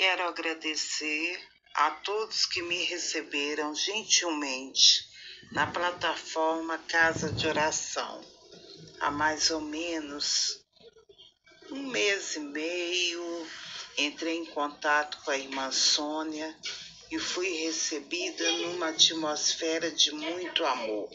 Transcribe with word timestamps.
Quero 0.00 0.22
agradecer 0.28 1.38
a 1.74 1.90
todos 1.90 2.46
que 2.46 2.62
me 2.62 2.84
receberam 2.84 3.74
gentilmente 3.74 5.06
na 5.52 5.66
plataforma 5.66 6.78
Casa 6.88 7.30
de 7.30 7.46
Oração 7.46 8.24
há 8.98 9.10
mais 9.10 9.50
ou 9.50 9.60
menos 9.60 10.64
um 11.70 11.86
mês 11.88 12.34
e 12.34 12.40
meio. 12.40 13.46
Entrei 13.98 14.38
em 14.38 14.46
contato 14.46 15.18
com 15.22 15.32
a 15.32 15.36
irmã 15.36 15.70
Sônia 15.70 16.56
e 17.10 17.18
fui 17.18 17.50
recebida 17.66 18.50
numa 18.52 18.88
atmosfera 18.88 19.90
de 19.90 20.12
muito 20.12 20.64
amor. 20.64 21.10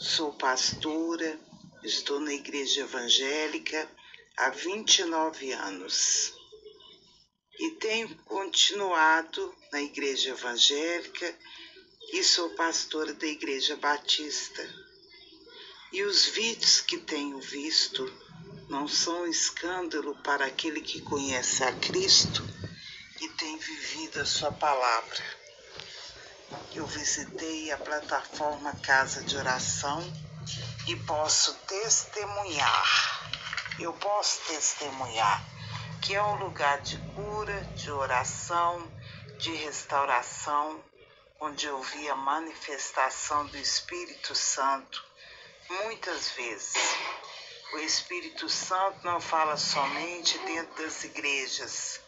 Sou 0.00 0.32
pastora, 0.32 1.38
estou 1.84 2.18
na 2.18 2.32
igreja 2.32 2.80
evangélica 2.80 3.86
há 4.38 4.48
29 4.48 5.52
anos 5.52 6.39
e 7.60 7.72
tenho 7.72 8.08
continuado 8.24 9.54
na 9.70 9.82
igreja 9.82 10.30
evangélica 10.30 11.38
e 12.10 12.24
sou 12.24 12.48
pastora 12.54 13.12
da 13.12 13.26
igreja 13.26 13.76
batista. 13.76 14.66
E 15.92 16.02
os 16.02 16.24
vídeos 16.24 16.80
que 16.80 16.96
tenho 16.96 17.38
visto 17.38 18.10
não 18.70 18.88
são 18.88 19.26
escândalo 19.26 20.16
para 20.22 20.46
aquele 20.46 20.80
que 20.80 21.02
conhece 21.02 21.62
a 21.62 21.70
Cristo 21.74 22.42
e 23.20 23.28
tem 23.28 23.58
vivido 23.58 24.22
a 24.22 24.24
sua 24.24 24.50
palavra. 24.50 25.22
Eu 26.74 26.86
visitei 26.86 27.70
a 27.70 27.76
plataforma 27.76 28.74
Casa 28.76 29.22
de 29.22 29.36
Oração 29.36 30.00
e 30.88 30.96
posso 30.96 31.52
testemunhar, 31.66 33.76
eu 33.78 33.92
posso 33.92 34.40
testemunhar 34.46 35.59
que 36.00 36.14
é 36.14 36.22
um 36.22 36.36
lugar 36.36 36.80
de 36.80 36.96
cura, 37.14 37.60
de 37.76 37.90
oração, 37.90 38.90
de 39.38 39.52
restauração, 39.54 40.82
onde 41.38 41.66
eu 41.66 41.80
vi 41.82 42.08
a 42.08 42.14
manifestação 42.14 43.46
do 43.46 43.56
Espírito 43.56 44.34
Santo 44.34 45.04
muitas 45.68 46.30
vezes. 46.30 46.96
O 47.72 47.78
Espírito 47.78 48.48
Santo 48.48 49.04
não 49.04 49.20
fala 49.20 49.56
somente 49.56 50.38
dentro 50.38 50.82
das 50.82 51.04
igrejas. 51.04 52.00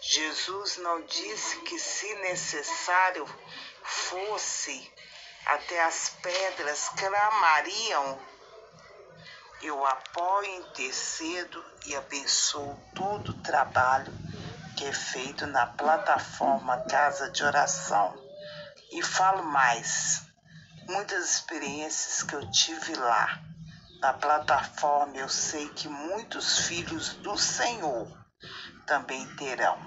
Jesus 0.00 0.76
não 0.78 1.02
disse 1.02 1.56
que, 1.60 1.78
se 1.78 2.12
necessário 2.16 3.26
fosse, 3.82 4.92
até 5.46 5.82
as 5.82 6.10
pedras 6.22 6.88
clamariam. 6.90 8.20
Eu 9.62 9.86
apoio, 9.86 10.60
intercedo 10.60 11.64
e 11.86 11.96
abençoo 11.96 12.78
todo 12.94 13.30
o 13.30 13.42
trabalho 13.42 14.12
que 14.76 14.84
é 14.84 14.92
feito 14.92 15.46
na 15.46 15.66
plataforma 15.66 16.82
Casa 16.82 17.30
de 17.30 17.42
Oração. 17.42 18.14
E 18.92 19.02
falo 19.02 19.42
mais 19.42 20.26
muitas 20.86 21.32
experiências 21.32 22.22
que 22.22 22.34
eu 22.34 22.50
tive 22.50 22.94
lá. 22.96 23.40
Na 24.00 24.12
plataforma 24.12 25.16
eu 25.16 25.28
sei 25.28 25.68
que 25.70 25.88
muitos 25.88 26.58
filhos 26.66 27.14
do 27.14 27.38
Senhor 27.38 28.06
também 28.86 29.26
terão. 29.36 29.78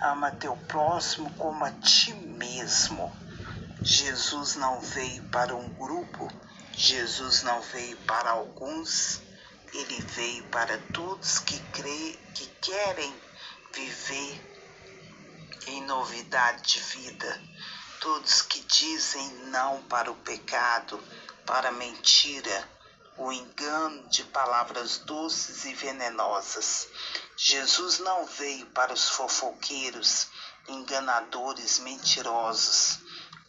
Ama 0.00 0.30
teu 0.30 0.56
próximo 0.56 1.30
como 1.34 1.64
a 1.66 1.70
ti 1.72 2.14
mesmo. 2.14 3.12
Jesus 3.82 4.56
não 4.56 4.80
veio 4.80 5.22
para 5.24 5.54
um 5.54 5.68
grupo, 5.74 6.28
Jesus 6.72 7.42
não 7.42 7.60
veio 7.62 7.96
para 7.98 8.30
alguns, 8.30 9.20
ele 9.72 10.00
veio 10.02 10.44
para 10.44 10.78
todos 10.92 11.38
que 11.38 11.58
crê, 11.72 12.18
que 12.34 12.46
querem 12.60 13.14
viver 13.72 14.46
em 15.66 15.82
novidade 15.82 16.62
de 16.62 16.80
vida 16.80 17.50
todos 18.00 18.40
que 18.40 18.60
dizem 18.60 19.28
não 19.50 19.82
para 19.82 20.10
o 20.10 20.16
pecado, 20.16 20.98
para 21.44 21.68
a 21.68 21.72
mentira, 21.72 22.68
o 23.18 23.30
engano 23.30 24.08
de 24.08 24.24
palavras 24.24 24.98
doces 24.98 25.66
e 25.66 25.74
venenosas. 25.74 26.88
Jesus 27.36 27.98
não 27.98 28.24
veio 28.24 28.64
para 28.68 28.94
os 28.94 29.10
fofoqueiros, 29.10 30.28
enganadores, 30.66 31.78
mentirosos, 31.80 32.98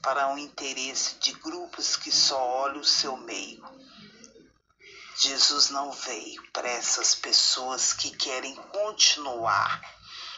para 0.01 0.33
o 0.33 0.37
interesse 0.37 1.15
de 1.15 1.33
grupos 1.33 1.95
que 1.95 2.11
só 2.11 2.39
olham 2.63 2.81
o 2.81 2.85
seu 2.85 3.15
meio. 3.17 3.63
Jesus 5.17 5.69
não 5.69 5.91
veio 5.91 6.41
para 6.51 6.67
essas 6.67 7.13
pessoas 7.13 7.93
que 7.93 8.09
querem 8.09 8.55
continuar 8.55 9.81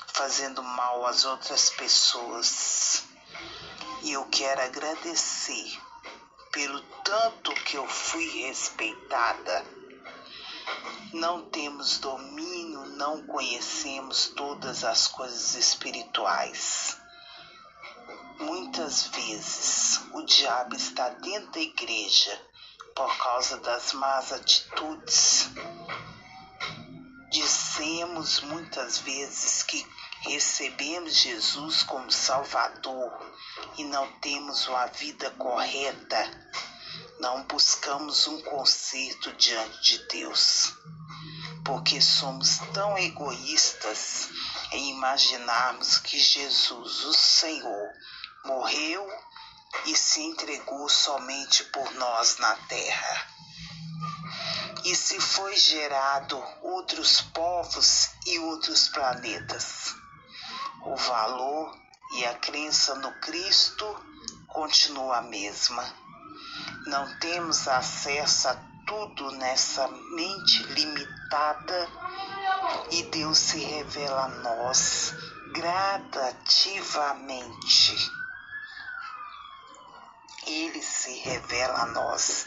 fazendo 0.07 0.61
mal 0.61 1.05
às 1.05 1.25
outras 1.25 1.69
pessoas. 1.69 3.03
E 4.01 4.11
eu 4.11 4.25
quero 4.25 4.61
agradecer 4.61 5.81
pelo 6.51 6.81
tanto 7.03 7.53
que 7.63 7.77
eu 7.77 7.87
fui 7.87 8.27
respeitada. 8.45 9.65
Não 11.13 11.49
temos 11.49 11.97
domínio, 11.99 12.85
não 12.97 13.25
conhecemos 13.25 14.27
todas 14.35 14.83
as 14.83 15.07
coisas 15.07 15.55
espirituais. 15.55 17.02
Muitas 18.45 19.07
vezes 19.07 20.01
o 20.11 20.21
diabo 20.23 20.75
está 20.75 21.07
dentro 21.07 21.51
da 21.53 21.61
igreja 21.61 22.41
por 22.93 23.17
causa 23.17 23.57
das 23.59 23.93
más 23.93 24.33
atitudes. 24.33 25.47
Dissemos 27.31 28.41
muitas 28.41 28.97
vezes 28.97 29.63
que 29.63 29.87
recebemos 30.23 31.13
Jesus 31.15 31.83
como 31.83 32.11
Salvador 32.11 33.11
e 33.77 33.85
não 33.85 34.11
temos 34.19 34.67
uma 34.67 34.87
vida 34.87 35.31
correta, 35.31 36.51
não 37.19 37.43
buscamos 37.43 38.27
um 38.27 38.41
conserto 38.41 39.31
diante 39.33 39.81
de 39.83 40.07
Deus, 40.09 40.73
porque 41.63 42.01
somos 42.01 42.57
tão 42.73 42.97
egoístas 42.97 44.27
em 44.73 44.89
imaginarmos 44.89 45.97
que 45.97 46.19
Jesus, 46.19 47.05
o 47.05 47.13
Senhor, 47.13 47.89
morreu 48.45 49.07
e 49.85 49.95
se 49.95 50.21
entregou 50.21 50.89
somente 50.89 51.63
por 51.65 51.93
nós 51.95 52.37
na 52.37 52.55
terra. 52.67 53.27
E 54.83 54.95
se 54.95 55.19
foi 55.19 55.55
gerado 55.55 56.41
outros 56.61 57.21
povos 57.21 58.09
e 58.25 58.39
outros 58.39 58.89
planetas 58.89 59.95
o 60.85 60.95
valor 60.95 61.75
e 62.15 62.25
a 62.25 62.33
crença 62.35 62.93
no 62.95 63.11
Cristo 63.21 63.85
continua 64.47 65.19
a 65.19 65.21
mesma. 65.21 65.85
Não 66.85 67.07
temos 67.19 67.65
acesso 67.67 68.49
a 68.49 68.55
tudo 68.85 69.31
nessa 69.31 69.87
mente 69.87 70.61
limitada 70.63 71.89
e 72.91 73.03
Deus 73.03 73.37
se 73.37 73.59
revela 73.59 74.25
a 74.25 74.27
nós 74.27 75.13
gradativamente. 75.53 78.11
Ele 80.45 80.81
se 80.81 81.13
revela 81.19 81.81
a 81.81 81.85
nós 81.87 82.45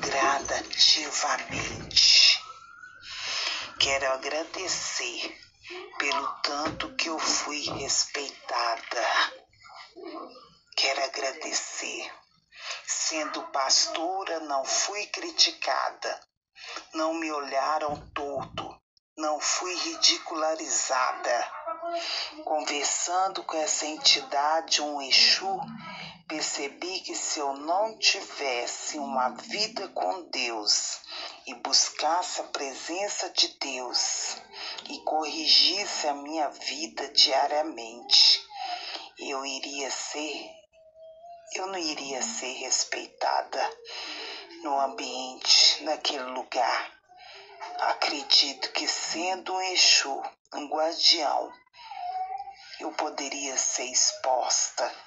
gradativamente. 0.00 2.40
Quero 3.78 4.12
agradecer 4.12 5.38
pelo 5.98 6.28
tanto 6.42 6.94
que 6.96 7.08
eu 7.08 7.18
fui 7.18 7.62
respeitada. 7.78 9.06
Quero 10.76 11.04
agradecer. 11.04 12.12
Sendo 12.86 13.42
pastora, 13.48 14.40
não 14.40 14.64
fui 14.64 15.06
criticada, 15.06 16.20
não 16.94 17.14
me 17.14 17.30
olharam 17.30 17.96
torto, 18.14 18.80
não 19.16 19.40
fui 19.40 19.74
ridicularizada. 19.74 21.52
Conversando 22.44 23.42
com 23.44 23.56
essa 23.56 23.86
entidade, 23.86 24.82
um 24.82 25.00
Exu, 25.00 25.58
percebi 26.28 27.00
que 27.00 27.14
se 27.14 27.38
eu 27.38 27.52
não 27.54 27.96
tivesse 27.98 28.98
uma 28.98 29.28
vida 29.30 29.88
com 29.88 30.22
Deus 30.22 31.00
e 31.46 31.54
buscasse 31.54 32.40
a 32.40 32.44
presença 32.44 33.30
de 33.30 33.48
Deus 33.58 34.36
e 34.88 34.98
corrigisse 35.00 36.08
a 36.08 36.14
minha 36.14 36.48
vida 36.48 37.08
diariamente, 37.10 38.44
eu 39.18 39.46
iria 39.46 39.90
ser, 39.90 40.50
eu 41.54 41.68
não 41.68 41.78
iria 41.78 42.20
ser 42.22 42.52
respeitada 42.54 43.70
no 44.62 44.80
ambiente, 44.80 45.84
naquele 45.84 46.24
lugar. 46.24 46.92
Acredito 47.78 48.72
que 48.72 48.88
sendo 48.88 49.54
um 49.54 49.60
Exu, 49.60 50.22
um 50.54 50.66
guardião, 50.68 51.52
eu 52.80 52.92
poderia 52.92 53.56
ser 53.56 53.84
exposta 53.84 55.05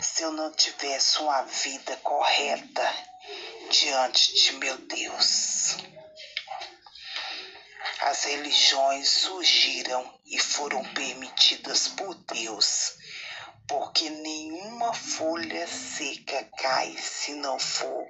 se 0.00 0.22
eu 0.22 0.32
não 0.32 0.52
tivesse 0.52 1.18
uma 1.20 1.42
vida 1.42 1.96
correta 1.98 2.94
diante 3.70 4.34
de 4.34 4.52
meu 4.54 4.76
Deus. 4.78 5.76
As 8.02 8.24
religiões 8.24 9.08
surgiram 9.08 10.20
e 10.26 10.38
foram 10.38 10.84
permitidas 10.92 11.88
por 11.88 12.14
Deus, 12.14 12.92
porque 13.66 14.08
nenhuma 14.08 14.92
folha 14.92 15.66
seca 15.66 16.44
cai 16.58 16.96
se 16.98 17.34
não 17.34 17.58
for 17.58 18.06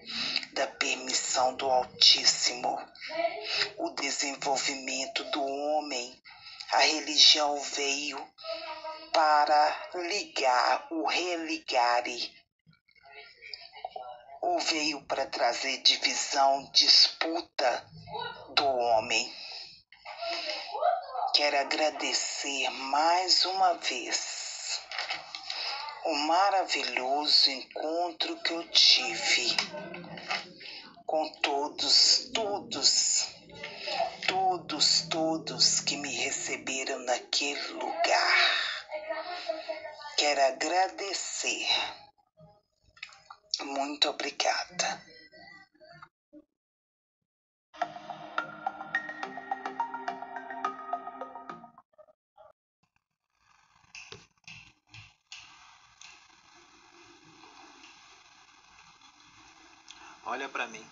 da 0.53 0.67
permissão 0.67 1.55
do 1.55 1.71
Altíssimo. 1.71 2.79
O 3.79 3.91
desenvolvimento 3.91 5.25
do 5.31 5.43
homem, 5.43 6.21
a 6.73 6.79
religião 6.79 7.59
veio 7.61 8.19
para 9.17 9.89
ligar 9.95 10.89
o 10.91 11.07
religare 11.07 12.31
ou 14.43 14.59
veio 14.59 15.01
para 15.07 15.25
trazer 15.25 15.79
divisão, 15.79 16.71
disputa 16.71 17.91
do 18.51 18.67
homem. 18.67 19.35
Quero 21.33 21.59
agradecer 21.61 22.69
mais 22.69 23.47
uma 23.47 23.73
vez 23.79 24.83
o 26.05 26.15
maravilhoso 26.15 27.51
encontro 27.51 28.37
que 28.43 28.53
eu 28.53 28.69
tive 28.69 29.57
com 31.07 31.27
todos, 31.41 32.31
todos, 32.35 33.29
todos, 34.29 35.01
todos 35.09 35.81
que 35.81 35.97
me 35.97 36.15
receberam 36.17 36.99
naquele 36.99 37.67
lugar. 37.69 38.75
Quero 40.16 40.43
agradecer. 40.43 41.66
Muito 43.60 44.08
obrigada. 44.08 45.04
Olha 60.25 60.48
para 60.48 60.66
mim. 60.66 60.84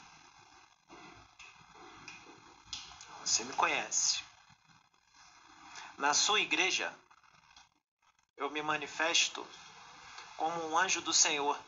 Você 3.24 3.42
me 3.44 3.52
conhece. 3.54 4.22
Na 5.98 6.14
sua 6.14 6.40
igreja, 6.40 6.94
eu 8.36 8.50
me 8.50 8.62
manifesto 8.62 9.46
como 10.36 10.68
um 10.68 10.78
anjo 10.78 11.00
do 11.00 11.12
Senhor, 11.12 11.58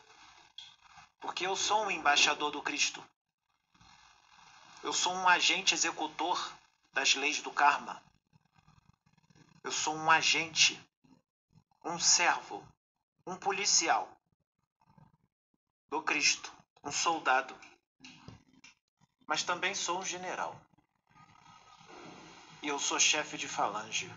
porque 1.20 1.46
eu 1.46 1.56
sou 1.56 1.84
um 1.84 1.90
embaixador 1.90 2.50
do 2.50 2.62
Cristo. 2.62 3.04
Eu 4.82 4.92
sou 4.92 5.12
um 5.12 5.28
agente 5.28 5.74
executor 5.74 6.52
das 6.92 7.14
leis 7.14 7.40
do 7.40 7.50
karma. 7.50 8.02
Eu 9.62 9.72
sou 9.72 9.94
um 9.94 10.10
agente, 10.10 10.80
um 11.84 11.98
servo, 11.98 12.66
um 13.26 13.36
policial 13.36 14.08
do 15.88 16.02
Cristo 16.02 16.56
um 16.86 16.92
soldado, 16.92 17.52
mas 19.26 19.42
também 19.42 19.74
sou 19.74 19.98
um 19.98 20.04
general. 20.04 20.58
E 22.62 22.68
eu 22.68 22.78
sou 22.78 23.00
chefe 23.00 23.36
de 23.36 23.48
falange. 23.48 24.08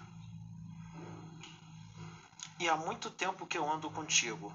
E 2.60 2.68
há 2.68 2.76
muito 2.76 3.10
tempo 3.10 3.48
que 3.48 3.58
eu 3.58 3.72
ando 3.72 3.90
contigo. 3.90 4.54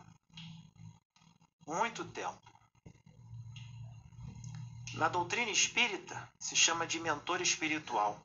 Muito 1.67 2.05
tempo. 2.05 2.53
Na 4.93 5.09
doutrina 5.09 5.51
espírita 5.51 6.31
se 6.39 6.55
chama 6.55 6.87
de 6.87 7.01
mentor 7.01 7.41
espiritual. 7.41 8.21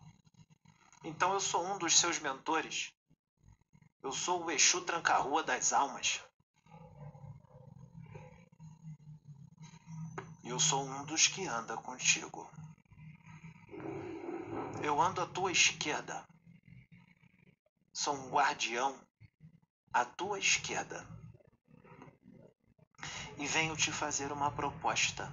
Então 1.01 1.33
eu 1.33 1.39
sou 1.39 1.65
um 1.65 1.77
dos 1.77 1.97
seus 1.97 2.19
mentores. 2.19 2.93
Eu 4.03 4.11
sou 4.11 4.43
o 4.43 4.51
Exu 4.51 4.81
Tranca-Rua 4.81 5.43
das 5.43 5.71
Almas. 5.71 6.21
Eu 10.43 10.59
sou 10.59 10.83
um 10.83 11.05
dos 11.05 11.27
que 11.27 11.47
anda 11.47 11.77
contigo. 11.77 12.51
Eu 14.83 15.01
ando 15.01 15.21
à 15.21 15.25
tua 15.25 15.53
esquerda. 15.53 16.27
Sou 17.93 18.13
um 18.13 18.29
guardião 18.29 18.99
à 19.93 20.05
tua 20.05 20.39
esquerda. 20.39 21.05
E 23.37 23.47
venho 23.47 23.75
te 23.75 23.91
fazer 23.91 24.31
uma 24.31 24.51
proposta, 24.51 25.31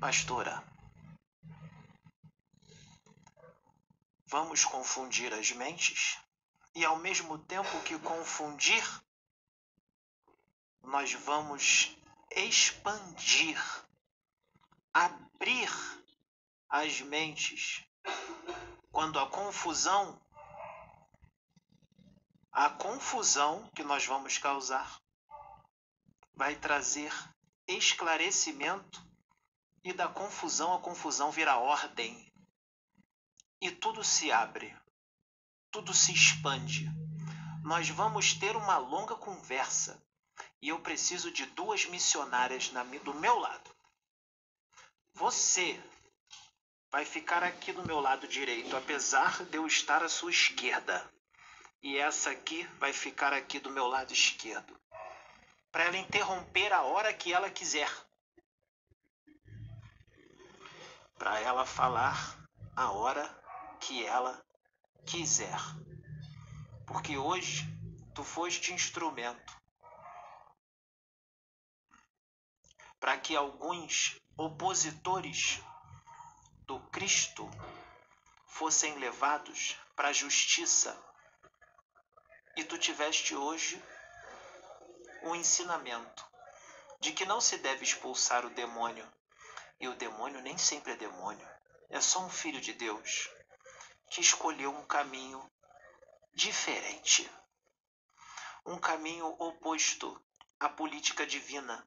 pastora. 0.00 0.62
Vamos 4.26 4.64
confundir 4.64 5.32
as 5.32 5.50
mentes 5.52 6.18
e, 6.74 6.84
ao 6.84 6.96
mesmo 6.96 7.38
tempo 7.38 7.80
que 7.82 7.98
confundir, 7.98 8.84
nós 10.82 11.12
vamos 11.12 11.96
expandir 12.30 13.58
abrir 14.94 15.70
as 16.68 17.00
mentes 17.00 17.84
quando 18.92 19.18
a 19.18 19.28
confusão 19.28 20.23
a 22.54 22.70
confusão 22.70 23.68
que 23.74 23.82
nós 23.82 24.06
vamos 24.06 24.38
causar 24.38 25.00
vai 26.34 26.54
trazer 26.54 27.12
esclarecimento 27.66 29.04
e 29.82 29.92
da 29.92 30.06
confusão 30.06 30.72
a 30.72 30.80
confusão 30.80 31.32
vira 31.32 31.56
ordem 31.56 32.32
e 33.60 33.72
tudo 33.72 34.04
se 34.04 34.30
abre, 34.30 34.72
tudo 35.72 35.92
se 35.92 36.12
expande. 36.12 36.88
Nós 37.64 37.88
vamos 37.88 38.34
ter 38.34 38.54
uma 38.54 38.78
longa 38.78 39.16
conversa 39.16 40.00
e 40.62 40.68
eu 40.68 40.80
preciso 40.80 41.32
de 41.32 41.46
duas 41.46 41.86
missionárias 41.86 42.70
na, 42.70 42.84
do 42.84 43.14
meu 43.14 43.36
lado. 43.36 43.74
Você 45.14 45.82
vai 46.88 47.04
ficar 47.04 47.42
aqui 47.42 47.72
do 47.72 47.84
meu 47.84 47.98
lado 47.98 48.28
direito, 48.28 48.76
apesar 48.76 49.44
de 49.44 49.56
eu 49.56 49.66
estar 49.66 50.04
à 50.04 50.08
sua 50.08 50.30
esquerda. 50.30 51.12
E 51.84 51.98
essa 51.98 52.30
aqui 52.30 52.64
vai 52.78 52.94
ficar 52.94 53.34
aqui 53.34 53.60
do 53.60 53.68
meu 53.68 53.86
lado 53.86 54.10
esquerdo. 54.10 54.74
Para 55.70 55.84
ela 55.84 55.98
interromper 55.98 56.72
a 56.72 56.80
hora 56.80 57.12
que 57.12 57.30
ela 57.30 57.50
quiser. 57.50 57.90
Para 61.18 61.38
ela 61.40 61.66
falar 61.66 62.42
a 62.74 62.90
hora 62.90 63.22
que 63.80 64.02
ela 64.02 64.42
quiser. 65.04 65.58
Porque 66.86 67.18
hoje 67.18 67.66
tu 68.14 68.24
foste 68.24 68.72
instrumento 68.72 69.54
para 72.98 73.18
que 73.18 73.36
alguns 73.36 74.18
opositores 74.38 75.60
do 76.66 76.80
Cristo 76.88 77.46
fossem 78.46 78.94
levados 78.98 79.76
para 79.94 80.08
a 80.08 80.14
justiça. 80.14 80.98
E 82.56 82.64
tu 82.64 82.78
tiveste 82.78 83.34
hoje 83.34 83.82
um 85.22 85.34
ensinamento 85.34 86.24
de 87.00 87.12
que 87.12 87.26
não 87.26 87.40
se 87.40 87.58
deve 87.58 87.84
expulsar 87.84 88.46
o 88.46 88.50
demônio. 88.50 89.06
E 89.80 89.88
o 89.88 89.94
demônio 89.96 90.40
nem 90.40 90.56
sempre 90.56 90.92
é 90.92 90.96
demônio, 90.96 91.48
é 91.90 92.00
só 92.00 92.20
um 92.20 92.30
filho 92.30 92.60
de 92.60 92.72
Deus 92.72 93.28
que 94.10 94.20
escolheu 94.20 94.70
um 94.70 94.86
caminho 94.86 95.50
diferente. 96.32 97.28
Um 98.64 98.78
caminho 98.78 99.26
oposto 99.38 100.24
à 100.60 100.68
política 100.68 101.26
divina. 101.26 101.86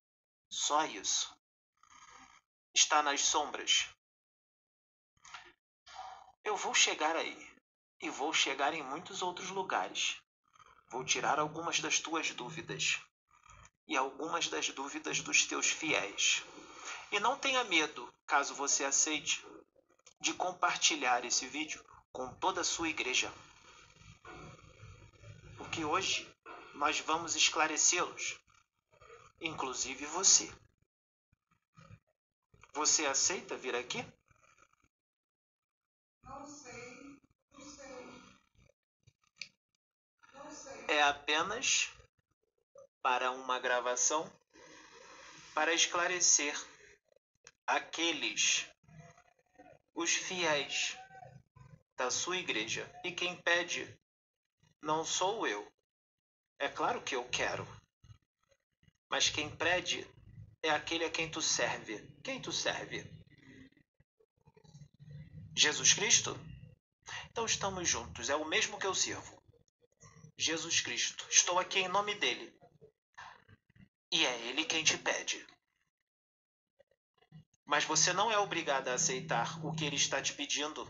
Só 0.49 0.85
isso 0.85 1.35
está 2.73 3.01
nas 3.01 3.21
sombras. 3.21 3.89
Eu 6.43 6.55
vou 6.55 6.73
chegar 6.73 7.15
aí 7.15 7.57
e 7.99 8.09
vou 8.09 8.31
chegar 8.31 8.73
em 8.73 8.83
muitos 8.83 9.21
outros 9.21 9.49
lugares. 9.49 10.21
Vou 10.89 11.03
tirar 11.03 11.39
algumas 11.39 11.79
das 11.79 11.99
tuas 11.99 12.31
dúvidas 12.31 12.99
e 13.87 13.95
algumas 13.95 14.47
das 14.47 14.69
dúvidas 14.69 15.21
dos 15.21 15.45
teus 15.45 15.67
fiéis. 15.67 16.43
E 17.11 17.19
não 17.19 17.37
tenha 17.37 17.63
medo, 17.63 18.11
caso 18.25 18.53
você 18.53 18.83
aceite, 18.83 19.45
de 20.19 20.33
compartilhar 20.33 21.23
esse 21.23 21.47
vídeo 21.47 21.83
com 22.11 22.33
toda 22.35 22.61
a 22.61 22.65
sua 22.65 22.89
igreja. 22.89 23.31
Porque 25.57 25.85
hoje 25.85 26.27
nós 26.73 26.99
vamos 26.99 27.35
esclarecê-los, 27.35 28.39
inclusive 29.39 30.05
você. 30.05 30.51
Você 32.73 33.05
aceita 33.05 33.57
vir 33.57 33.75
aqui? 33.75 34.05
Não 36.23 36.45
sei, 36.45 37.19
não 37.53 37.65
sei. 37.65 38.05
Não 40.33 40.51
sei. 40.51 40.67
É 40.87 41.03
apenas 41.03 41.89
para 43.01 43.31
uma 43.31 43.59
gravação 43.59 44.31
para 45.53 45.73
esclarecer 45.73 46.55
aqueles, 47.65 48.65
os 49.93 50.11
fiéis 50.13 50.97
da 51.97 52.09
sua 52.11 52.37
igreja. 52.37 52.89
E 53.03 53.11
quem 53.11 53.35
pede 53.41 53.91
não 54.81 55.03
sou 55.03 55.47
eu. 55.47 55.69
É 56.59 56.69
claro 56.69 57.01
que 57.01 57.15
eu 57.15 57.27
quero. 57.29 57.67
Mas 59.09 59.29
quem 59.29 59.53
pede 59.55 60.07
é 60.63 60.69
aquele 60.69 61.05
a 61.05 61.09
quem 61.09 61.29
tu 61.29 61.41
serve. 61.41 62.07
Quem 62.23 62.41
tu 62.41 62.51
serve? 62.51 63.03
Jesus 65.55 65.93
Cristo? 65.93 66.37
Então 67.31 67.45
estamos 67.45 67.87
juntos, 67.89 68.29
é 68.29 68.35
o 68.35 68.45
mesmo 68.45 68.79
que 68.79 68.85
eu 68.85 68.93
sirvo. 68.93 69.36
Jesus 70.37 70.81
Cristo. 70.81 71.25
Estou 71.31 71.57
aqui 71.57 71.79
em 71.79 71.87
nome 71.87 72.13
dele. 72.15 72.53
E 74.11 74.23
é 74.23 74.47
ele 74.47 74.65
quem 74.65 74.83
te 74.83 74.95
pede. 74.97 75.43
Mas 77.65 77.83
você 77.83 78.13
não 78.13 78.31
é 78.31 78.37
obrigado 78.37 78.87
a 78.87 78.93
aceitar 78.93 79.59
o 79.65 79.73
que 79.73 79.83
ele 79.83 79.95
está 79.95 80.21
te 80.21 80.33
pedindo, 80.33 80.87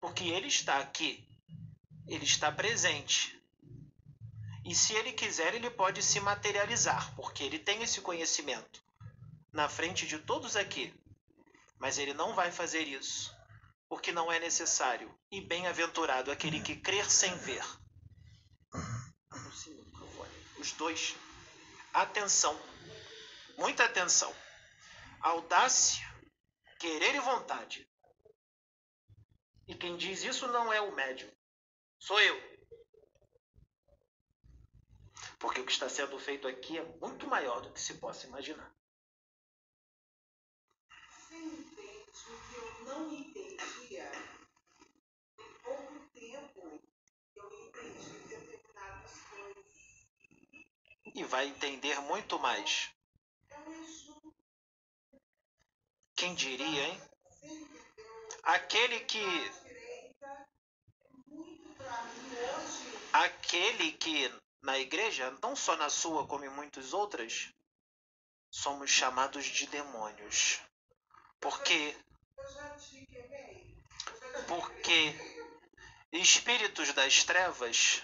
porque 0.00 0.24
ele 0.24 0.46
está 0.46 0.78
aqui. 0.78 1.28
Ele 2.06 2.24
está 2.24 2.52
presente. 2.52 3.38
E 4.64 4.74
se 4.74 4.94
ele 4.94 5.12
quiser, 5.12 5.54
ele 5.54 5.68
pode 5.68 6.02
se 6.02 6.20
materializar, 6.20 7.14
porque 7.16 7.42
ele 7.42 7.58
tem 7.58 7.82
esse 7.82 8.00
conhecimento 8.00 8.82
na 9.52 9.68
frente 9.68 10.06
de 10.06 10.18
todos 10.18 10.56
aqui. 10.56 10.94
Mas 11.78 11.98
ele 11.98 12.14
não 12.14 12.34
vai 12.34 12.50
fazer 12.50 12.86
isso, 12.86 13.34
porque 13.88 14.12
não 14.12 14.32
é 14.32 14.38
necessário. 14.38 15.12
E 15.30 15.40
bem-aventurado 15.40 16.30
aquele 16.30 16.60
que 16.60 16.76
crer 16.76 17.10
sem 17.10 17.36
ver. 17.36 17.64
Os 20.58 20.72
dois. 20.72 21.14
Atenção. 21.92 22.58
Muita 23.56 23.84
atenção. 23.84 24.34
Audácia, 25.20 26.04
querer 26.78 27.14
e 27.14 27.20
vontade. 27.20 27.88
E 29.66 29.74
quem 29.74 29.96
diz 29.96 30.22
isso 30.22 30.46
não 30.48 30.72
é 30.72 30.80
o 30.80 30.94
médium. 30.94 31.30
Sou 31.98 32.20
eu. 32.20 32.54
Porque 35.38 35.60
o 35.60 35.66
que 35.66 35.72
está 35.72 35.88
sendo 35.88 36.18
feito 36.18 36.46
aqui 36.48 36.78
é 36.78 36.84
muito 36.98 37.26
maior 37.26 37.60
do 37.60 37.72
que 37.72 37.80
se 37.80 37.94
possa 37.94 38.26
imaginar. 38.26 38.74
Você 41.08 41.36
entende 41.36 42.10
que 42.12 42.56
eu 42.56 42.84
não 42.84 43.12
entendia? 43.12 44.12
Em 45.38 45.52
pouco 45.62 45.98
tempo 46.12 46.82
eu 47.36 47.52
entendi 47.66 48.18
determinadas 48.28 49.12
coisas. 49.30 49.64
E 51.14 51.22
vai 51.24 51.46
entender 51.46 52.00
muito 52.00 52.38
mais. 52.38 52.90
Quem 56.16 56.34
diria, 56.34 56.88
hein? 56.88 57.00
Aquele 58.42 59.00
que. 59.00 59.24
Aquele 63.12 63.92
que 63.92 64.32
na 64.62 64.78
igreja, 64.78 65.30
não 65.42 65.54
só 65.54 65.76
na 65.76 65.88
sua, 65.88 66.26
como 66.26 66.44
em 66.44 66.50
muitas 66.50 66.92
outras, 66.92 67.52
somos 68.50 68.90
chamados 68.90 69.44
de 69.44 69.66
demônios. 69.66 70.60
Porque 71.40 71.96
porque 74.48 75.14
espíritos 76.12 76.92
das 76.92 77.24
trevas, 77.24 78.02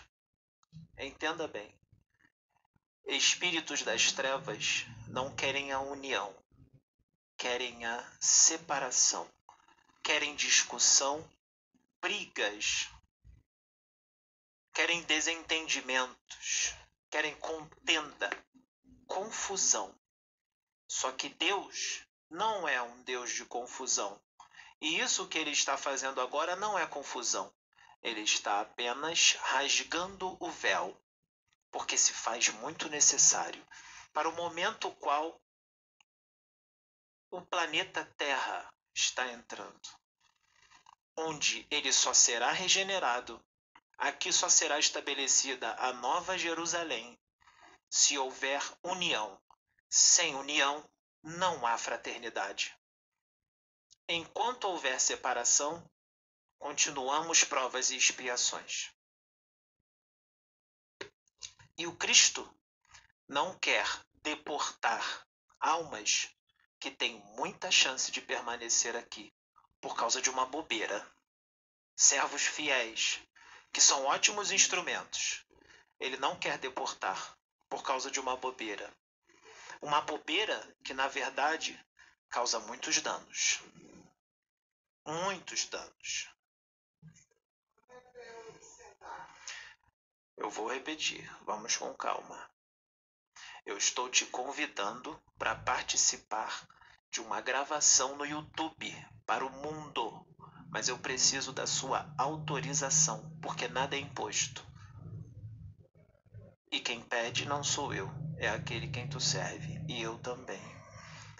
entenda 0.99 1.49
bem, 1.49 1.75
espíritos 3.17 3.83
das 3.83 4.13
trevas 4.13 4.87
não 5.09 5.35
querem 5.35 5.73
a 5.73 5.81
união, 5.81 6.33
querem 7.37 7.85
a 7.85 8.09
separação, 8.21 9.29
querem 10.03 10.37
discussão, 10.37 11.29
brigas, 12.01 12.89
querem 14.73 15.03
desentendimentos, 15.03 16.75
querem 17.11 17.35
contenda, 17.37 18.31
confusão. 19.07 19.93
Só 20.87 21.11
que 21.13 21.29
Deus 21.29 22.03
não 22.31 22.69
é 22.69 22.81
um 22.81 23.03
Deus 23.03 23.33
de 23.33 23.45
confusão. 23.45 24.21
E 24.81 25.01
isso 25.01 25.27
que 25.27 25.37
ele 25.37 25.51
está 25.51 25.77
fazendo 25.77 26.21
agora 26.21 26.55
não 26.55 26.79
é 26.79 26.87
confusão. 26.87 27.53
Ele 28.03 28.21
está 28.23 28.61
apenas 28.61 29.37
rasgando 29.41 30.37
o 30.41 30.51
véu, 30.51 30.97
porque 31.71 31.97
se 31.97 32.13
faz 32.13 32.49
muito 32.49 32.89
necessário 32.89 33.67
para 34.13 34.29
o 34.29 34.35
momento 34.35 34.91
qual 34.97 35.41
o 37.31 37.41
planeta 37.43 38.05
Terra 38.17 38.73
está 38.95 39.27
entrando, 39.33 39.89
onde 41.17 41.67
ele 41.71 41.93
só 41.93 42.13
será 42.13 42.51
regenerado 42.51 43.41
Aqui 44.01 44.33
só 44.33 44.49
será 44.49 44.79
estabelecida 44.79 45.75
a 45.75 45.93
Nova 45.93 46.39
Jerusalém 46.39 47.21
se 47.91 48.17
houver 48.17 48.63
união. 48.83 49.39
Sem 49.91 50.35
união, 50.35 50.83
não 51.23 51.67
há 51.67 51.77
fraternidade. 51.77 52.75
Enquanto 54.09 54.65
houver 54.65 54.99
separação, 54.99 55.87
continuamos 56.59 57.45
provas 57.45 57.91
e 57.91 57.97
expiações. 57.97 58.91
E 61.81 61.87
o 61.87 61.97
Cristo 61.97 62.47
não 63.27 63.59
quer 63.59 63.87
deportar 64.23 65.27
almas 65.59 66.29
que 66.79 66.91
têm 66.91 67.17
muita 67.39 67.71
chance 67.71 68.13
de 68.13 68.21
permanecer 68.21 68.95
aqui 68.95 69.33
por 69.81 69.97
causa 69.97 70.21
de 70.21 70.29
uma 70.29 70.45
bobeira. 70.45 71.11
Servos 71.97 72.43
fiéis 72.43 73.19
que 73.73 73.81
são 73.81 74.05
ótimos 74.05 74.53
instrumentos. 74.53 75.43
Ele 75.99 76.19
não 76.19 76.39
quer 76.39 76.59
deportar 76.59 77.35
por 77.67 77.83
causa 77.83 78.11
de 78.11 78.21
uma 78.21 78.37
bobeira. 78.37 78.95
Uma 79.81 80.03
bobeira 80.03 80.77
que, 80.85 80.93
na 80.93 81.09
verdade, 81.09 81.83
causa 82.29 82.61
muitos 82.61 83.01
danos. 83.01 83.63
Muitos 85.07 85.65
danos. 85.65 86.29
Eu 90.41 90.51
vou 90.51 90.73
repetir, 90.73 91.31
vamos 91.45 91.77
com 91.77 91.95
calma. 91.95 92.51
Eu 93.65 93.79
estou 93.79 94.09
te 94.09 94.27
convidando 94.27 95.17
para 95.39 95.55
participar 95.55 96.67
de 97.13 97.21
uma 97.21 97.41
gravação 97.41 98.17
no 98.17 98.27
YouTube 98.27 98.93
para 99.25 99.47
o 99.47 99.51
mundo 99.51 100.27
mas 100.71 100.89
eu 100.89 100.97
preciso 100.99 101.53
da 101.53 101.67
sua 101.67 102.13
autorização, 102.17 103.37
porque 103.43 103.67
nada 103.69 103.97
é 103.97 103.99
imposto. 103.99 104.65
E 106.71 106.79
quem 106.79 107.03
pede 107.03 107.47
não 107.47 107.65
sou 107.65 107.93
eu, 107.93 108.09
é 108.39 108.49
aquele 108.49 108.89
quem 108.89 109.09
tu 109.09 109.21
serve, 109.21 109.85
e 109.89 110.01
eu 110.01 110.17
também. 110.19 110.63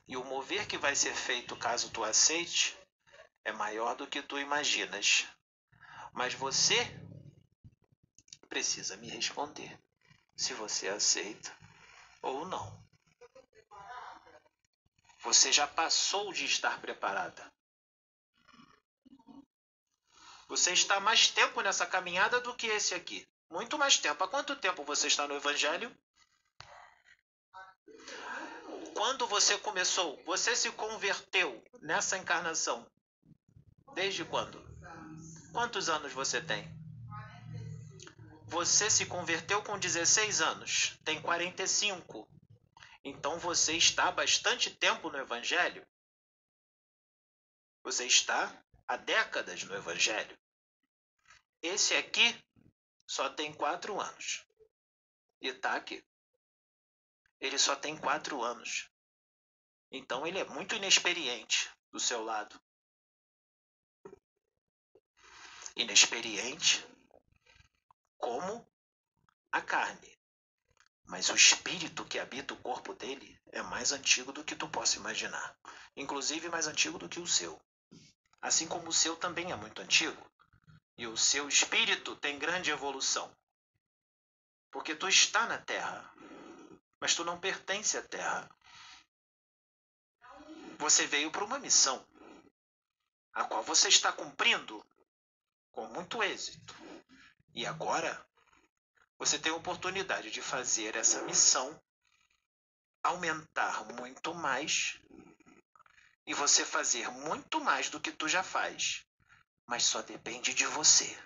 E 0.09 0.17
o 0.17 0.25
mover 0.25 0.67
que 0.67 0.77
vai 0.77 0.97
ser 0.97 1.15
feito 1.15 1.57
caso 1.57 1.91
tu 1.91 2.03
aceite 2.03 2.77
é 3.45 3.53
maior 3.53 3.95
do 3.95 4.09
que 4.09 4.21
tu 4.21 4.37
imaginas. 4.37 5.27
Mas 6.13 6.35
você 6.35 6.85
precisa 8.51 8.97
me 8.97 9.09
responder 9.09 9.79
se 10.37 10.53
você 10.55 10.89
aceita 10.89 11.57
ou 12.21 12.45
não. 12.45 12.85
Você 15.21 15.53
já 15.53 15.67
passou 15.67 16.33
de 16.33 16.45
estar 16.45 16.81
preparada. 16.81 17.51
Você 20.49 20.73
está 20.73 20.99
mais 20.99 21.29
tempo 21.29 21.61
nessa 21.61 21.87
caminhada 21.87 22.41
do 22.41 22.55
que 22.57 22.67
esse 22.67 22.93
aqui. 22.93 23.27
Muito 23.49 23.79
mais 23.79 23.99
tempo. 23.99 24.25
Há 24.25 24.29
quanto 24.29 24.57
tempo 24.57 24.83
você 24.83 25.07
está 25.07 25.29
no 25.29 25.37
Evangelho? 25.37 25.97
Quando 28.95 29.27
você 29.29 29.57
começou? 29.59 30.21
Você 30.25 30.57
se 30.57 30.71
converteu 30.73 31.63
nessa 31.81 32.19
encarnação? 32.19 32.91
Desde 33.95 34.25
quando? 34.25 34.61
Quantos 35.53 35.89
anos 35.89 36.13
você 36.13 36.41
tem? 36.41 36.80
Você 38.51 38.91
se 38.91 39.07
converteu 39.07 39.63
com 39.63 39.79
16 39.79 40.41
anos, 40.41 40.99
tem 41.05 41.23
45. 41.23 42.29
Então 43.05 43.39
você 43.39 43.77
está 43.77 44.09
há 44.09 44.13
bastante 44.13 44.75
tempo 44.75 45.09
no 45.09 45.19
Evangelho? 45.19 45.87
Você 47.85 48.07
está 48.07 48.61
há 48.89 48.97
décadas 48.97 49.63
no 49.63 49.73
Evangelho. 49.77 50.37
Esse 51.63 51.95
aqui 51.95 52.45
só 53.07 53.31
tem 53.31 53.55
quatro 53.55 54.01
anos. 54.01 54.45
E 55.41 55.53
tá 55.53 55.77
aqui. 55.77 56.05
Ele 57.41 57.57
só 57.57 57.77
tem 57.77 57.97
quatro 57.97 58.43
anos. 58.43 58.91
Então 59.93 60.27
ele 60.27 60.41
é 60.41 60.45
muito 60.45 60.75
inexperiente 60.75 61.71
do 61.93 62.01
seu 62.01 62.25
lado. 62.25 62.61
Inexperiente 65.77 66.85
como 68.21 68.67
a 69.51 69.61
carne. 69.61 70.19
Mas 71.05 71.29
o 71.29 71.35
espírito 71.35 72.05
que 72.05 72.21
habita 72.21 72.55
o 72.55 72.63
corpo 72.63 72.95
dele 72.95 73.37
é 73.51 73.63
mais 73.63 73.91
antigo 73.91 74.33
do 74.33 74.45
que 74.45 74.55
tu 74.55 74.69
possa 74.69 74.97
imaginar. 74.97 75.59
Inclusive 75.97 76.49
mais 76.49 76.69
antigo 76.69 76.99
do 76.99 77.09
que 77.09 77.19
o 77.19 77.27
seu 77.27 77.61
assim 78.41 78.67
como 78.67 78.89
o 78.89 78.93
seu 78.93 79.17
também 79.17 79.53
é 79.53 79.57
muito 79.57 79.83
antigo. 79.83 80.31
E 80.97 81.07
o 81.07 81.17
seu 81.17 81.49
espírito 81.49 82.17
tem 82.17 82.39
grande 82.39 82.71
evolução. 82.71 83.35
Porque 84.71 84.95
tu 84.95 85.09
está 85.09 85.47
na 85.47 85.59
terra, 85.59 86.13
mas 87.01 87.15
tu 87.15 87.25
não 87.25 87.41
pertence 87.41 87.97
à 87.97 88.03
terra. 88.03 88.49
Você 90.79 91.07
veio 91.07 91.31
para 91.31 91.45
uma 91.45 91.59
missão, 91.59 92.07
a 93.33 93.45
qual 93.45 93.63
você 93.63 93.89
está 93.89 94.13
cumprindo 94.13 94.85
com 95.73 95.87
muito 95.89 96.23
êxito. 96.23 96.75
E 97.55 97.67
agora 97.67 98.27
você 99.19 99.39
tem 99.39 99.53
a 99.53 99.57
oportunidade 99.57 100.31
de 100.31 100.41
fazer 100.41 100.97
essa 100.97 101.23
missão 101.23 101.81
aumentar 103.03 103.85
muito 103.95 104.35
mais 104.35 105.01
e 106.27 106.35
você 106.35 106.65
fazer 106.65 107.09
muito 107.11 107.61
mais 107.61 107.91
do 107.91 108.01
que 108.01 108.13
tu 108.13 108.29
já 108.29 108.43
faz. 108.43 109.05
Mas 109.67 109.85
só 109.85 110.03
depende 110.03 110.55
de 110.55 110.67
você. 110.67 111.19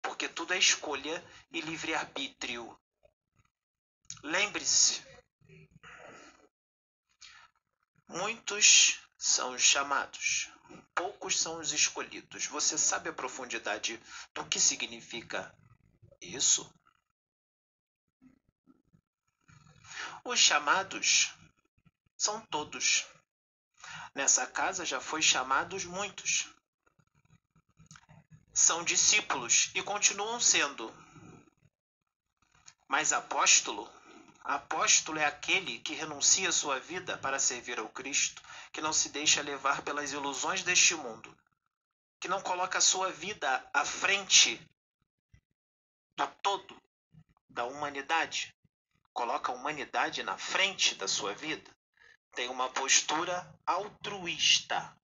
Porque 0.00 0.28
tudo 0.28 0.52
é 0.54 0.58
escolha 0.58 1.24
e 1.50 1.60
livre-arbítrio. 1.60 2.78
Lembre-se, 4.22 5.04
muitos 8.08 9.00
são 9.16 9.54
os 9.54 9.62
chamados, 9.62 10.50
poucos 10.94 11.40
são 11.40 11.58
os 11.58 11.72
escolhidos. 11.72 12.46
Você 12.46 12.76
sabe 12.76 13.08
a 13.08 13.12
profundidade 13.12 14.00
do 14.34 14.44
que 14.46 14.60
significa 14.60 15.54
isso? 16.20 16.72
Os 20.24 20.38
chamados 20.38 21.34
são 22.16 22.40
todos. 22.46 23.06
Nessa 24.14 24.46
casa 24.46 24.84
já 24.84 25.00
foi 25.00 25.20
chamados 25.20 25.84
muitos. 25.84 26.48
São 28.54 28.84
discípulos 28.84 29.70
e 29.74 29.82
continuam 29.82 30.38
sendo. 30.38 30.94
Mas 32.86 33.12
apóstolo, 33.12 33.90
apóstolo 34.44 35.18
é 35.18 35.24
aquele 35.24 35.80
que 35.80 35.94
renuncia 35.94 36.52
sua 36.52 36.78
vida 36.78 37.16
para 37.18 37.38
servir 37.38 37.78
ao 37.78 37.88
Cristo, 37.88 38.42
que 38.72 38.80
não 38.80 38.92
se 38.92 39.10
deixa 39.10 39.42
levar 39.42 39.82
pelas 39.82 40.12
ilusões 40.12 40.62
deste 40.62 40.94
mundo, 40.94 41.36
que 42.18 42.28
não 42.28 42.40
coloca 42.40 42.78
a 42.78 42.80
sua 42.80 43.10
vida 43.12 43.70
à 43.74 43.84
frente 43.84 44.56
do 46.16 46.26
todo 46.42 46.82
da 47.48 47.64
humanidade, 47.64 48.56
coloca 49.12 49.52
a 49.52 49.54
humanidade 49.54 50.22
na 50.22 50.38
frente 50.38 50.94
da 50.94 51.06
sua 51.06 51.34
vida, 51.34 51.70
tem 52.32 52.48
uma 52.48 52.70
postura 52.70 53.54
altruísta. 53.66 54.96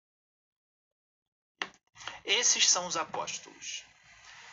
Esses 2.24 2.68
são 2.68 2.86
os 2.86 2.96
apóstolos. 2.96 3.84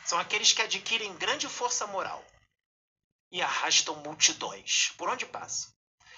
São 0.06 0.20
aqueles 0.20 0.52
que 0.52 0.62
adquirem 0.62 1.16
grande 1.18 1.48
força 1.48 1.88
moral 1.88 2.26
e 3.32 3.42
arrastam 3.42 3.96
multidões 3.98 4.92
por 4.98 5.10
onde 5.10 5.26
passam. 5.26 5.72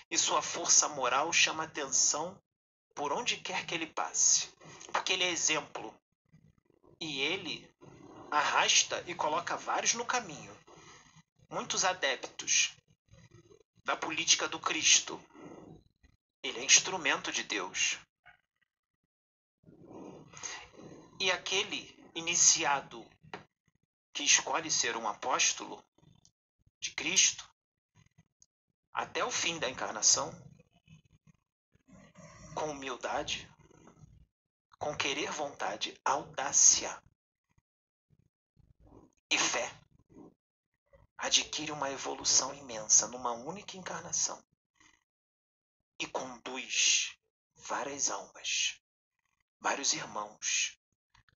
E 0.10 0.18
sua 0.18 0.42
força 0.42 0.88
moral 0.90 1.32
chama 1.34 1.64
atenção 1.64 2.42
por 2.96 3.12
onde 3.12 3.38
quer 3.38 3.66
que 3.66 3.76
ele 3.76 3.86
passe, 3.86 4.48
porque 4.92 5.14
ele 5.14 5.26
é 5.26 5.30
exemplo. 5.30 5.94
E 7.00 7.22
ele 7.22 7.70
arrasta 8.32 9.04
e 9.06 9.14
coloca 9.14 9.58
vários 9.58 9.94
no 9.94 10.06
caminho. 10.06 10.58
Muitos 11.50 11.84
adeptos 11.84 12.74
da 13.84 13.98
política 13.98 14.48
do 14.48 14.60
Cristo. 14.60 15.22
Ele 16.42 16.60
é 16.60 16.64
instrumento 16.64 17.32
de 17.32 17.44
Deus. 17.44 18.00
E 21.20 21.32
aquele 21.32 21.96
iniciado 22.16 23.06
que 24.14 24.24
escolhe 24.24 24.72
ser 24.72 24.96
um 24.96 25.08
apóstolo 25.08 25.84
de 26.80 26.92
Cristo 26.92 27.50
até 28.94 29.26
o 29.26 29.32
fim 29.32 29.60
da 29.60 29.70
encarnação, 29.70 30.32
com 32.56 32.72
humildade, 32.72 33.52
com 34.80 34.96
querer 34.96 35.30
vontade, 35.30 36.00
audácia 36.06 37.04
e 39.30 39.38
fé 39.38 39.70
adquire 41.18 41.72
uma 41.72 41.92
evolução 41.92 42.54
imensa 42.54 43.08
numa 43.08 43.32
única 43.34 43.76
encarnação 43.76 44.42
e 46.00 46.08
conduz 46.08 47.18
várias 47.58 48.10
almas, 48.10 48.82
vários 49.60 49.92
irmãos 49.92 50.80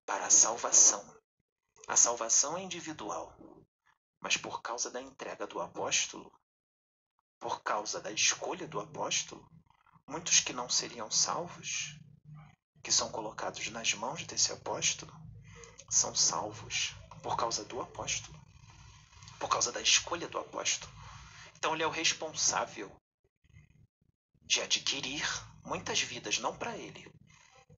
para 0.06 0.26
a 0.26 0.30
salvação. 0.30 1.04
A 1.88 1.98
salvação 1.98 2.58
é 2.58 2.62
individual, 2.62 3.36
mas 4.22 4.38
por 4.38 4.62
causa 4.62 4.90
da 4.90 5.02
entrega 5.02 5.46
do 5.46 5.60
apóstolo, 5.60 6.32
por 7.40 7.62
causa 7.62 8.00
da 8.00 8.12
escolha 8.12 8.68
do 8.68 8.80
apóstolo, 8.80 9.50
muitos 10.10 10.40
que 10.40 10.52
não 10.52 10.70
seriam 10.70 11.10
salvos, 11.10 11.98
que 12.84 12.92
são 12.92 13.10
colocados 13.10 13.70
nas 13.70 13.94
mãos 13.94 14.26
desse 14.26 14.52
apóstolo, 14.52 15.14
são 15.90 16.14
salvos 16.16 16.96
por 17.22 17.38
causa 17.38 17.64
do 17.66 17.80
apóstolo 17.82 18.40
por 19.40 19.48
causa 19.48 19.72
da 19.72 19.82
escolha 19.82 20.28
do 20.28 20.38
apóstolo. 20.38 20.92
Então 21.58 21.74
ele 21.74 21.84
é 21.84 21.88
o 21.88 21.92
responsável 21.92 22.94
de 24.44 24.62
adquirir 24.62 25.26
muitas 25.64 26.02
vidas, 26.02 26.40
não 26.40 26.56
para 26.56 26.78
ele, 26.78 27.10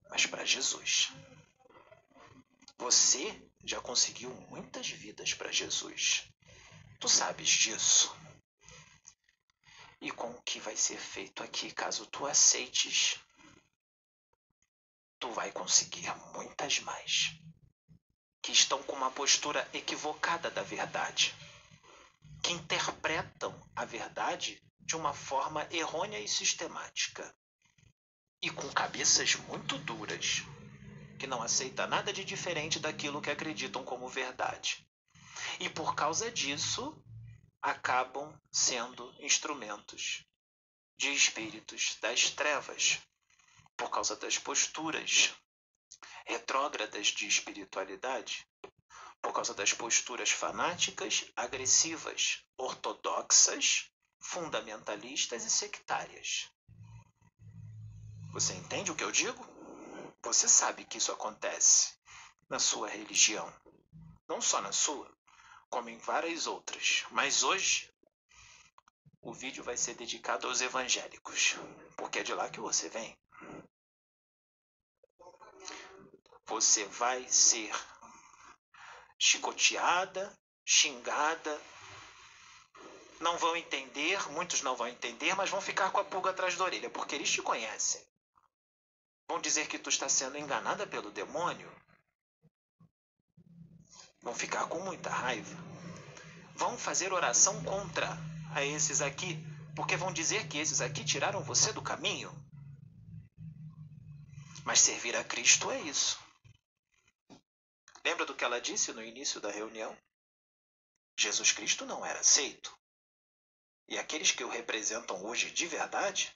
mas 0.09 0.25
para 0.25 0.43
Jesus. 0.43 1.11
Você 2.77 3.49
já 3.63 3.79
conseguiu 3.79 4.33
muitas 4.49 4.89
vidas 4.89 5.33
para 5.33 5.51
Jesus. 5.51 6.27
Tu 6.99 7.07
sabes 7.07 7.49
disso. 7.49 8.15
E 10.01 10.11
com 10.11 10.31
o 10.31 10.41
que 10.41 10.59
vai 10.59 10.75
ser 10.75 10.97
feito 10.97 11.43
aqui, 11.43 11.71
caso 11.71 12.05
tu 12.07 12.25
aceites, 12.25 13.19
tu 15.19 15.29
vai 15.31 15.51
conseguir 15.51 16.11
muitas 16.33 16.79
mais 16.79 17.35
que 18.41 18.51
estão 18.51 18.81
com 18.83 18.93
uma 18.95 19.11
postura 19.11 19.69
equivocada 19.71 20.49
da 20.49 20.63
verdade 20.63 21.35
que 22.41 22.53
interpretam 22.53 23.55
a 23.75 23.85
verdade 23.85 24.61
de 24.79 24.95
uma 24.95 25.13
forma 25.13 25.67
errônea 25.71 26.19
e 26.19 26.27
sistemática, 26.27 27.33
e 28.41 28.49
com 28.49 28.67
cabeças 28.69 29.35
muito 29.35 29.77
duras, 29.77 30.43
que 31.19 31.27
não 31.27 31.41
aceita 31.41 31.85
nada 31.85 32.11
de 32.11 32.25
diferente 32.25 32.79
daquilo 32.79 33.21
que 33.21 33.29
acreditam 33.29 33.83
como 33.83 34.09
verdade. 34.09 34.85
E 35.59 35.69
por 35.69 35.93
causa 35.93 36.31
disso, 36.31 36.99
acabam 37.61 38.33
sendo 38.51 39.13
instrumentos 39.19 40.25
de 40.97 41.13
espíritos 41.13 41.97
das 42.01 42.29
trevas, 42.31 42.99
por 43.77 43.89
causa 43.89 44.15
das 44.15 44.37
posturas 44.37 45.33
retrógradas 46.25 47.07
de 47.07 47.27
espiritualidade, 47.27 48.47
por 49.21 49.33
causa 49.33 49.53
das 49.53 49.73
posturas 49.73 50.31
fanáticas, 50.31 51.25
agressivas, 51.35 52.43
ortodoxas, 52.57 53.91
fundamentalistas 54.19 55.45
e 55.45 55.49
sectárias. 55.49 56.49
Você 58.31 58.53
entende 58.53 58.91
o 58.91 58.95
que 58.95 59.03
eu 59.03 59.11
digo? 59.11 59.45
Você 60.23 60.47
sabe 60.47 60.85
que 60.85 60.97
isso 60.97 61.11
acontece 61.11 61.93
na 62.49 62.59
sua 62.59 62.87
religião. 62.87 63.51
Não 64.27 64.41
só 64.41 64.61
na 64.61 64.71
sua, 64.71 65.11
como 65.71 65.89
em 65.89 65.97
várias 65.97 66.45
outras. 66.45 67.05
Mas 67.09 67.41
hoje, 67.41 67.89
o 69.21 69.33
vídeo 69.33 69.63
vai 69.63 69.77
ser 69.77 69.95
dedicado 69.95 70.47
aos 70.47 70.61
evangélicos, 70.61 71.55
porque 71.95 72.19
é 72.19 72.23
de 72.23 72.33
lá 72.33 72.49
que 72.49 72.59
você 72.59 72.89
vem. 72.89 73.17
Você 76.45 76.83
vai 76.85 77.27
ser 77.29 77.71
chicoteada, 79.17 80.37
xingada. 80.65 81.61
Não 83.21 83.37
vão 83.37 83.55
entender, 83.55 84.29
muitos 84.31 84.61
não 84.61 84.75
vão 84.75 84.87
entender, 84.87 85.35
mas 85.35 85.49
vão 85.49 85.61
ficar 85.61 85.91
com 85.91 85.99
a 85.99 86.03
pulga 86.03 86.31
atrás 86.31 86.57
da 86.57 86.65
orelha, 86.65 86.89
porque 86.89 87.15
eles 87.15 87.31
te 87.31 87.41
conhecem. 87.41 88.05
Vão 89.29 89.39
dizer 89.39 89.67
que 89.67 89.79
tu 89.79 89.89
está 89.89 90.09
sendo 90.09 90.37
enganada 90.37 90.85
pelo 90.85 91.11
demônio. 91.11 91.71
Vão 94.21 94.35
ficar 94.35 94.67
com 94.67 94.79
muita 94.79 95.09
raiva. 95.09 95.57
Vão 96.55 96.77
fazer 96.77 97.11
oração 97.11 97.63
contra 97.63 98.07
a 98.53 98.63
esses 98.63 99.01
aqui, 99.01 99.43
porque 99.75 99.97
vão 99.97 100.13
dizer 100.13 100.47
que 100.47 100.57
esses 100.57 100.81
aqui 100.81 101.03
tiraram 101.03 101.43
você 101.43 101.73
do 101.73 101.81
caminho. 101.81 102.31
Mas 104.63 104.79
servir 104.79 105.15
a 105.15 105.23
Cristo 105.23 105.71
é 105.71 105.81
isso. 105.81 106.19
Lembra 108.03 108.25
do 108.25 108.35
que 108.35 108.43
ela 108.43 108.61
disse 108.61 108.93
no 108.93 109.03
início 109.03 109.41
da 109.41 109.51
reunião? 109.51 109.97
Jesus 111.17 111.51
Cristo 111.51 111.85
não 111.85 112.05
era 112.05 112.19
aceito. 112.19 112.75
E 113.87 113.97
aqueles 113.97 114.31
que 114.31 114.43
o 114.43 114.49
representam 114.49 115.23
hoje 115.25 115.51
de 115.51 115.67
verdade 115.67 116.35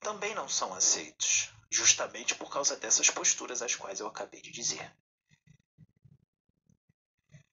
também 0.00 0.34
não 0.34 0.48
são 0.48 0.74
aceitos, 0.74 1.50
justamente 1.70 2.34
por 2.34 2.50
causa 2.50 2.76
dessas 2.76 3.10
posturas 3.10 3.62
às 3.62 3.74
quais 3.74 4.00
eu 4.00 4.06
acabei 4.06 4.40
de 4.40 4.50
dizer. 4.50 4.94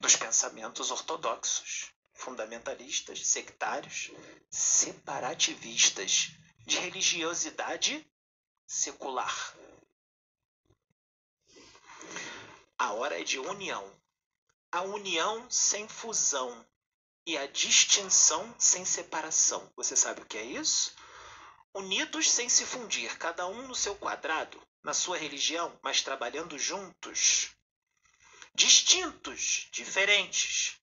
Dos 0.04 0.18
pensamentos 0.18 0.92
ortodoxos, 0.92 1.94
fundamentalistas, 2.12 3.26
sectários, 3.26 4.12
separativistas, 4.50 6.32
de 6.66 6.78
religiosidade 6.78 8.06
secular. 8.68 9.56
A 12.78 12.92
hora 12.92 13.18
é 13.22 13.24
de 13.24 13.40
união. 13.40 13.90
A 14.74 14.82
união 14.82 15.50
sem 15.50 15.88
fusão 15.88 16.68
e 17.26 17.38
a 17.38 17.48
distinção 17.48 18.54
sem 18.60 18.84
separação. 18.84 19.72
Você 19.78 19.96
sabe 19.96 20.22
o 20.22 20.26
que 20.26 20.38
é 20.38 20.44
isso? 20.44 20.94
Unidos 21.74 22.30
sem 22.30 22.50
se 22.50 22.66
fundir, 22.66 23.18
cada 23.18 23.48
um 23.48 23.70
no 23.70 23.76
seu 23.76 23.96
quadrado, 23.96 24.62
na 24.84 24.94
sua 24.94 25.18
religião, 25.18 25.80
mas 25.82 26.02
trabalhando 26.02 26.60
juntos. 26.60 27.56
Distintos, 28.56 29.68
diferentes, 29.72 30.80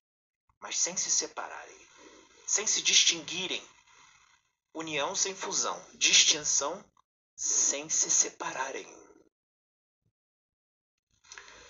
mas 0.59 0.77
sem 0.77 0.97
se 0.97 1.11
separarem, 1.11 1.89
sem 2.47 2.67
se 2.67 2.83
distinguirem. 2.83 3.65
União 4.75 5.15
sem 5.15 5.35
fusão, 5.35 5.81
distinção 5.95 6.85
sem 7.37 7.89
se 7.89 8.11
separarem. 8.11 8.87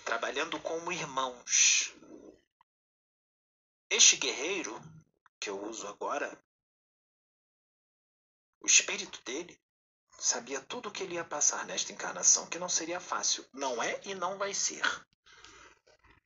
Trabalhando 0.03 0.59
como 0.59 0.91
irmãos. 0.91 1.93
Este 3.89 4.17
guerreiro 4.17 4.79
que 5.39 5.49
eu 5.49 5.63
uso 5.65 5.87
agora, 5.87 6.41
o 8.59 8.65
espírito 8.65 9.21
dele 9.23 9.59
sabia 10.19 10.61
tudo 10.61 10.89
o 10.89 10.91
que 10.91 11.03
ele 11.03 11.15
ia 11.15 11.23
passar 11.23 11.65
nesta 11.65 11.91
encarnação, 11.91 12.47
que 12.47 12.59
não 12.59 12.69
seria 12.69 12.99
fácil. 12.99 13.47
Não 13.53 13.81
é 13.81 13.99
e 14.03 14.13
não 14.13 14.37
vai 14.37 14.53
ser. 14.53 14.81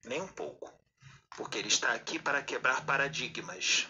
Nem 0.06 0.22
um 0.22 0.28
pouco. 0.28 0.72
Porque 1.36 1.58
ele 1.58 1.68
está 1.68 1.94
aqui 1.94 2.18
para 2.18 2.42
quebrar 2.42 2.86
paradigmas, 2.86 3.88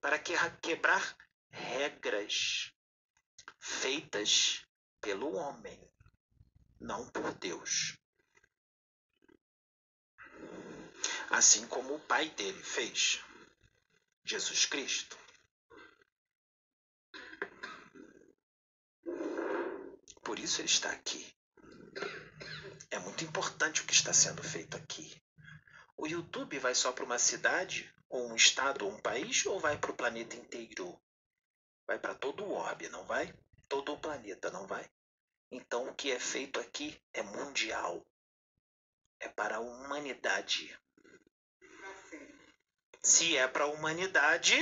para 0.00 0.18
quebrar 0.18 1.16
regras 1.50 2.72
feitas 3.58 4.66
pelo 5.00 5.34
homem, 5.34 5.80
não 6.80 7.08
por 7.08 7.32
Deus. 7.34 7.96
Assim 11.30 11.66
como 11.66 11.94
o 11.94 12.00
pai 12.00 12.28
dele 12.30 12.62
fez, 12.62 13.20
Jesus 14.24 14.66
Cristo. 14.66 15.16
Por 20.22 20.38
isso 20.38 20.60
ele 20.60 20.68
está 20.68 20.90
aqui. 20.90 21.34
É 22.90 22.98
muito 22.98 23.24
importante 23.24 23.80
o 23.80 23.86
que 23.86 23.94
está 23.94 24.12
sendo 24.12 24.42
feito 24.42 24.76
aqui. 24.76 25.22
O 26.02 26.06
YouTube 26.08 26.58
vai 26.58 26.74
só 26.74 26.90
para 26.90 27.04
uma 27.04 27.16
cidade, 27.16 27.88
ou 28.08 28.28
um 28.28 28.34
estado, 28.34 28.84
ou 28.84 28.90
um 28.90 29.00
país, 29.00 29.46
ou 29.46 29.60
vai 29.60 29.78
para 29.78 29.92
o 29.92 29.96
planeta 29.96 30.34
inteiro? 30.34 31.00
Vai 31.86 31.96
para 31.96 32.12
todo 32.12 32.42
o 32.42 32.50
orbe, 32.54 32.88
não 32.88 33.06
vai? 33.06 33.32
Todo 33.68 33.92
o 33.92 34.00
planeta, 34.00 34.50
não 34.50 34.66
vai? 34.66 34.90
Então 35.48 35.88
o 35.88 35.94
que 35.94 36.10
é 36.10 36.18
feito 36.18 36.58
aqui 36.58 37.00
é 37.12 37.22
mundial. 37.22 38.04
É 39.20 39.28
para 39.28 39.58
a 39.58 39.60
humanidade. 39.60 40.76
Se 43.00 43.36
é 43.36 43.46
para 43.46 43.62
a 43.62 43.68
humanidade, 43.68 44.56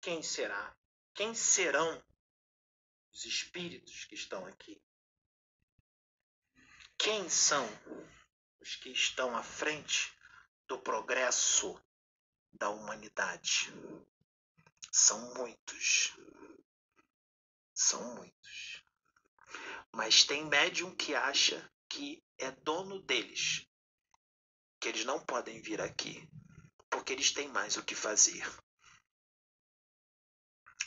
quem 0.00 0.22
será? 0.22 0.76
Quem 1.12 1.34
serão 1.34 2.00
os 3.12 3.24
espíritos 3.24 4.04
que 4.04 4.14
estão 4.14 4.46
aqui? 4.46 4.80
Quem 6.96 7.28
são 7.28 7.66
os 8.62 8.76
que 8.76 8.90
estão 8.90 9.36
à 9.36 9.42
frente 9.42 10.16
do 10.68 10.78
progresso 10.78 11.78
da 12.52 12.70
humanidade? 12.70 13.72
São 14.92 15.34
muitos. 15.34 16.16
São 17.74 18.14
muitos. 18.14 18.84
Mas 19.92 20.24
tem 20.24 20.46
médium 20.46 20.94
que 20.94 21.12
acha 21.14 21.70
que 21.88 22.24
é 22.38 22.52
dono 22.52 23.02
deles, 23.02 23.66
que 24.80 24.88
eles 24.88 25.04
não 25.04 25.18
podem 25.24 25.60
vir 25.60 25.80
aqui, 25.80 26.28
porque 26.88 27.12
eles 27.12 27.32
têm 27.32 27.48
mais 27.48 27.76
o 27.76 27.84
que 27.84 27.96
fazer. 27.96 28.46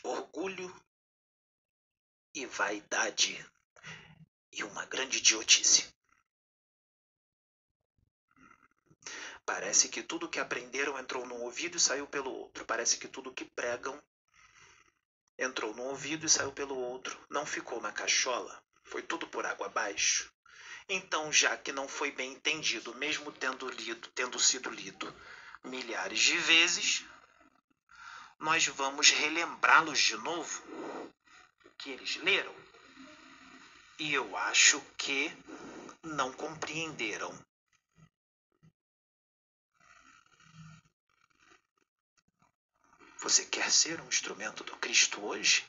Orgulho 0.02 0.74
e 2.34 2.46
vaidade 2.46 3.38
e 4.52 4.64
uma 4.64 4.86
grande 4.86 5.18
idiotice. 5.18 5.95
Parece 9.46 9.90
que 9.90 10.02
tudo 10.02 10.30
que 10.30 10.40
aprenderam 10.40 10.98
entrou 10.98 11.26
num 11.26 11.44
ouvido 11.44 11.78
e 11.78 11.80
saiu 11.80 12.08
pelo 12.08 12.32
outro. 12.32 12.66
Parece 12.66 12.98
que 12.98 13.08
tudo 13.08 13.34
que 13.34 13.46
pregam 13.46 14.02
entrou 15.38 15.76
num 15.76 15.84
ouvido 15.84 16.26
e 16.26 16.30
saiu 16.30 16.52
pelo 16.52 16.76
outro. 16.76 17.18
Não 17.30 17.46
ficou 17.46 17.80
na 17.80 17.92
cachola. 17.92 18.64
Foi 18.84 19.02
tudo 19.02 19.28
por 19.28 19.46
água 19.46 19.68
abaixo. 19.68 20.32
Então, 20.88 21.32
já 21.32 21.58
que 21.58 21.72
não 21.72 21.88
foi 21.88 22.12
bem 22.12 22.34
entendido, 22.34 22.94
mesmo 22.96 23.32
tendo 23.32 23.68
lido, 23.70 24.08
tendo 24.10 24.40
sido 24.40 24.70
lido 24.70 25.14
milhares 25.64 26.20
de 26.20 26.38
vezes, 26.38 27.04
nós 28.40 28.68
vamos 28.68 29.10
relembrá-los 29.10 30.00
de 30.00 30.16
novo 30.18 30.64
o 31.66 31.70
que 31.78 31.90
eles 31.90 32.18
leram. 32.18 32.54
E 33.98 34.14
eu 34.14 34.36
acho 34.38 34.80
que 34.98 35.32
não 36.04 36.32
compreenderam. 36.34 37.34
Você 43.26 43.44
quer 43.44 43.72
ser 43.72 44.00
um 44.02 44.08
instrumento 44.08 44.64
do 44.64 44.78
Cristo 44.78 45.20
hoje? 45.26 45.66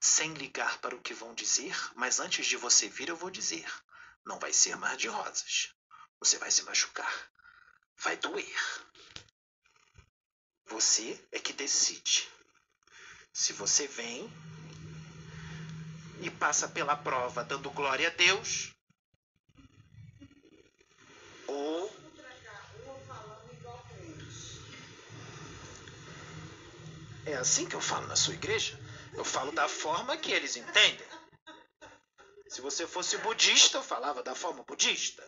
Sem 0.00 0.32
ligar 0.32 0.78
para 0.78 0.96
o 0.96 1.00
que 1.02 1.12
vão 1.12 1.34
dizer, 1.34 1.76
mas 1.94 2.18
antes 2.18 2.46
de 2.46 2.56
você 2.56 2.88
vir, 2.88 3.10
eu 3.10 3.16
vou 3.16 3.28
dizer: 3.28 3.70
não 4.24 4.38
vai 4.38 4.54
ser 4.54 4.74
mar 4.74 4.96
de 4.96 5.06
rosas. 5.06 5.68
Você 6.18 6.38
vai 6.38 6.50
se 6.50 6.62
machucar. 6.62 7.30
Vai 7.98 8.16
doer. 8.16 8.88
Você 10.64 11.22
é 11.30 11.38
que 11.38 11.52
decide. 11.52 12.26
Se 13.34 13.52
você 13.52 13.86
vem 13.86 14.26
e 16.22 16.30
passa 16.30 16.66
pela 16.66 16.96
prova 16.96 17.44
dando 17.44 17.70
glória 17.70 18.08
a 18.08 18.12
Deus, 18.12 18.72
ou 21.46 22.07
É 27.28 27.36
assim 27.36 27.68
que 27.68 27.76
eu 27.76 27.80
falo 27.80 28.06
na 28.06 28.16
sua 28.16 28.32
igreja. 28.32 28.78
Eu 29.12 29.22
falo 29.22 29.52
da 29.52 29.68
forma 29.68 30.16
que 30.16 30.32
eles 30.32 30.56
entendem. 30.56 31.06
Se 32.48 32.62
você 32.62 32.86
fosse 32.86 33.18
budista, 33.18 33.76
eu 33.76 33.82
falava 33.82 34.22
da 34.22 34.34
forma 34.34 34.64
budista. 34.64 35.22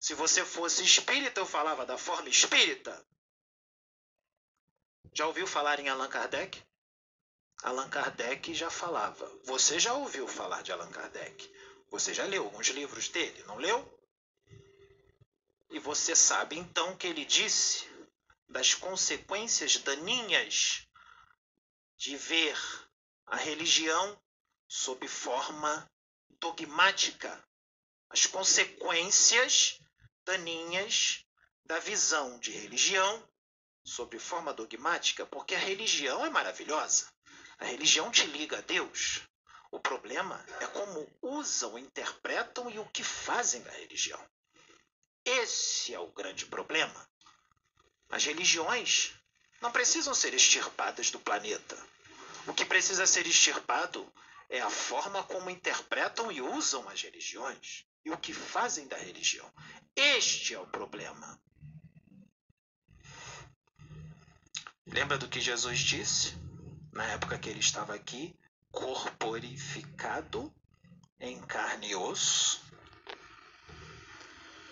Se 0.00 0.12
você 0.12 0.44
fosse 0.44 0.82
espírita, 0.82 1.40
eu 1.40 1.46
falava 1.46 1.86
da 1.86 1.96
forma 1.96 2.28
espírita. 2.28 3.06
Já 5.12 5.24
ouviu 5.28 5.46
falar 5.46 5.78
em 5.78 5.88
Allan 5.88 6.08
Kardec? 6.08 6.60
Allan 7.62 7.88
Kardec 7.88 8.52
já 8.52 8.68
falava. 8.68 9.30
Você 9.44 9.78
já 9.78 9.94
ouviu 9.94 10.26
falar 10.26 10.62
de 10.64 10.72
Allan 10.72 10.90
Kardec? 10.90 11.48
Você 11.90 12.12
já 12.12 12.24
leu 12.24 12.42
alguns 12.42 12.66
livros 12.70 13.08
dele, 13.08 13.44
não 13.44 13.56
leu? 13.56 13.78
E 15.70 15.78
você 15.78 16.16
sabe 16.16 16.58
então 16.58 16.96
que 16.96 17.06
ele 17.06 17.24
disse 17.24 17.88
das 18.48 18.74
consequências 18.74 19.76
daninhas 19.76 20.89
de 22.00 22.16
ver 22.16 22.58
a 23.26 23.36
religião 23.36 24.18
sob 24.66 25.06
forma 25.06 25.86
dogmática, 26.40 27.46
as 28.08 28.24
consequências 28.24 29.78
daninhas 30.24 31.26
da 31.62 31.78
visão 31.78 32.38
de 32.38 32.52
religião 32.52 33.28
sob 33.84 34.18
forma 34.18 34.50
dogmática, 34.54 35.26
porque 35.26 35.54
a 35.54 35.58
religião 35.58 36.24
é 36.24 36.30
maravilhosa. 36.30 37.06
A 37.58 37.66
religião 37.66 38.10
te 38.10 38.24
liga 38.24 38.56
a 38.56 38.62
Deus. 38.62 39.20
O 39.70 39.78
problema 39.78 40.42
é 40.58 40.66
como 40.68 41.06
usam, 41.20 41.78
interpretam 41.78 42.70
e 42.70 42.78
o 42.78 42.88
que 42.88 43.04
fazem 43.04 43.60
da 43.60 43.72
religião. 43.72 44.26
Esse 45.22 45.92
é 45.92 46.00
o 46.00 46.10
grande 46.10 46.46
problema. 46.46 47.06
As 48.08 48.24
religiões 48.24 49.19
não 49.60 49.70
precisam 49.70 50.14
ser 50.14 50.34
extirpadas 50.34 51.10
do 51.10 51.20
planeta. 51.20 51.76
O 52.46 52.54
que 52.54 52.64
precisa 52.64 53.06
ser 53.06 53.26
extirpado 53.26 54.10
é 54.48 54.60
a 54.60 54.70
forma 54.70 55.22
como 55.24 55.50
interpretam 55.50 56.32
e 56.32 56.40
usam 56.40 56.88
as 56.88 57.02
religiões 57.02 57.84
e 58.04 58.10
o 58.10 58.16
que 58.16 58.32
fazem 58.32 58.88
da 58.88 58.96
religião. 58.96 59.50
Este 59.94 60.54
é 60.54 60.58
o 60.58 60.66
problema. 60.66 61.40
Lembra 64.86 65.18
do 65.18 65.28
que 65.28 65.40
Jesus 65.40 65.78
disse 65.78 66.34
na 66.92 67.04
época 67.04 67.38
que 67.38 67.48
ele 67.48 67.60
estava 67.60 67.94
aqui, 67.94 68.34
corporificado 68.72 70.52
em 71.20 71.40
carne 71.42 71.90
e 71.90 71.94
osso? 71.94 72.60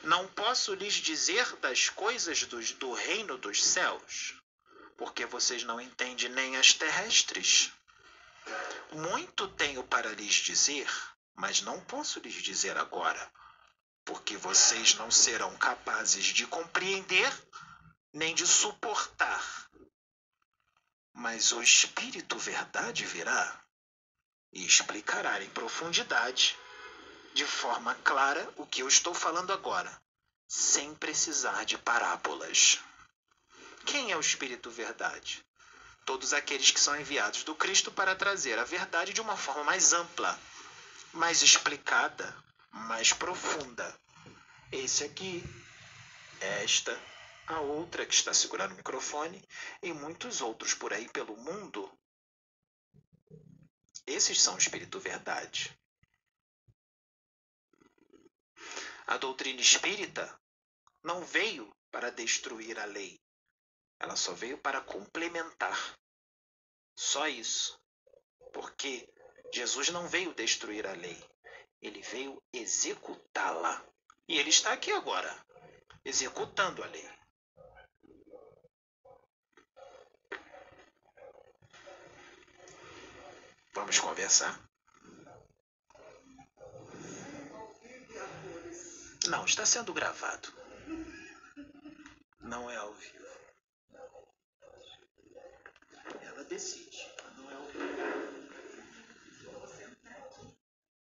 Não 0.03 0.27
posso 0.29 0.75
lhes 0.75 0.95
dizer 0.95 1.57
das 1.57 1.89
coisas 1.89 2.45
dos, 2.45 2.73
do 2.73 2.93
reino 2.93 3.37
dos 3.37 3.65
céus, 3.65 4.41
porque 4.99 5.25
vocês 5.25 5.63
não 5.63 5.81
entendem 5.81 6.29
nem 6.29 6.57
as 6.57 6.75
terrestres. 6.75 7.73
Muito 8.93 9.47
tenho 9.49 9.85
para 9.85 10.11
lhes 10.13 10.35
dizer, 10.35 10.91
mas 11.37 11.63
não 11.63 11.81
posso 11.85 12.19
lhes 12.19 12.43
dizer 12.43 12.77
agora, 12.77 13.33
porque 14.05 14.37
vocês 14.37 14.95
não 14.97 15.09
serão 15.09 15.57
capazes 15.57 16.27
de 16.27 16.47
compreender 16.49 17.33
nem 18.13 18.35
de 18.35 18.45
suportar. 18.45 19.71
Mas 21.13 21.53
o 21.53 21.63
Espírito 21.63 22.37
Verdade 22.37 23.05
virá 23.05 23.65
e 24.53 24.67
explicará 24.67 25.41
em 25.43 25.51
profundidade, 25.51 26.59
de 27.35 27.45
forma 27.45 27.95
clara, 27.97 28.53
o 28.57 28.67
que 28.67 28.83
eu 28.83 28.89
estou 28.89 29.15
falando 29.15 29.53
agora, 29.53 30.03
sem 30.49 30.93
precisar 30.97 31.65
de 31.65 31.79
parábolas. 31.79 32.81
Quem 33.87 34.11
é 34.11 34.17
o 34.17 34.21
Espírito 34.21 34.71
Verdade? 34.71 35.45
Todos 36.05 36.33
aqueles 36.33 36.71
que 36.71 36.81
são 36.81 36.99
enviados 36.99 37.45
do 37.45 37.55
Cristo 37.55 37.93
para 37.93 38.17
trazer 38.17 38.59
a 38.59 38.65
verdade 38.65 39.13
de 39.13 39.21
uma 39.21 39.37
forma 39.37 39.65
mais 39.65 39.93
ampla, 39.93 40.39
mais 41.13 41.43
explicada, 41.43 42.35
mais 42.71 43.13
profunda. 43.13 43.95
Esse 44.73 45.05
aqui, 45.05 45.43
esta, 46.41 46.99
a 47.47 47.61
outra 47.61 48.07
que 48.07 48.15
está 48.15 48.33
segurando 48.33 48.73
o 48.73 48.77
microfone 48.77 49.43
e 49.83 49.93
muitos 49.93 50.41
outros 50.41 50.75
por 50.75 50.93
aí 50.93 51.09
pelo 51.09 51.37
mundo. 51.37 51.91
Esses 54.07 54.41
são 54.41 54.55
o 54.55 54.59
Espírito 54.59 54.99
Verdade. 54.99 55.79
A 59.07 59.17
doutrina 59.17 59.61
espírita 59.61 60.39
não 61.03 61.25
veio 61.25 61.75
para 61.91 62.11
destruir 62.11 62.79
a 62.79 62.85
lei, 62.85 63.19
ela 64.01 64.17
só 64.17 64.33
veio 64.33 64.59
para 64.59 64.81
complementar. 64.81 65.99
Só 66.95 67.27
isso. 67.29 67.79
Porque 68.53 69.09
Jesus 69.53 69.91
não 69.91 70.09
veio 70.09 70.35
destruir 70.35 70.87
a 70.87 70.93
lei, 70.93 71.23
ele 71.81 72.03
veio 72.03 72.43
executá-la. 72.53 73.85
E 74.29 74.39
ele 74.39 74.51
está 74.51 74.73
aqui 74.73 74.93
agora, 74.93 75.35
executando 76.05 76.83
a 76.83 76.87
lei. 76.87 77.09
Vamos 83.73 84.01
conversar? 84.01 84.61
Não, 89.29 89.45
está 89.45 89.65
sendo 89.65 89.93
gravado. 89.93 90.53
Não 92.41 92.71
é 92.71 92.77
ao 92.77 92.93
vivo. 92.95 93.27
Ela 96.23 96.45
decide, 96.59 97.07
não 97.37 97.51
é 97.53 97.55
ao 97.55 97.63
vivo. 97.67 97.87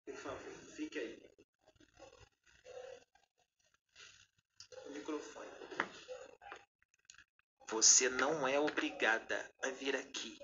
Por 0.05 0.15
favor, 0.15 0.53
fique 0.77 0.99
aí. 1.01 1.21
O 4.87 4.91
microfone. 4.91 5.51
Você 7.67 8.09
não 8.09 8.47
é 8.47 8.61
obrigada 8.61 9.51
a 9.65 9.71
vir 9.71 9.97
aqui. 9.97 10.39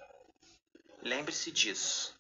Lembre-se 1.01 1.53
disso. 1.53 2.19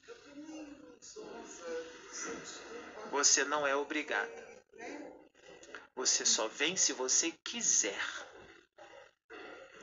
Você 3.11 3.42
não 3.42 3.66
é 3.66 3.74
obrigada. 3.74 4.44
Você 5.96 6.24
só 6.24 6.46
vem 6.46 6.76
se 6.76 6.92
você 6.92 7.33
quiser. 7.33 8.00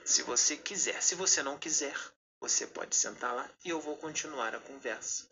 Se 0.06 0.24
você 0.24 0.56
quiser. 0.56 1.04
Se 1.04 1.14
você 1.16 1.44
não 1.44 1.60
quiser, 1.60 1.94
você 2.42 2.66
pode 2.66 2.96
sentar 2.96 3.36
lá 3.36 3.48
e 3.64 3.70
eu 3.70 3.80
vou 3.80 3.96
continuar 3.98 4.56
a 4.56 4.60
conversa. 4.60 5.30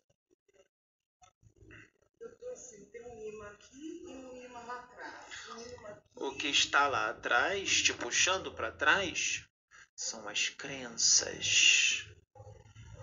O 6.16 6.32
que 6.38 6.48
está 6.48 6.88
lá 6.88 7.10
atrás, 7.10 7.82
te 7.82 7.94
puxando 7.96 8.54
para 8.54 8.72
trás, 8.72 9.44
são 9.96 10.30
as 10.30 10.50
crenças 10.50 12.06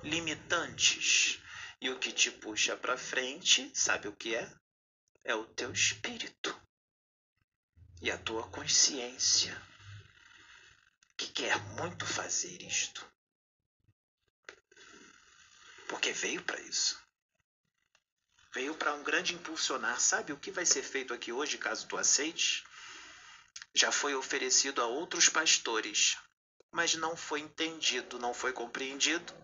limitantes. 0.04 1.40
E 1.80 1.90
o 1.90 1.98
que 1.98 2.12
te 2.12 2.30
puxa 2.30 2.76
para 2.76 2.96
frente, 2.96 3.70
sabe 3.74 4.08
o 4.08 4.16
que 4.16 4.34
é? 4.34 4.50
É 5.24 5.34
o 5.34 5.44
teu 5.44 5.72
espírito 5.72 6.58
e 8.00 8.10
a 8.10 8.16
tua 8.16 8.48
consciência 8.48 9.60
que 11.16 11.26
quer 11.28 11.58
muito 11.74 12.06
fazer 12.06 12.62
isto. 12.62 13.15
Porque 15.88 16.12
veio 16.12 16.42
para 16.42 16.60
isso. 16.60 17.00
Veio 18.52 18.74
para 18.74 18.94
um 18.94 19.02
grande 19.02 19.34
impulsionar. 19.34 20.00
Sabe 20.00 20.32
o 20.32 20.38
que 20.38 20.50
vai 20.50 20.64
ser 20.64 20.82
feito 20.82 21.12
aqui 21.12 21.32
hoje, 21.32 21.58
caso 21.58 21.86
tu 21.86 21.96
aceites? 21.96 22.64
Já 23.74 23.92
foi 23.92 24.14
oferecido 24.14 24.80
a 24.80 24.86
outros 24.86 25.28
pastores, 25.28 26.16
mas 26.70 26.94
não 26.94 27.16
foi 27.16 27.40
entendido, 27.40 28.18
não 28.18 28.32
foi 28.32 28.52
compreendido. 28.52 29.34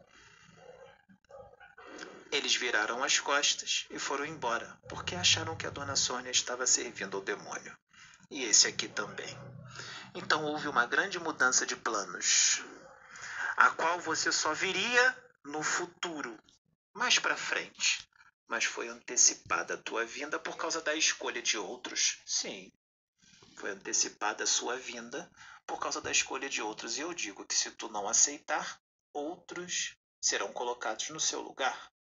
Eles 2.31 2.55
viraram 2.55 3.05
as 3.05 3.19
costas 3.19 3.87
e 3.91 3.99
foram 3.99 4.25
embora, 4.25 4.81
porque 4.89 5.15
acharam 5.15 5.55
que 5.55 5.67
a 5.67 5.71
dona 5.71 5.97
Sônia 5.97 6.31
estava 6.31 6.67
servindo 6.67 7.19
ao 7.19 7.23
demônio 7.23 7.77
e 8.33 8.45
esse 8.45 8.67
aqui 8.67 8.89
também. 8.89 9.39
Então 10.15 10.45
houve 10.45 10.67
uma 10.67 10.87
grande 10.87 11.19
mudança 11.19 11.67
de 11.67 11.77
planos, 11.77 12.63
a 13.57 13.71
qual 13.71 14.01
você 14.01 14.33
só 14.33 14.55
viria 14.55 15.17
no 15.45 15.63
futuro, 15.63 16.39
mais 16.93 17.19
para 17.19 17.37
frente. 17.37 18.09
Mas 18.47 18.65
foi 18.65 18.89
antecipada 18.89 19.75
a 19.75 19.83
tua 19.83 20.05
vinda 20.05 20.39
por 20.39 20.57
causa 20.57 20.81
da 20.81 20.95
escolha 20.95 21.41
de 21.41 21.57
outros. 21.57 22.21
Sim, 22.27 22.71
foi 23.57 23.71
antecipada 23.71 24.45
a 24.45 24.47
sua 24.47 24.77
vinda 24.77 25.31
por 25.67 25.79
causa 25.79 26.01
da 26.01 26.11
escolha 26.11 26.49
de 26.49 26.61
outros. 26.61 26.99
E 26.99 27.01
eu 27.01 27.15
digo 27.15 27.47
que 27.47 27.55
se 27.55 27.71
tu 27.71 27.89
não 27.89 28.09
aceitar, 28.09 28.81
outros 29.13 29.97
serão 30.21 30.53
colocados 30.53 31.09
no 31.11 31.21
seu 31.21 31.41
lugar. 31.41 31.91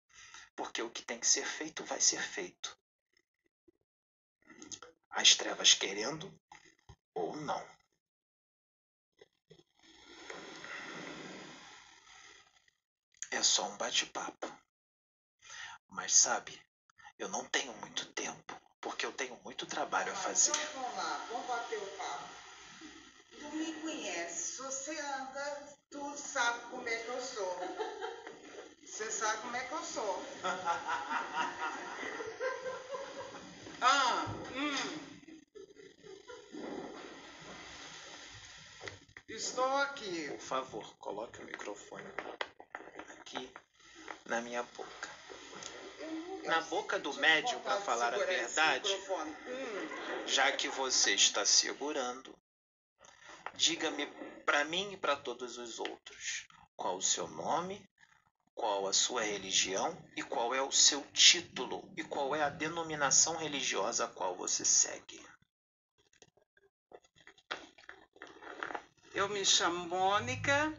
Porque 0.54 0.82
o 0.82 0.90
que 0.90 1.02
tem 1.02 1.18
que 1.18 1.26
ser 1.26 1.46
feito 1.46 1.84
vai 1.84 2.00
ser 2.00 2.20
feito 2.20 2.76
as 5.12 5.34
trevas 5.34 5.74
querendo 5.74 6.32
ou 7.14 7.36
não. 7.36 7.64
É 13.32 13.42
só 13.42 13.64
um 13.64 13.76
bate-papo. 13.78 14.46
Mas 15.88 16.14
sabe, 16.14 16.60
eu 17.18 17.30
não 17.30 17.42
tenho 17.46 17.72
muito 17.78 18.04
tempo, 18.12 18.54
porque 18.78 19.06
eu 19.06 19.12
tenho 19.12 19.34
muito 19.42 19.64
trabalho 19.64 20.12
a 20.12 20.16
fazer. 20.16 20.50
Então, 20.50 20.82
vamos 20.82 20.96
lá, 20.96 21.26
vamos 21.30 21.46
bater 21.46 21.78
o 21.78 21.86
papo. 21.96 22.28
Tu 23.30 23.56
me 23.56 23.72
conhece, 23.80 24.52
se 24.52 24.62
você 24.62 25.00
anda, 25.00 25.76
tu 25.90 26.14
sabe 26.16 26.60
como 26.70 26.86
é 26.86 26.96
que 26.96 27.08
eu 27.08 27.22
sou. 27.22 27.58
Você 28.84 29.10
sabe 29.10 29.40
como 29.40 29.56
é 29.56 29.64
que 29.64 29.72
eu 29.72 29.84
sou. 29.84 30.22
Ah, 33.84 34.26
hum. 34.54 35.02
Estou 39.28 39.76
aqui. 39.78 40.28
Por 40.28 40.38
favor, 40.38 40.96
coloque 40.98 41.42
o 41.42 41.44
microfone 41.44 42.04
aqui 43.32 43.50
na 44.26 44.40
minha 44.40 44.62
boca. 44.62 45.10
Na 46.44 46.60
boca 46.62 46.98
do 46.98 47.14
médium, 47.14 47.60
para 47.60 47.80
falar 47.80 48.14
a 48.14 48.18
verdade, 48.18 48.90
já 50.26 50.52
que 50.52 50.68
você 50.68 51.14
está 51.14 51.44
segurando, 51.44 52.36
diga-me 53.54 54.06
para 54.44 54.64
mim 54.64 54.92
e 54.92 54.96
para 54.96 55.16
todos 55.16 55.56
os 55.56 55.78
outros 55.78 56.46
qual 56.76 56.96
o 56.96 57.02
seu 57.02 57.28
nome, 57.28 57.88
qual 58.54 58.88
a 58.88 58.92
sua 58.92 59.22
religião 59.22 59.96
e 60.16 60.22
qual 60.22 60.54
é 60.54 60.60
o 60.60 60.72
seu 60.72 61.00
título 61.12 61.88
e 61.96 62.02
qual 62.02 62.34
é 62.34 62.42
a 62.42 62.48
denominação 62.48 63.36
religiosa 63.36 64.04
a 64.04 64.08
qual 64.08 64.36
você 64.36 64.64
segue. 64.64 65.24
Eu 69.14 69.28
me 69.28 69.44
chamo 69.44 69.86
Mônica, 69.86 70.74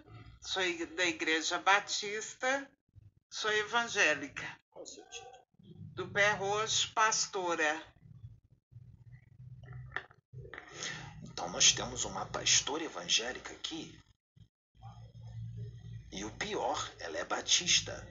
sou 0.46 0.62
da 0.96 1.06
Igreja 1.06 1.60
Batista, 1.60 2.70
sou 3.30 3.52
evangélica. 3.52 4.60
Qual 4.70 4.84
o 4.84 4.88
seu 4.88 5.04
título? 5.10 5.44
Do 5.96 6.12
Pé 6.12 6.32
Roxo, 6.32 6.92
pastora. 6.94 7.82
Então 11.24 11.50
nós 11.50 11.72
temos 11.72 12.06
uma 12.06 12.26
pastora 12.26 12.84
evangélica 12.84 13.54
aqui 13.54 13.98
e 16.12 16.24
o 16.24 16.32
pior, 16.38 16.94
ela 17.00 17.18
é 17.18 17.26
batista, 17.26 18.08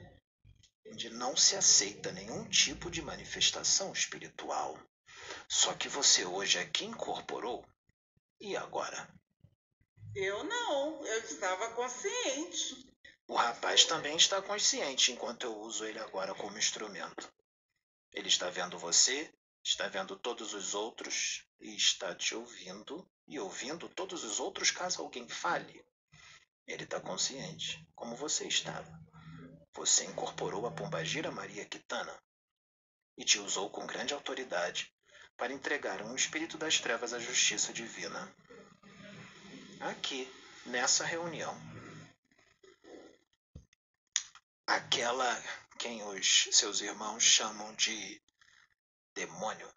onde 0.85 1.09
não 1.09 1.37
se 1.37 1.55
aceita 1.55 2.11
nenhum 2.11 2.49
tipo 2.49 2.91
de 2.91 3.01
manifestação 3.01 3.93
espiritual. 3.93 4.77
Só 5.47 5.73
que 5.73 5.87
você 5.87 6.25
hoje 6.25 6.59
aqui 6.59 6.83
incorporou 6.83 7.65
E 8.41 8.57
agora? 8.57 9.07
Eu 10.15 10.43
não, 10.43 11.03
eu 11.05 11.19
estava 11.21 11.71
consciente. 11.71 12.87
O 13.27 13.35
rapaz 13.35 13.85
também 13.85 14.15
está 14.15 14.41
consciente 14.41 15.11
enquanto 15.11 15.43
eu 15.43 15.57
uso 15.59 15.85
ele 15.85 15.97
agora 15.97 16.35
como 16.35 16.57
instrumento. 16.57 17.33
Ele 18.11 18.27
está 18.27 18.49
vendo 18.49 18.77
você, 18.77 19.33
está 19.63 19.87
vendo 19.87 20.15
todos 20.15 20.53
os 20.53 20.75
outros 20.75 21.47
e 21.59 21.75
está 21.75 22.13
te 22.13 22.35
ouvindo 22.35 23.09
e 23.27 23.39
ouvindo 23.39 23.89
todos 23.89 24.23
os 24.23 24.39
outros 24.39 24.69
caso 24.69 25.01
alguém 25.01 25.27
fale. 25.27 25.83
Ele 26.67 26.83
está 26.83 26.99
consciente, 26.99 27.83
como 27.95 28.15
você 28.15 28.47
estava. 28.47 28.91
Você 29.73 30.05
incorporou 30.05 30.67
a 30.67 30.71
Pombagira 30.71 31.31
Maria 31.31 31.65
Quitana 31.65 32.15
e 33.17 33.25
te 33.25 33.39
usou 33.39 33.69
com 33.71 33.87
grande 33.87 34.13
autoridade 34.13 34.93
para 35.35 35.53
entregar 35.53 36.03
um 36.03 36.15
espírito 36.15 36.57
das 36.57 36.79
trevas 36.79 37.13
à 37.13 37.19
justiça 37.19 37.73
divina. 37.73 38.31
Aqui, 39.83 40.31
nessa 40.65 41.03
reunião, 41.03 41.53
aquela 44.65 45.43
quem 45.77 46.01
os 46.03 46.47
seus 46.53 46.79
irmãos 46.79 47.21
chamam 47.21 47.75
de 47.75 48.21
demônio. 49.13 49.69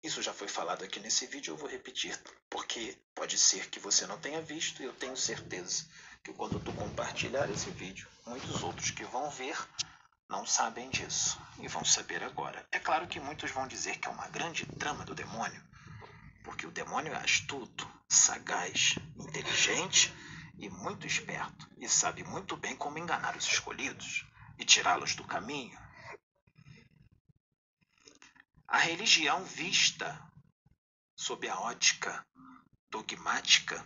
Isso 0.00 0.22
já 0.22 0.32
foi 0.32 0.46
falado 0.46 0.84
aqui 0.84 1.00
nesse 1.00 1.26
vídeo, 1.26 1.54
eu 1.54 1.56
vou 1.56 1.68
repetir, 1.68 2.16
porque 2.48 2.96
pode 3.16 3.36
ser 3.36 3.68
que 3.70 3.80
você 3.80 4.06
não 4.06 4.20
tenha 4.20 4.40
visto 4.40 4.80
e 4.80 4.84
eu 4.84 4.94
tenho 4.94 5.16
certeza 5.16 5.90
que 6.22 6.32
quando 6.32 6.60
tu 6.60 6.72
compartilhar 6.74 7.50
esse 7.50 7.68
vídeo, 7.70 8.08
muitos 8.24 8.62
outros 8.62 8.92
que 8.92 9.02
vão 9.02 9.28
ver 9.28 9.58
não 10.28 10.44
sabem 10.44 10.90
disso 10.90 11.40
e 11.58 11.66
vão 11.66 11.84
saber 11.84 12.22
agora. 12.22 12.66
É 12.70 12.78
claro 12.78 13.08
que 13.08 13.18
muitos 13.18 13.50
vão 13.50 13.66
dizer 13.66 13.98
que 13.98 14.08
é 14.08 14.10
uma 14.10 14.28
grande 14.28 14.66
trama 14.78 15.04
do 15.04 15.14
demônio, 15.14 15.62
porque 16.44 16.66
o 16.66 16.70
demônio 16.70 17.12
é 17.12 17.16
astuto, 17.16 17.90
sagaz, 18.08 18.96
inteligente 19.16 20.12
e 20.58 20.68
muito 20.68 21.06
esperto, 21.06 21.68
e 21.78 21.88
sabe 21.88 22.22
muito 22.24 22.56
bem 22.56 22.76
como 22.76 22.98
enganar 22.98 23.36
os 23.36 23.46
escolhidos 23.46 24.26
e 24.58 24.64
tirá-los 24.64 25.14
do 25.14 25.24
caminho. 25.24 25.78
A 28.66 28.78
religião 28.78 29.44
vista 29.44 30.20
sob 31.16 31.48
a 31.48 31.58
ótica 31.58 32.26
dogmática 32.90 33.84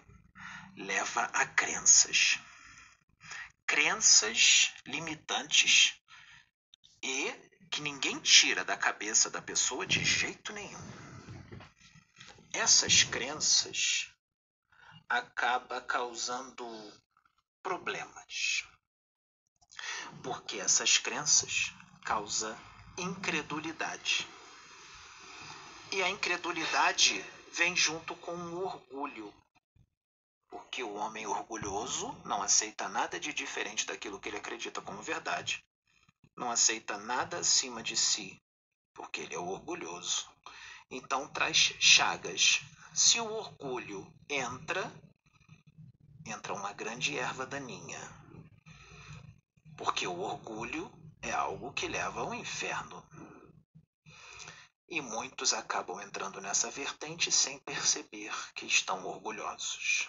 leva 0.77 1.23
a 1.27 1.47
crenças. 1.47 2.39
Crenças 3.65 4.73
limitantes 4.85 6.02
e 7.03 7.33
que 7.71 7.81
ninguém 7.81 8.19
tira 8.21 8.65
da 8.65 8.77
cabeça 8.77 9.29
da 9.29 9.43
pessoa 9.43 9.87
de 9.87 10.05
jeito 10.05 10.53
nenhum. 10.53 11.03
Essas 12.53 13.03
crenças 13.03 14.12
acaba 15.09 15.81
causando 15.81 16.65
problemas. 17.62 18.65
Porque 20.23 20.59
essas 20.59 20.99
crenças 20.99 21.73
causam 22.05 22.57
incredulidade. 22.97 24.29
E 25.91 26.03
a 26.03 26.09
incredulidade 26.09 27.25
vem 27.53 27.77
junto 27.77 28.15
com 28.17 28.35
o 28.35 28.65
orgulho. 28.65 29.33
Porque 30.49 30.83
o 30.83 30.95
homem 30.95 31.27
orgulhoso 31.27 32.12
não 32.25 32.43
aceita 32.43 32.88
nada 32.88 33.19
de 33.19 33.33
diferente 33.33 33.87
daquilo 33.87 34.21
que 34.21 34.29
ele 34.29 34.37
acredita 34.37 34.81
como 34.81 35.03
verdade. 35.03 35.65
Não 36.37 36.51
aceita 36.51 36.97
nada 36.99 37.38
acima 37.38 37.83
de 37.83 37.97
si, 37.97 38.42
porque 38.95 39.21
ele 39.21 39.35
é 39.35 39.38
orgulhoso. 39.38 40.31
Então 40.90 41.29
traz 41.29 41.75
chagas 41.79 42.61
se 42.95 43.18
o 43.18 43.33
orgulho 43.33 44.07
entra, 44.29 44.92
entra 46.27 46.53
uma 46.53 46.75
grande 46.75 47.16
erva 47.16 47.47
daninha. 47.47 48.01
Porque 49.79 50.07
o 50.07 50.21
orgulho 50.21 50.92
é 51.23 51.33
algo 51.33 51.73
que 51.73 51.88
leva 51.88 52.21
ao 52.21 52.35
inferno. 52.35 53.03
E 54.88 55.01
muitos 55.01 55.55
acabam 55.55 56.03
entrando 56.03 56.38
nessa 56.40 56.71
vertente 56.71 57.33
sem 57.33 57.59
perceber 57.61 58.35
que 58.55 58.66
estão 58.66 59.07
orgulhosos. 59.07 60.07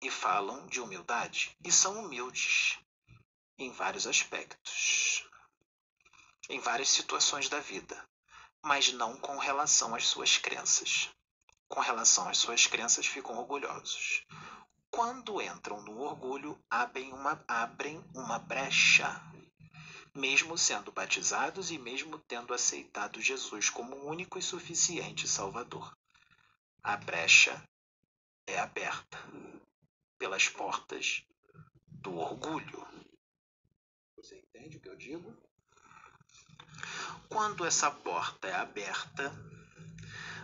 E 0.00 0.08
falam 0.10 0.66
de 0.68 0.80
humildade 0.80 1.56
e 1.64 1.72
são 1.72 2.04
humildes 2.04 2.78
em 3.58 3.70
vários 3.70 4.06
aspectos, 4.06 5.24
em 6.48 6.60
várias 6.60 6.88
situações 6.88 7.48
da 7.48 7.60
vida, 7.60 8.08
mas 8.62 8.92
não 8.92 9.16
com 9.18 9.38
relação 9.38 9.94
às 9.94 10.06
suas 10.06 10.36
crenças 10.38 11.14
com 11.68 11.80
relação 11.80 12.28
às 12.28 12.38
suas 12.38 12.66
crenças 12.66 13.06
ficam 13.06 13.36
orgulhosos. 13.36 14.24
Quando 14.90 15.42
entram 15.42 15.82
no 15.82 16.00
orgulho, 16.02 16.56
abrem 16.70 17.12
uma, 17.12 17.44
abrem 17.48 18.00
uma 18.14 18.38
brecha, 18.38 19.20
mesmo 20.14 20.56
sendo 20.56 20.92
batizados 20.92 21.72
e 21.72 21.78
mesmo 21.78 22.16
tendo 22.16 22.54
aceitado 22.54 23.20
Jesus 23.20 23.70
como 23.70 23.96
único 24.06 24.38
e 24.38 24.42
suficiente 24.42 25.26
Salvador. 25.26 25.96
A 26.80 26.96
brecha 26.96 27.60
é 28.46 28.60
aberta 28.60 29.18
pelas 30.16 30.48
portas 30.48 31.24
do 31.88 32.16
orgulho. 32.16 32.86
Você 34.24 34.38
entende 34.38 34.78
o 34.78 34.80
que 34.80 34.88
eu 34.88 34.96
digo? 34.96 35.36
Quando 37.28 37.62
essa 37.62 37.90
porta 37.90 38.48
é 38.48 38.54
aberta, 38.54 39.30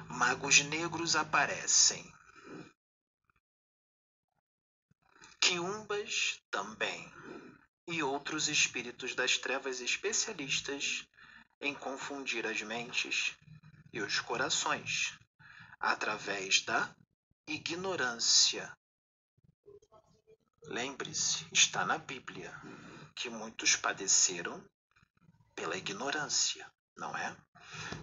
magos 0.06 0.60
negros 0.64 1.16
aparecem. 1.16 2.04
Quiumbas 5.40 6.42
também, 6.50 7.10
e 7.88 8.02
outros 8.02 8.48
espíritos 8.48 9.14
das 9.14 9.38
trevas 9.38 9.80
especialistas 9.80 11.08
em 11.58 11.74
confundir 11.74 12.46
as 12.46 12.60
mentes 12.60 13.34
e 13.94 14.02
os 14.02 14.20
corações 14.20 15.18
através 15.80 16.60
da 16.66 16.94
ignorância. 17.46 18.76
Lembre-se, 20.64 21.46
está 21.50 21.86
na 21.86 21.96
Bíblia 21.96 22.54
que 23.20 23.28
muitos 23.28 23.76
padeceram 23.76 24.64
pela 25.54 25.76
ignorância, 25.76 26.66
não 26.96 27.14
é? 27.14 27.36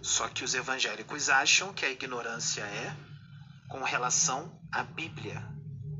Só 0.00 0.28
que 0.28 0.44
os 0.44 0.54
evangélicos 0.54 1.28
acham 1.28 1.74
que 1.74 1.84
a 1.84 1.90
ignorância 1.90 2.62
é 2.62 2.96
com 3.68 3.82
relação 3.82 4.62
à 4.70 4.84
Bíblia, 4.84 5.44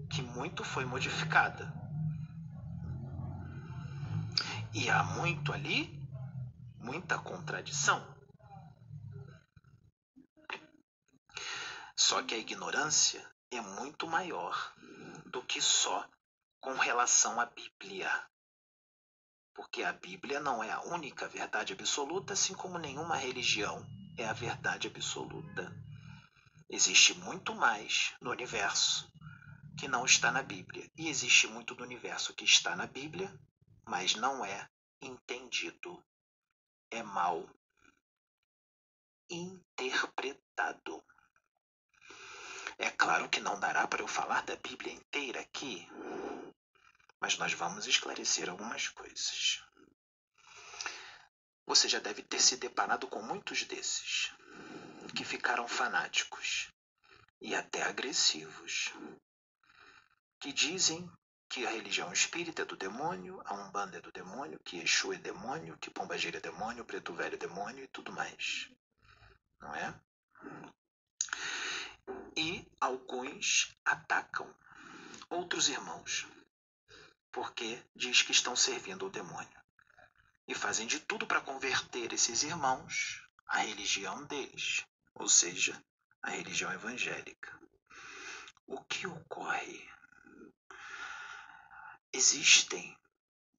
que 0.08 0.22
muito 0.22 0.62
foi 0.62 0.84
modificada. 0.84 1.66
E 4.72 4.88
há 4.88 5.02
muito 5.02 5.52
ali, 5.52 6.00
muita 6.76 7.18
contradição. 7.18 8.16
Só 11.96 12.22
que 12.22 12.36
a 12.36 12.38
ignorância 12.38 13.28
é 13.50 13.60
muito 13.60 14.06
maior 14.06 14.72
do 15.26 15.42
que 15.42 15.60
só 15.60 16.08
com 16.60 16.74
relação 16.74 17.40
à 17.40 17.46
Bíblia 17.46 18.08
porque 19.58 19.82
a 19.82 19.92
Bíblia 19.92 20.38
não 20.38 20.62
é 20.62 20.70
a 20.70 20.82
única 20.82 21.26
verdade 21.26 21.72
absoluta, 21.72 22.32
assim 22.32 22.54
como 22.54 22.78
nenhuma 22.78 23.16
religião 23.16 23.84
é 24.16 24.24
a 24.24 24.32
verdade 24.32 24.86
absoluta. 24.86 25.74
Existe 26.70 27.12
muito 27.14 27.52
mais 27.56 28.14
no 28.20 28.30
universo 28.30 29.12
que 29.76 29.88
não 29.88 30.04
está 30.04 30.30
na 30.30 30.44
Bíblia, 30.44 30.88
e 30.96 31.08
existe 31.08 31.48
muito 31.48 31.74
do 31.74 31.82
universo 31.82 32.32
que 32.34 32.44
está 32.44 32.76
na 32.76 32.86
Bíblia, 32.86 33.36
mas 33.84 34.14
não 34.14 34.44
é 34.44 34.70
entendido, 35.02 36.00
é 36.92 37.02
mal 37.02 37.44
interpretado. 39.28 41.02
É 42.78 42.90
claro 42.90 43.28
que 43.28 43.40
não 43.40 43.58
dará 43.58 43.88
para 43.88 44.02
eu 44.02 44.08
falar 44.08 44.44
da 44.44 44.54
Bíblia 44.54 44.92
inteira 44.92 45.40
aqui, 45.40 45.84
mas 47.20 47.36
nós 47.36 47.52
vamos 47.52 47.86
esclarecer 47.86 48.48
algumas 48.48 48.88
coisas. 48.88 49.62
Você 51.66 51.88
já 51.88 51.98
deve 51.98 52.22
ter 52.22 52.40
se 52.40 52.56
deparado 52.56 53.06
com 53.06 53.22
muitos 53.22 53.64
desses 53.64 54.32
que 55.14 55.24
ficaram 55.24 55.66
fanáticos 55.68 56.68
e 57.40 57.54
até 57.54 57.82
agressivos, 57.82 58.92
que 60.40 60.52
dizem 60.52 61.10
que 61.48 61.66
a 61.66 61.70
religião 61.70 62.12
espírita 62.12 62.62
é 62.62 62.64
do 62.64 62.76
demônio, 62.76 63.40
a 63.44 63.54
Umbanda 63.54 63.98
é 63.98 64.00
do 64.00 64.12
demônio, 64.12 64.60
que 64.60 64.78
Exu 64.78 65.12
é 65.12 65.16
demônio, 65.16 65.78
que 65.78 65.90
Pombagira 65.90 66.38
é 66.38 66.40
demônio, 66.40 66.84
Preto 66.84 67.14
Velho 67.14 67.34
é 67.34 67.38
demônio 67.38 67.84
e 67.84 67.88
tudo 67.88 68.12
mais. 68.12 68.70
Não 69.60 69.74
é? 69.74 70.00
E 72.36 72.70
alguns 72.80 73.74
atacam 73.84 74.54
outros 75.30 75.68
irmãos 75.68 76.26
porque 77.38 77.80
diz 77.94 78.22
que 78.22 78.32
estão 78.32 78.56
servindo 78.56 79.06
o 79.06 79.10
demônio. 79.10 79.62
E 80.48 80.56
fazem 80.56 80.88
de 80.88 80.98
tudo 80.98 81.24
para 81.24 81.40
converter 81.40 82.12
esses 82.12 82.42
irmãos 82.42 83.22
a 83.46 83.58
religião 83.58 84.24
deles, 84.24 84.84
ou 85.14 85.28
seja, 85.28 85.80
a 86.20 86.30
religião 86.30 86.72
evangélica. 86.72 87.56
O 88.66 88.82
que 88.82 89.06
ocorre? 89.06 89.88
Existem 92.12 92.98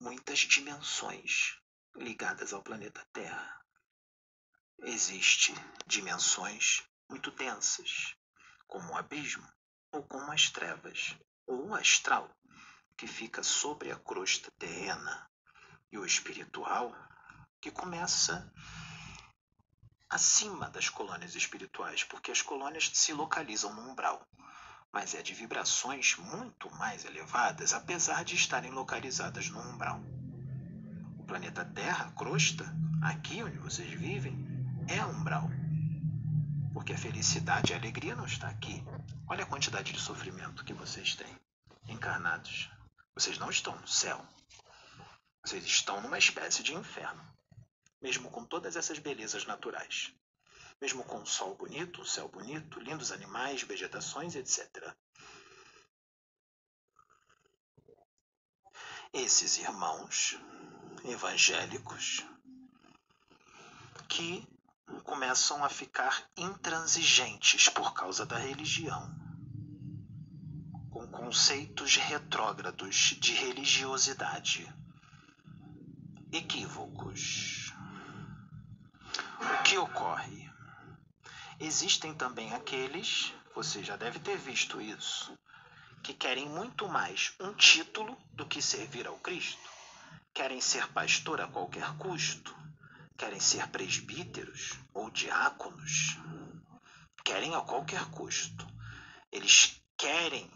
muitas 0.01 0.41
dimensões 0.41 1.57
ligadas 1.95 2.53
ao 2.53 2.65
planeta 2.65 3.07
Terra. 3.13 3.65
Existem 4.81 5.55
dimensões 5.87 6.83
muito 7.09 7.31
densas, 7.31 8.17
como 8.67 8.93
o 8.93 8.97
abismo, 8.97 9.49
ou 9.93 10.03
como 10.03 10.33
as 10.33 10.51
trevas, 10.51 11.17
ou 11.47 11.69
o 11.69 11.75
astral, 11.77 12.29
que 12.99 13.07
fica 13.07 13.45
sobre 13.45 13.93
a 13.93 13.97
crosta 13.97 14.51
terrena, 14.59 15.31
e 15.91 15.97
o 15.97 16.05
espiritual, 16.05 16.93
que 17.61 17.71
começa 17.71 18.53
acima 20.11 20.69
das 20.69 20.89
colônias 20.89 21.37
espirituais, 21.37 22.03
porque 22.03 22.33
as 22.33 22.43
colônias 22.43 22.91
se 22.93 23.13
localizam 23.13 23.73
no 23.73 23.93
umbral, 23.93 24.27
mas 24.93 25.15
é 25.15 25.23
de 25.23 25.33
vibrações 25.33 26.17
muito 26.17 26.69
mais 26.73 27.05
elevadas, 27.05 27.73
apesar 27.73 28.25
de 28.25 28.35
estarem 28.35 28.73
localizadas 28.73 29.49
no 29.49 29.61
umbral. 29.61 30.01
O 31.19 31.25
planeta 31.25 31.65
Terra, 31.65 32.11
crosta, 32.17 32.65
aqui 33.01 33.45
onde 33.45 33.59
vocês 33.59 33.93
vivem, 33.93 34.45
é 34.89 35.05
umbral. 35.05 35.49
Porque 36.73 36.95
a 36.95 36.99
felicidade 36.99 37.71
e 37.71 37.75
a 37.75 37.79
alegria 37.79 38.17
não 38.17 38.27
está 38.27 38.49
aqui. 38.49 38.83
Olha 39.29 39.45
a 39.45 39.47
quantidade 39.47 39.93
de 39.93 40.01
sofrimento 40.01 40.65
que 40.65 40.73
vocês 40.73 41.15
têm 41.15 41.39
encarnados. 41.87 42.71
Vocês 43.19 43.39
não 43.39 43.51
estão 43.51 43.75
no 43.77 43.89
céu. 43.89 44.25
Vocês 45.45 45.65
estão 45.65 46.01
numa 46.01 46.19
espécie 46.19 46.63
de 46.63 46.75
inferno 46.75 47.39
mesmo 48.01 48.31
com 48.31 48.45
todas 48.45 48.77
essas 48.77 48.99
belezas 48.99 49.45
naturais. 49.45 50.13
Mesmo 50.81 51.03
com 51.05 51.21
o 51.21 51.27
sol 51.27 51.57
bonito, 51.57 52.01
o 52.01 52.07
céu 52.07 52.29
bonito, 52.29 52.79
lindos 52.79 53.11
animais, 53.11 53.63
vegetações, 53.63 54.37
etc. 54.37 54.95
Esses 59.13 59.59
irmãos 59.59 60.39
evangélicos 61.05 62.25
que 64.09 64.47
começam 65.03 65.65
a 65.65 65.69
ficar 65.69 66.31
intransigentes 66.37 67.69
por 67.69 67.93
causa 67.93 68.25
da 68.25 68.39
religião, 68.39 69.11
conceitos 71.29 71.97
retrógrados 71.97 73.15
de 73.21 73.35
religiosidade, 73.35 74.67
equívocos 76.33 77.71
o 79.39 79.63
que 79.63 79.77
ocorre? 79.77 80.51
Existem 81.61 82.15
também 82.15 82.55
aqueles, 82.55 83.35
você 83.55 83.85
já 83.85 83.95
deve 83.95 84.19
ter 84.21 84.39
visto 84.39 84.81
isso, 84.81 85.39
que 86.03 86.15
querem 86.15 86.49
muito 86.49 86.89
mais 86.89 87.35
um 87.39 87.53
título 87.53 88.17
do 88.33 88.47
que 88.47 88.63
servir 88.63 89.07
ao 89.07 89.19
Cristo. 89.19 89.69
Querem 90.33 90.63
ser 90.63 90.89
pastor 90.95 91.43
a 91.43 91.47
qualquer 91.47 91.95
custo. 91.99 92.57
Querem 93.19 93.39
ser 93.39 93.69
presbíteros 93.69 94.79
ou 94.95 95.11
diáconos. 95.11 96.17
Querem 97.23 97.55
a 97.55 97.61
qualquer 97.61 98.07
custo. 98.13 98.67
Eles 99.31 99.79
querem 99.95 100.51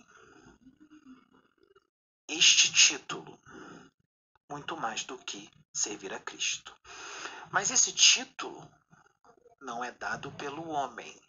este 2.34 2.72
título 2.72 3.38
muito 4.48 4.76
mais 4.76 5.04
do 5.04 5.16
que 5.18 5.50
servir 5.72 6.12
a 6.12 6.18
Cristo. 6.18 6.74
Mas 7.50 7.70
esse 7.70 7.92
título 7.92 8.68
não 9.60 9.84
é 9.84 9.90
dado 9.92 10.30
pelo 10.32 10.68
homem. 10.68 11.20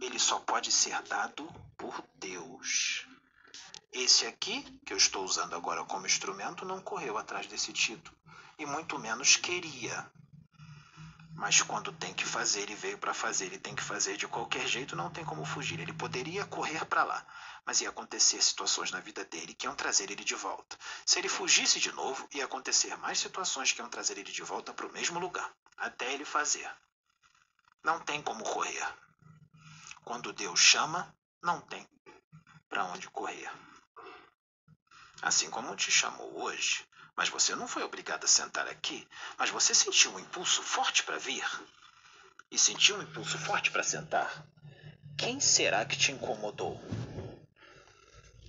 Ele 0.00 0.18
só 0.18 0.38
pode 0.40 0.70
ser 0.70 1.00
dado 1.02 1.46
por 1.76 2.04
Deus. 2.14 3.06
Esse 3.92 4.26
aqui, 4.26 4.62
que 4.84 4.92
eu 4.92 4.96
estou 4.96 5.24
usando 5.24 5.54
agora 5.54 5.84
como 5.84 6.06
instrumento, 6.06 6.64
não 6.64 6.80
correu 6.80 7.16
atrás 7.16 7.46
desse 7.46 7.72
título, 7.72 8.16
e 8.58 8.66
muito 8.66 8.98
menos 8.98 9.36
queria. 9.36 10.10
Mas 11.34 11.60
quando 11.62 11.92
tem 11.92 12.14
que 12.14 12.24
fazer, 12.24 12.62
ele 12.62 12.74
veio 12.74 12.96
para 12.96 13.12
fazer, 13.12 13.46
ele 13.46 13.58
tem 13.58 13.74
que 13.74 13.82
fazer 13.82 14.16
de 14.16 14.26
qualquer 14.26 14.66
jeito, 14.68 14.94
não 14.94 15.10
tem 15.10 15.24
como 15.24 15.44
fugir. 15.44 15.80
Ele 15.80 15.92
poderia 15.92 16.46
correr 16.46 16.84
para 16.84 17.02
lá, 17.02 17.26
mas 17.66 17.80
ia 17.80 17.88
acontecer 17.88 18.40
situações 18.40 18.90
na 18.92 19.00
vida 19.00 19.24
dele 19.24 19.52
que 19.52 19.66
iam 19.66 19.74
trazer 19.74 20.10
ele 20.10 20.24
de 20.24 20.34
volta. 20.34 20.78
Se 21.04 21.18
ele 21.18 21.28
fugisse 21.28 21.80
de 21.80 21.90
novo, 21.92 22.28
ia 22.32 22.44
acontecer 22.44 22.96
mais 22.98 23.18
situações 23.18 23.72
que 23.72 23.80
iam 23.80 23.88
trazer 23.88 24.16
ele 24.16 24.30
de 24.30 24.42
volta 24.42 24.72
para 24.72 24.86
o 24.86 24.92
mesmo 24.92 25.18
lugar, 25.18 25.52
até 25.76 26.12
ele 26.12 26.24
fazer. 26.24 26.70
Não 27.82 28.00
tem 28.00 28.22
como 28.22 28.44
correr. 28.44 28.86
Quando 30.04 30.32
Deus 30.32 30.60
chama, 30.60 31.14
não 31.42 31.60
tem 31.60 31.86
para 32.68 32.84
onde 32.84 33.08
correr. 33.08 33.50
Assim 35.20 35.50
como 35.50 35.74
te 35.74 35.90
chamou 35.90 36.42
hoje, 36.42 36.86
mas 37.16 37.28
você 37.28 37.54
não 37.54 37.68
foi 37.68 37.82
obrigado 37.82 38.24
a 38.24 38.28
sentar 38.28 38.66
aqui, 38.68 39.06
mas 39.38 39.50
você 39.50 39.74
sentiu 39.74 40.12
um 40.12 40.18
impulso 40.18 40.62
forte 40.62 41.02
para 41.04 41.18
vir 41.18 41.44
e 42.50 42.58
sentiu 42.58 42.96
um 42.96 43.02
impulso 43.02 43.38
forte 43.38 43.70
para 43.70 43.82
sentar. 43.82 44.46
Quem 45.16 45.38
será 45.40 45.84
que 45.84 45.96
te 45.96 46.12
incomodou? 46.12 46.80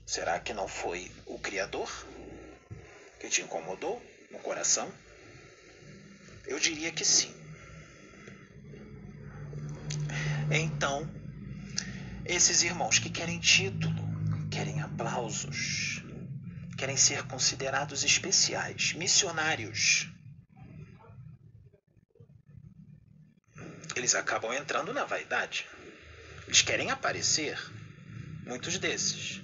Será 0.06 0.40
que 0.40 0.54
não 0.54 0.68
foi 0.68 1.12
o 1.26 1.40
Criador 1.40 1.92
que 3.20 3.30
te 3.30 3.42
incomodou 3.42 4.02
no 4.32 4.40
coração? 4.40 4.92
Eu 6.46 6.60
diria 6.60 6.92
que 6.92 7.04
sim. 7.04 7.34
Então, 10.52 11.10
esses 12.24 12.62
irmãos 12.62 13.00
que 13.00 13.10
querem 13.10 13.40
título, 13.40 13.96
querem 14.52 14.82
aplausos, 14.82 16.04
querem 16.78 16.98
ser 16.98 17.24
considerados 17.28 18.04
especiais, 18.04 18.94
missionários, 18.94 20.08
eles 23.96 24.14
acabam 24.14 24.54
entrando 24.54 24.94
na 24.94 25.06
vaidade. 25.06 25.66
Eles 26.46 26.62
querem 26.62 26.92
aparecer, 26.92 27.58
muitos 28.46 28.78
desses 28.78 29.42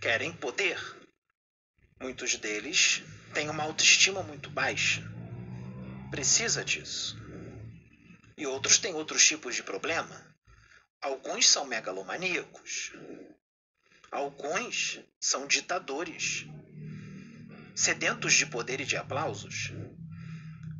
querem 0.00 0.32
poder. 0.34 0.78
Muitos 1.98 2.36
deles 2.36 3.02
têm 3.32 3.48
uma 3.48 3.62
autoestima 3.62 4.22
muito 4.22 4.50
baixa. 4.50 5.02
Precisa 6.10 6.62
disso. 6.62 7.16
E 8.36 8.46
outros 8.46 8.76
têm 8.76 8.92
outros 8.92 9.26
tipos 9.26 9.56
de 9.56 9.62
problema. 9.62 10.36
Alguns 11.00 11.48
são 11.48 11.64
megalomaníacos. 11.64 12.92
Alguns 14.10 15.00
são 15.18 15.46
ditadores. 15.46 16.46
Sedentos 17.74 18.34
de 18.34 18.46
poder 18.46 18.80
e 18.80 18.84
de 18.84 18.96
aplausos. 18.96 19.72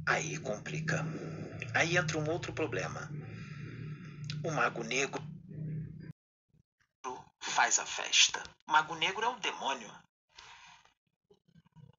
Aí 0.07 0.39
complica. 0.39 1.05
Aí 1.75 1.97
entra 1.97 2.19
um 2.19 2.31
outro 2.31 2.53
problema. 2.53 3.11
O 4.45 4.51
mago 4.51 4.83
negro 4.83 5.23
faz 7.55 7.79
a 7.79 7.87
festa. 7.87 8.43
Mago 8.67 8.97
Negro 8.97 9.25
é 9.25 9.29
o 9.29 9.39
demônio. 9.39 9.91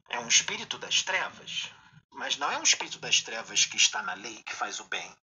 É 0.10 0.20
um 0.20 0.28
espírito 0.28 0.78
das 0.78 1.02
trevas. 1.02 1.72
Mas 2.12 2.38
não 2.38 2.52
é 2.52 2.58
um 2.58 2.64
espírito 2.64 3.00
das 3.00 3.22
trevas 3.22 3.66
que 3.66 3.78
está 3.78 4.04
na 4.04 4.14
lei 4.16 4.44
que 4.44 4.54
faz 4.54 4.82
o 4.82 4.86
bem. 4.86 5.16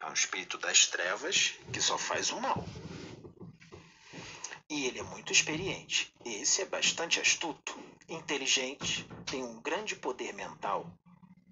É 0.00 0.06
um 0.06 0.14
espírito 0.14 0.56
das 0.56 0.86
trevas 0.86 1.52
que 1.72 1.80
só 1.80 1.98
faz 1.98 2.30
o 2.30 2.40
mal. 2.40 2.64
E 4.70 4.86
ele 4.86 5.00
é 5.00 5.02
muito 5.02 5.30
experiente. 5.30 6.10
Esse 6.24 6.62
é 6.62 6.64
bastante 6.64 7.20
astuto, 7.20 7.78
inteligente, 8.10 9.08
tem 9.24 9.42
um 9.42 9.60
grande 9.60 9.96
poder 9.96 10.32
mental, 10.34 10.92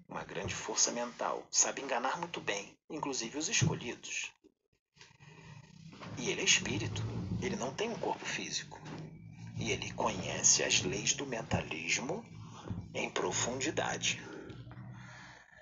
uma 0.07 0.23
grande 0.23 0.53
força 0.53 0.91
mental, 0.91 1.47
sabe 1.49 1.81
enganar 1.81 2.17
muito 2.17 2.41
bem, 2.41 2.77
inclusive 2.89 3.37
os 3.37 3.47
escolhidos. 3.47 4.31
E 6.17 6.29
ele 6.29 6.41
é 6.41 6.43
espírito. 6.43 7.01
Ele 7.41 7.55
não 7.55 7.73
tem 7.73 7.89
um 7.89 7.97
corpo 7.97 8.25
físico. 8.25 8.79
E 9.57 9.71
ele 9.71 9.91
conhece 9.93 10.63
as 10.63 10.81
leis 10.81 11.13
do 11.13 11.25
mentalismo 11.25 12.25
em 12.93 13.09
profundidade. 13.09 14.21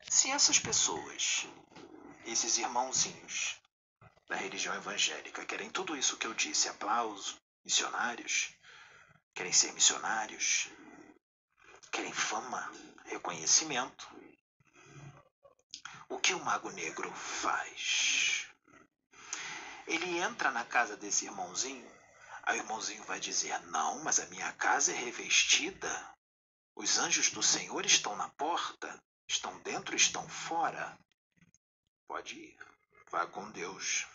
Se 0.10 0.32
essas 0.32 0.60
pessoas, 0.60 1.46
esses 2.26 2.58
irmãozinhos 2.58 3.58
da 4.28 4.36
religião 4.36 4.74
evangélica, 4.76 5.46
querem 5.46 5.70
tudo 5.70 5.96
isso 5.96 6.18
que 6.18 6.26
eu 6.26 6.34
disse, 6.34 6.68
aplauso, 6.68 7.38
missionários, 7.64 8.54
querem 9.34 9.52
ser 9.54 9.74
missionários, 9.74 10.70
querem 11.98 12.14
fama, 12.14 12.72
reconhecimento, 13.06 14.08
o 16.08 16.20
que 16.20 16.32
o 16.32 16.46
Mago 16.46 16.70
Negro 16.70 17.12
faz? 17.12 18.46
Ele 19.88 20.20
entra 20.20 20.52
na 20.52 20.64
casa 20.64 20.96
desse 20.96 21.26
irmãozinho, 21.26 21.92
aí 22.44 22.60
o 22.60 22.62
irmãozinho 22.62 23.04
vai 23.06 23.20
dizer: 23.20 23.60
Não, 23.72 24.04
mas 24.04 24.20
a 24.20 24.28
minha 24.28 24.54
casa 24.54 24.92
é 24.92 24.96
revestida. 24.96 26.16
Os 26.76 27.00
anjos 27.00 27.32
do 27.32 27.42
Senhor 27.42 27.84
estão 27.84 28.16
na 28.16 28.30
porta, 28.30 29.04
estão 29.28 29.60
dentro, 29.62 29.96
estão 29.96 30.30
fora. 30.30 30.96
Pode 32.08 32.36
ir. 32.36 32.58
Vá 33.10 33.26
com 33.26 33.50
Deus. 33.50 34.06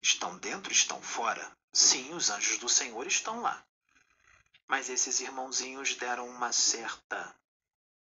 Estão 0.00 0.38
dentro, 0.38 0.72
estão 0.72 1.02
fora? 1.02 1.54
Sim, 1.70 2.14
os 2.14 2.30
anjos 2.30 2.56
do 2.56 2.68
Senhor 2.68 3.06
estão 3.06 3.42
lá. 3.42 3.62
Mas 4.68 4.88
esses 4.88 5.20
irmãozinhos 5.20 5.94
deram 5.96 6.28
uma 6.28 6.52
certa 6.52 7.34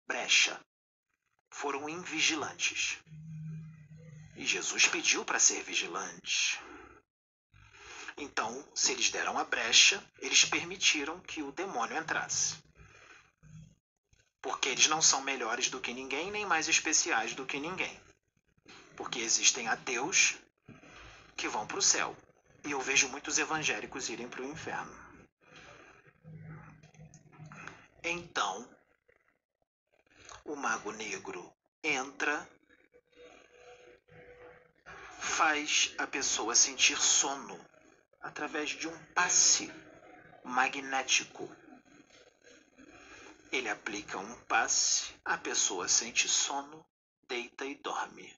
brecha. 0.08 0.60
Foram 1.50 1.88
invigilantes. 1.88 2.98
E 4.36 4.46
Jesus 4.46 4.88
pediu 4.88 5.24
para 5.24 5.40
ser 5.40 5.64
vigilante. 5.64 6.60
Então, 8.18 8.66
se 8.74 8.92
eles 8.92 9.10
deram 9.10 9.38
a 9.38 9.44
brecha, 9.44 10.02
eles 10.20 10.46
permitiram 10.46 11.20
que 11.22 11.42
o 11.42 11.52
demônio 11.52 11.98
entrasse. 11.98 12.56
Porque 14.42 14.70
eles 14.70 14.88
não 14.88 15.02
são 15.02 15.22
melhores 15.22 15.70
do 15.70 15.82
que 15.82 15.94
ninguém, 15.94 16.32
nem 16.32 16.46
mais 16.46 16.68
especiais 16.68 17.34
do 17.34 17.46
que 17.46 17.60
ninguém. 17.60 18.00
Porque 18.96 19.20
existem 19.20 19.68
ateus 19.68 20.36
que 21.36 21.48
vão 21.48 21.68
para 21.68 21.78
o 21.78 21.82
céu. 21.82 22.16
E 22.64 22.72
eu 22.72 22.80
vejo 22.80 23.10
muitos 23.10 23.38
evangélicos 23.38 24.10
irem 24.10 24.28
para 24.28 24.42
o 24.42 24.52
inferno. 24.52 25.05
Então, 28.08 28.70
o 30.44 30.56
mago 30.56 30.92
negro 30.92 31.52
entra, 31.84 32.48
faz 35.20 35.92
a 35.98 36.06
pessoa 36.06 36.54
sentir 36.54 37.02
sono 37.02 37.60
através 38.22 38.70
de 38.70 38.88
um 38.88 39.06
passe 39.16 39.74
magnético. 40.44 41.50
Ele 43.52 43.70
aplica 43.70 44.20
um 44.20 44.36
passe, 44.42 45.16
a 45.26 45.36
pessoa 45.36 45.88
sente 45.88 46.30
sono, 46.30 46.86
deita 47.28 47.66
e 47.66 47.74
dorme. 47.74 48.32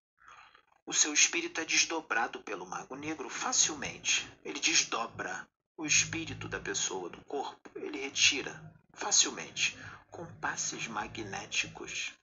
O 0.85 0.93
seu 0.93 1.13
espírito 1.13 1.59
é 1.59 1.65
desdobrado 1.65 2.41
pelo 2.41 2.65
mago 2.65 2.95
negro 2.95 3.29
facilmente. 3.29 4.31
Ele 4.45 4.61
desdobra 4.61 5.45
o 5.75 5.85
espírito 5.85 6.47
da 6.47 6.57
pessoa 6.61 7.09
do 7.09 7.21
corpo, 7.25 7.69
ele 7.75 7.99
retira 7.99 8.77
facilmente 8.97 9.77
com 10.11 10.25
passes 10.39 10.87
magnéticos. 10.87 12.13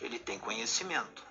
Ele 0.00 0.18
tem 0.18 0.38
conhecimento. 0.38 1.26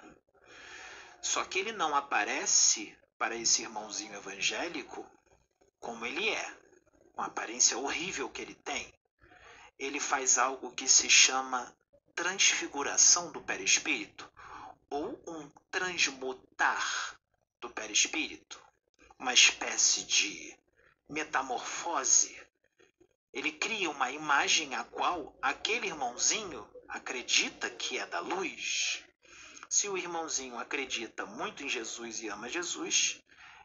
Só 1.22 1.46
que 1.46 1.60
ele 1.60 1.72
não 1.72 1.96
aparece 1.96 2.98
para 3.18 3.36
esse 3.36 3.62
irmãozinho 3.62 4.16
evangélico 4.16 5.06
como 5.80 6.06
ele 6.06 6.30
é, 6.30 6.58
com 7.14 7.22
a 7.22 7.28
aparência 7.28 7.78
horrível 7.78 8.30
que 8.30 8.42
ele 8.42 8.56
tem. 8.56 8.94
Ele 9.78 10.00
faz 10.00 10.38
algo 10.38 10.72
que 10.72 10.88
se 10.88 11.10
chama 11.10 11.74
transfiguração 12.16 13.32
do 13.32 13.42
perispírito 13.42 14.30
ou 14.90 15.22
um 15.28 15.50
transmutar 15.72 17.18
do 17.62 17.70
perispírito, 17.70 18.62
uma 19.18 19.34
espécie 19.34 20.04
de 20.04 20.58
metamorfose. 21.08 22.39
Ele 23.34 23.52
cria 23.52 23.90
uma 23.90 24.12
imagem 24.12 24.76
a 24.76 24.84
qual 24.84 25.38
aquele 25.42 25.88
irmãozinho 25.88 26.68
acredita 26.88 27.70
que 27.70 27.98
é 27.98 28.06
da 28.06 28.20
luz. 28.20 29.04
Se 29.70 29.88
o 29.88 29.98
irmãozinho 29.98 30.58
acredita 30.58 31.26
muito 31.26 31.64
em 31.64 31.70
Jesus 31.70 32.22
e 32.22 32.28
ama 32.28 32.50
Jesus, 32.50 33.22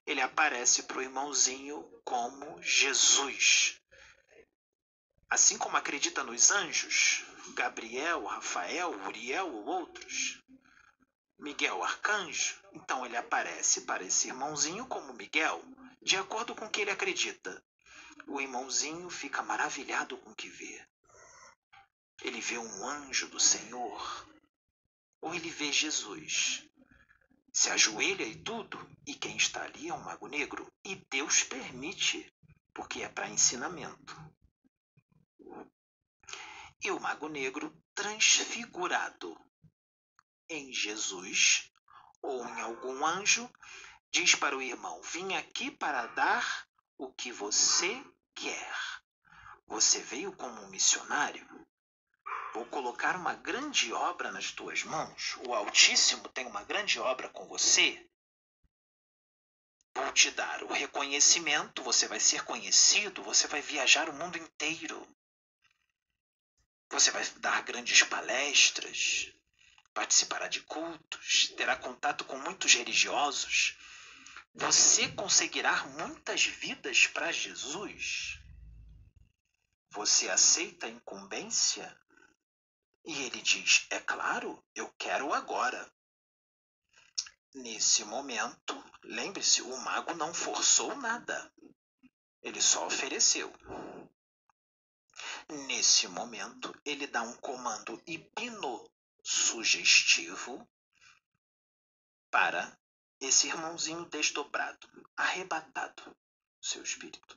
ele 0.06 0.20
aparece 0.20 0.82
para 0.82 0.98
o 0.98 1.02
irmãozinho 1.02 1.82
como 2.04 2.62
Jesus. 2.62 3.80
Assim 5.30 5.56
como 5.56 5.78
acredita 5.78 6.22
nos 6.22 6.50
anjos, 6.50 7.24
Gabriel, 7.54 8.24
Rafael, 8.24 8.90
Uriel 9.06 9.48
ou 9.48 9.64
outros, 9.64 10.42
Miguel 11.38 11.82
Arcanjo, 11.82 12.54
então 12.72 13.04
ele 13.04 13.16
aparece 13.16 13.82
para 13.82 14.04
esse 14.04 14.28
irmãozinho 14.28 14.86
como 14.86 15.14
Miguel, 15.14 15.64
de 16.02 16.16
acordo 16.16 16.54
com 16.54 16.66
o 16.66 16.70
que 16.70 16.82
ele 16.82 16.90
acredita. 16.90 17.62
O 18.26 18.40
irmãozinho 18.40 19.08
fica 19.10 19.42
maravilhado 19.42 20.16
com 20.18 20.30
o 20.30 20.34
que 20.34 20.48
vê. 20.48 20.86
Ele 22.22 22.40
vê 22.40 22.58
um 22.58 22.88
anjo 22.88 23.28
do 23.28 23.40
Senhor, 23.40 24.28
ou 25.20 25.34
ele 25.34 25.50
vê 25.50 25.72
Jesus. 25.72 26.68
Se 27.52 27.70
ajoelha 27.70 28.24
e 28.24 28.42
tudo, 28.42 28.78
e 29.06 29.14
quem 29.14 29.36
está 29.36 29.62
ali 29.62 29.88
é 29.88 29.94
um 29.94 30.02
mago 30.02 30.26
negro, 30.26 30.66
e 30.84 30.96
Deus 31.10 31.42
permite, 31.42 32.32
porque 32.72 33.02
é 33.02 33.08
para 33.08 33.28
ensinamento. 33.28 34.16
E 36.82 36.90
o 36.90 37.00
mago 37.00 37.28
negro 37.28 37.74
transfigurado 37.94 39.38
em 40.48 40.72
Jesus 40.72 41.70
ou 42.24 42.46
em 42.46 42.60
algum 42.60 43.04
anjo, 43.04 43.50
diz 44.10 44.34
para 44.34 44.56
o 44.56 44.62
irmão: 44.62 45.00
Vim 45.02 45.34
aqui 45.34 45.70
para 45.70 46.06
dar 46.08 46.66
o 46.98 47.12
que 47.12 47.32
você 47.32 48.02
quer. 48.34 48.74
Você 49.66 50.00
veio 50.00 50.32
como 50.36 50.62
um 50.62 50.68
missionário? 50.68 51.46
Vou 52.52 52.64
colocar 52.66 53.16
uma 53.16 53.34
grande 53.34 53.92
obra 53.92 54.30
nas 54.30 54.52
tuas 54.52 54.84
mãos. 54.84 55.36
O 55.46 55.54
Altíssimo 55.54 56.28
tem 56.28 56.46
uma 56.46 56.62
grande 56.62 57.00
obra 57.00 57.28
com 57.28 57.48
você. 57.48 58.06
Vou 59.94 60.12
te 60.12 60.30
dar 60.30 60.62
o 60.62 60.72
reconhecimento, 60.72 61.82
você 61.82 62.06
vai 62.06 62.20
ser 62.20 62.44
conhecido, 62.44 63.22
você 63.22 63.46
vai 63.46 63.60
viajar 63.60 64.08
o 64.08 64.12
mundo 64.12 64.36
inteiro. 64.38 65.06
Você 66.90 67.10
vai 67.10 67.24
dar 67.38 67.62
grandes 67.62 68.02
palestras, 68.04 69.32
participará 69.92 70.46
de 70.48 70.60
cultos, 70.62 71.48
terá 71.56 71.76
contato 71.76 72.24
com 72.24 72.38
muitos 72.38 72.74
religiosos. 72.74 73.76
Você 74.56 75.08
conseguirá 75.08 75.84
muitas 75.88 76.44
vidas 76.46 77.08
para 77.08 77.32
Jesus. 77.32 78.38
Você 79.90 80.28
aceita 80.30 80.86
a 80.86 80.90
incumbência? 80.90 82.00
E 83.04 83.22
ele 83.24 83.42
diz: 83.42 83.84
É 83.90 83.98
claro, 83.98 84.64
eu 84.72 84.88
quero 84.96 85.34
agora. 85.34 85.92
Nesse 87.52 88.04
momento, 88.04 88.80
lembre-se, 89.02 89.60
o 89.60 89.76
mago 89.78 90.14
não 90.14 90.32
forçou 90.32 90.94
nada. 90.96 91.52
Ele 92.40 92.62
só 92.62 92.86
ofereceu. 92.86 93.52
Nesse 95.66 96.06
momento, 96.06 96.72
ele 96.84 97.08
dá 97.08 97.22
um 97.22 97.34
comando 97.38 98.00
hipno 98.06 98.88
sugestivo 99.20 100.68
para 102.30 102.78
esse 103.24 103.48
irmãozinho 103.48 104.04
desdobrado, 104.06 104.88
arrebatado, 105.16 106.16
seu 106.60 106.82
espírito. 106.82 107.36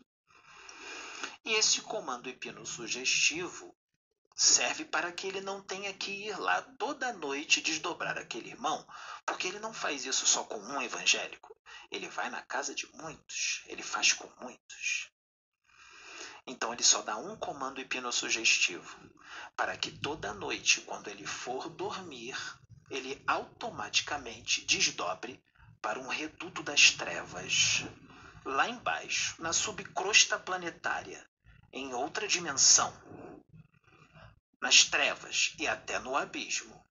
E 1.46 1.54
esse 1.54 1.82
comando 1.82 2.30
hipnossugestivo 2.30 3.76
serve 4.36 4.86
para 4.86 5.12
que 5.12 5.26
ele 5.26 5.42
não 5.42 5.62
tenha 5.62 5.92
que 5.94 6.12
ir 6.12 6.38
lá 6.38 6.62
toda 6.78 7.14
noite 7.14 7.62
desdobrar 7.62 8.18
aquele 8.18 8.50
irmão, 8.50 8.86
porque 9.26 9.48
ele 9.48 9.60
não 9.60 9.74
faz 9.74 10.06
isso 10.06 10.28
só 10.28 10.44
com 10.44 10.60
um 10.60 10.82
evangélico. 10.82 11.58
Ele 11.90 12.08
vai 12.08 12.30
na 12.30 12.44
casa 12.44 12.76
de 12.76 12.86
muitos, 12.94 13.64
ele 13.66 13.82
faz 13.82 14.14
com 14.14 14.30
muitos. 14.42 15.10
Então 16.46 16.72
ele 16.72 16.84
só 16.84 17.02
dá 17.02 17.18
um 17.18 17.36
comando 17.36 17.82
hipnossugestivo 17.82 18.96
para 19.56 19.76
que 19.76 19.92
toda 19.92 20.34
noite, 20.34 20.82
quando 20.82 21.08
ele 21.08 21.26
for 21.26 21.70
dormir, 21.70 22.38
ele 22.90 23.22
automaticamente 23.28 24.64
desdobre 24.66 25.44
para 25.88 26.02
um 26.02 26.08
reduto 26.10 26.62
das 26.64 26.92
trevas, 26.92 27.86
lá 28.44 28.68
embaixo, 28.68 29.42
na 29.42 29.54
subcrosta 29.54 30.38
planetária, 30.38 31.26
em 31.72 31.94
outra 31.94 32.28
dimensão, 32.28 32.94
nas 34.60 34.84
trevas 34.84 35.56
e 35.58 35.66
até 35.66 35.98
no 35.98 36.18
abismo. 36.18 36.86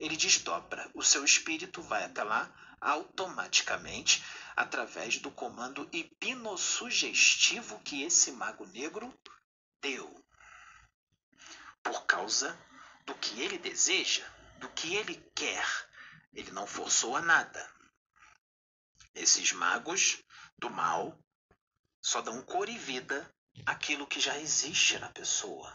Ele 0.00 0.16
desdobra, 0.16 0.90
o 0.94 1.00
seu 1.00 1.24
espírito 1.24 1.80
vai 1.82 2.02
até 2.02 2.24
lá 2.24 2.52
automaticamente 2.80 4.20
através 4.56 5.18
do 5.18 5.30
comando 5.30 5.88
hipnossugestivo 5.92 7.78
que 7.84 8.02
esse 8.02 8.32
mago 8.32 8.66
negro 8.66 9.16
deu. 9.80 10.12
Por 11.84 12.04
causa 12.04 12.58
do 13.06 13.14
que 13.14 13.40
ele 13.40 13.58
deseja, 13.58 14.26
do 14.58 14.68
que 14.70 14.96
ele 14.96 15.14
quer. 15.36 15.64
Ele 16.32 16.50
não 16.50 16.66
forçou 16.66 17.16
a 17.16 17.22
nada. 17.22 17.73
Esses 19.14 19.52
magos 19.52 20.22
do 20.58 20.68
mal 20.70 21.18
só 22.02 22.20
dão 22.20 22.42
cor 22.42 22.68
e 22.68 22.76
vida 22.76 23.32
àquilo 23.64 24.06
que 24.06 24.20
já 24.20 24.38
existe 24.38 24.98
na 24.98 25.10
pessoa. 25.10 25.72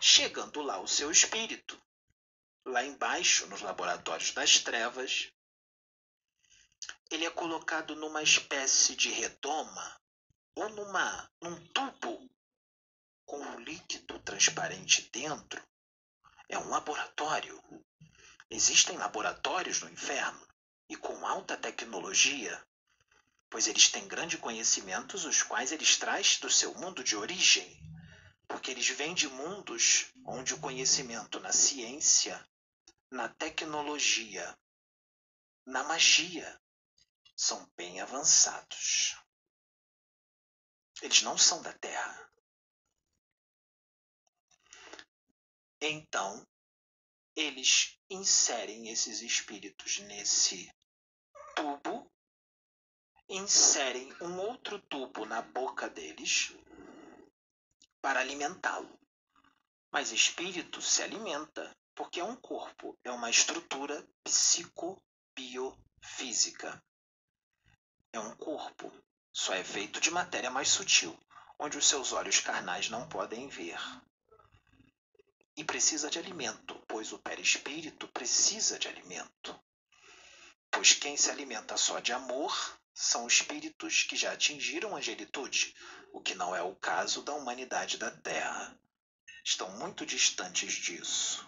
Chegando 0.00 0.62
lá 0.62 0.78
o 0.78 0.86
seu 0.86 1.10
espírito, 1.10 1.80
lá 2.64 2.84
embaixo, 2.84 3.46
nos 3.46 3.62
laboratórios 3.62 4.32
das 4.32 4.60
trevas, 4.60 5.32
ele 7.10 7.24
é 7.24 7.30
colocado 7.30 7.96
numa 7.96 8.22
espécie 8.22 8.94
de 8.94 9.10
redoma 9.10 10.00
ou 10.54 10.68
numa, 10.68 11.30
num 11.40 11.66
tubo 11.68 12.30
com 13.24 13.38
um 13.40 13.60
líquido 13.60 14.18
transparente 14.20 15.08
dentro. 15.10 15.62
é 16.48 16.58
um 16.58 16.68
laboratório. 16.68 17.62
Existem 18.50 18.96
laboratórios 18.96 19.80
no 19.80 19.90
inferno 19.90 20.46
e 20.88 20.96
com 20.96 21.26
alta 21.26 21.56
tecnologia, 21.56 22.66
pois 23.50 23.66
eles 23.66 23.90
têm 23.90 24.08
grandes 24.08 24.40
conhecimentos, 24.40 25.24
os 25.24 25.42
quais 25.42 25.70
eles 25.70 25.96
trazem 25.96 26.40
do 26.40 26.50
seu 26.50 26.74
mundo 26.74 27.04
de 27.04 27.14
origem, 27.14 27.78
porque 28.46 28.70
eles 28.70 28.88
vêm 28.88 29.14
de 29.14 29.28
mundos 29.28 30.06
onde 30.24 30.54
o 30.54 30.60
conhecimento 30.60 31.38
na 31.40 31.52
ciência, 31.52 32.48
na 33.10 33.28
tecnologia, 33.28 34.58
na 35.66 35.84
magia 35.84 36.58
são 37.36 37.70
bem 37.76 38.00
avançados. 38.00 39.16
Eles 41.02 41.22
não 41.22 41.36
são 41.36 41.62
da 41.62 41.72
Terra. 41.74 42.32
Então, 45.80 46.44
eles 47.38 47.96
inserem 48.10 48.88
esses 48.88 49.22
espíritos 49.22 50.00
nesse 50.00 50.68
tubo, 51.54 52.10
inserem 53.28 54.12
um 54.20 54.40
outro 54.40 54.80
tubo 54.80 55.24
na 55.24 55.40
boca 55.40 55.88
deles 55.88 56.52
para 58.02 58.18
alimentá-lo. 58.18 58.98
Mas 59.92 60.10
espírito 60.10 60.82
se 60.82 61.00
alimenta 61.00 61.72
porque 61.94 62.18
é 62.18 62.24
um 62.24 62.34
corpo, 62.34 62.98
é 63.04 63.12
uma 63.12 63.30
estrutura 63.30 64.04
psicobiofísica. 64.24 66.82
É 68.12 68.18
um 68.18 68.34
corpo, 68.34 68.92
só 69.32 69.54
é 69.54 69.62
feito 69.62 70.00
de 70.00 70.10
matéria 70.10 70.50
mais 70.50 70.70
sutil, 70.70 71.16
onde 71.56 71.78
os 71.78 71.86
seus 71.86 72.12
olhos 72.12 72.40
carnais 72.40 72.90
não 72.90 73.08
podem 73.08 73.46
ver 73.46 73.78
e 75.58 75.64
precisa 75.64 76.08
de 76.08 76.20
alimento, 76.20 76.80
pois 76.86 77.12
o 77.12 77.18
perispírito 77.18 78.06
precisa 78.06 78.78
de 78.78 78.86
alimento. 78.86 79.60
Pois 80.70 80.92
quem 80.92 81.16
se 81.16 81.30
alimenta 81.32 81.76
só 81.76 81.98
de 81.98 82.12
amor 82.12 82.78
são 82.94 83.26
espíritos 83.26 84.04
que 84.04 84.14
já 84.16 84.32
atingiram 84.32 84.94
a 84.94 84.98
angelitude, 84.98 85.74
o 86.12 86.20
que 86.20 86.36
não 86.36 86.54
é 86.54 86.62
o 86.62 86.76
caso 86.76 87.22
da 87.22 87.34
humanidade 87.34 87.98
da 87.98 88.08
Terra. 88.08 88.78
Estão 89.44 89.68
muito 89.78 90.06
distantes 90.06 90.74
disso. 90.74 91.44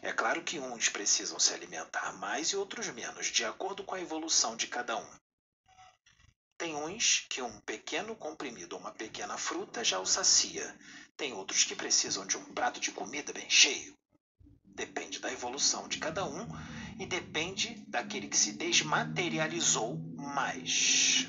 É 0.00 0.10
claro 0.10 0.42
que 0.42 0.58
uns 0.58 0.88
precisam 0.88 1.38
se 1.38 1.52
alimentar 1.52 2.14
mais 2.14 2.48
e 2.48 2.56
outros 2.56 2.86
menos, 2.86 3.26
de 3.26 3.44
acordo 3.44 3.84
com 3.84 3.94
a 3.94 4.00
evolução 4.00 4.56
de 4.56 4.66
cada 4.66 4.96
um. 4.96 5.25
Tem 6.58 6.74
uns 6.74 7.26
que 7.28 7.42
um 7.42 7.60
pequeno 7.60 8.16
comprimido 8.16 8.74
ou 8.74 8.80
uma 8.80 8.92
pequena 8.92 9.36
fruta 9.36 9.84
já 9.84 9.98
o 9.98 10.06
sacia, 10.06 10.74
tem 11.16 11.32
outros 11.32 11.64
que 11.64 11.74
precisam 11.74 12.26
de 12.26 12.36
um 12.36 12.44
prato 12.52 12.80
de 12.80 12.92
comida 12.92 13.32
bem 13.32 13.48
cheio. 13.48 13.96
Depende 14.64 15.18
da 15.18 15.32
evolução 15.32 15.88
de 15.88 15.98
cada 15.98 16.24
um 16.24 16.46
e 16.98 17.06
depende 17.06 17.84
daquele 17.88 18.28
que 18.28 18.36
se 18.36 18.52
desmaterializou 18.52 19.96
mais. 20.16 21.26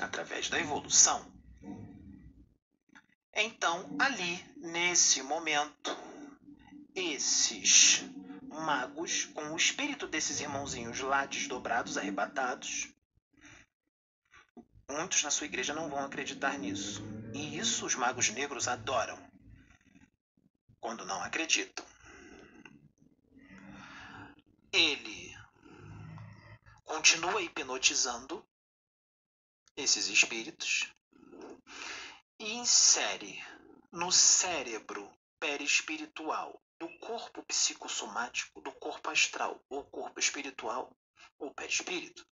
Através 0.00 0.48
da 0.48 0.58
evolução. 0.58 1.32
Então, 3.32 3.96
ali, 3.98 4.44
nesse 4.56 5.22
momento, 5.22 5.96
esses 6.94 8.04
magos, 8.54 9.24
com 9.26 9.52
o 9.52 9.56
espírito 9.56 10.06
desses 10.06 10.40
irmãozinhos 10.40 11.00
lá 11.00 11.26
desdobrados, 11.26 11.98
arrebatados, 11.98 12.92
muitos 14.90 15.22
na 15.22 15.30
sua 15.30 15.46
igreja 15.46 15.74
não 15.74 15.88
vão 15.88 16.04
acreditar 16.04 16.58
nisso. 16.58 17.02
E 17.34 17.58
isso 17.58 17.84
os 17.84 17.94
magos 17.94 18.30
negros 18.30 18.68
adoram 18.68 19.18
quando 20.80 21.04
não 21.04 21.22
acreditam. 21.22 21.84
Ele 24.72 25.34
continua 26.84 27.42
hipnotizando 27.42 28.44
esses 29.76 30.08
espíritos 30.08 30.92
e 32.38 32.54
insere 32.54 33.42
no 33.90 34.12
cérebro 34.12 35.10
perispiritual 35.40 36.63
do 36.84 36.98
corpo 36.98 37.42
psicossomático, 37.44 38.60
do 38.60 38.70
corpo 38.72 39.08
astral 39.08 39.58
ou 39.70 39.82
corpo 39.84 40.20
espiritual 40.20 40.94
ou 41.38 41.50
perispírito, 41.54 42.26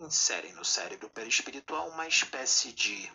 inserem 0.00 0.52
no 0.54 0.64
cérebro 0.64 1.08
perispiritual 1.10 1.88
uma 1.88 2.08
espécie 2.08 2.72
de 2.72 3.08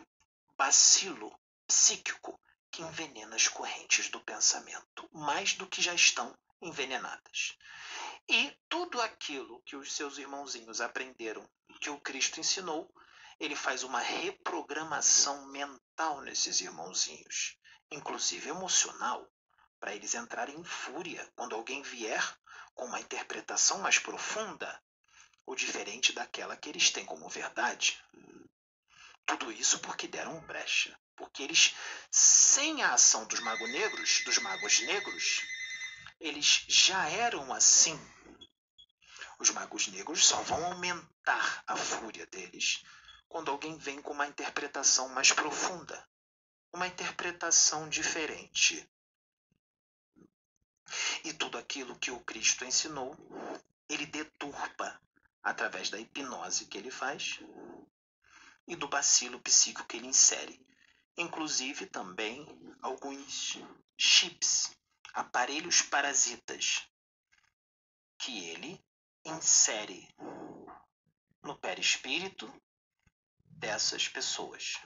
bacilo 0.56 1.38
psíquico 1.66 2.40
que 2.70 2.80
envenena 2.80 3.36
as 3.36 3.46
correntes 3.46 4.08
do 4.08 4.20
pensamento, 4.20 5.06
mais 5.12 5.52
do 5.52 5.66
que 5.66 5.82
já 5.82 5.92
estão 5.92 6.34
envenenadas. 6.62 7.54
E 8.26 8.56
tudo 8.70 9.02
aquilo 9.02 9.60
que 9.66 9.76
os 9.76 9.92
seus 9.92 10.16
irmãozinhos 10.16 10.80
aprenderam, 10.80 11.46
que 11.78 11.90
o 11.90 12.00
Cristo 12.00 12.40
ensinou, 12.40 12.90
ele 13.38 13.54
faz 13.54 13.82
uma 13.82 14.00
reprogramação 14.00 15.46
mental 15.48 16.22
nesses 16.22 16.62
irmãozinhos, 16.62 17.58
inclusive 17.90 18.48
emocional, 18.48 19.30
para 19.80 19.94
eles 19.94 20.14
entrarem 20.14 20.58
em 20.58 20.64
fúria 20.64 21.30
quando 21.34 21.54
alguém 21.54 21.82
vier 21.82 22.22
com 22.74 22.86
uma 22.86 23.00
interpretação 23.00 23.78
mais 23.78 23.98
profunda 23.98 24.80
ou 25.46 25.54
diferente 25.54 26.12
daquela 26.12 26.56
que 26.56 26.68
eles 26.68 26.90
têm 26.90 27.04
como 27.04 27.28
verdade. 27.28 28.02
Tudo 29.26 29.50
isso 29.52 29.78
porque 29.80 30.06
deram 30.06 30.40
brecha. 30.40 30.98
Porque 31.16 31.42
eles, 31.42 31.74
sem 32.10 32.82
a 32.82 32.94
ação 32.94 33.26
dos 33.26 33.40
magos 33.40 33.68
negros, 33.70 34.22
dos 34.24 34.38
magos 34.38 34.80
negros, 34.80 35.42
eles 36.20 36.64
já 36.68 37.08
eram 37.08 37.52
assim. 37.52 37.98
Os 39.38 39.50
magos 39.50 39.88
negros 39.88 40.26
só 40.26 40.40
vão 40.42 40.64
aumentar 40.66 41.62
a 41.66 41.76
fúria 41.76 42.26
deles 42.26 42.84
quando 43.28 43.50
alguém 43.50 43.76
vem 43.76 44.00
com 44.00 44.12
uma 44.12 44.26
interpretação 44.26 45.08
mais 45.10 45.32
profunda, 45.32 46.08
uma 46.72 46.86
interpretação 46.86 47.88
diferente. 47.88 48.88
E 51.24 51.32
tudo 51.32 51.58
aquilo 51.58 51.98
que 51.98 52.10
o 52.10 52.20
Cristo 52.20 52.64
ensinou, 52.64 53.16
ele 53.88 54.06
deturpa 54.06 55.00
através 55.42 55.90
da 55.90 55.98
hipnose 55.98 56.66
que 56.66 56.78
ele 56.78 56.90
faz 56.90 57.40
e 58.66 58.76
do 58.76 58.88
bacilo 58.88 59.40
psíquico 59.40 59.86
que 59.86 59.96
ele 59.96 60.06
insere. 60.06 60.60
Inclusive 61.16 61.86
também 61.86 62.46
alguns 62.80 63.58
chips, 63.96 64.70
aparelhos 65.12 65.82
parasitas, 65.82 66.88
que 68.18 68.46
ele 68.46 68.84
insere 69.24 70.08
no 71.42 71.56
perispírito 71.56 72.52
dessas 73.50 74.06
pessoas. 74.06 74.80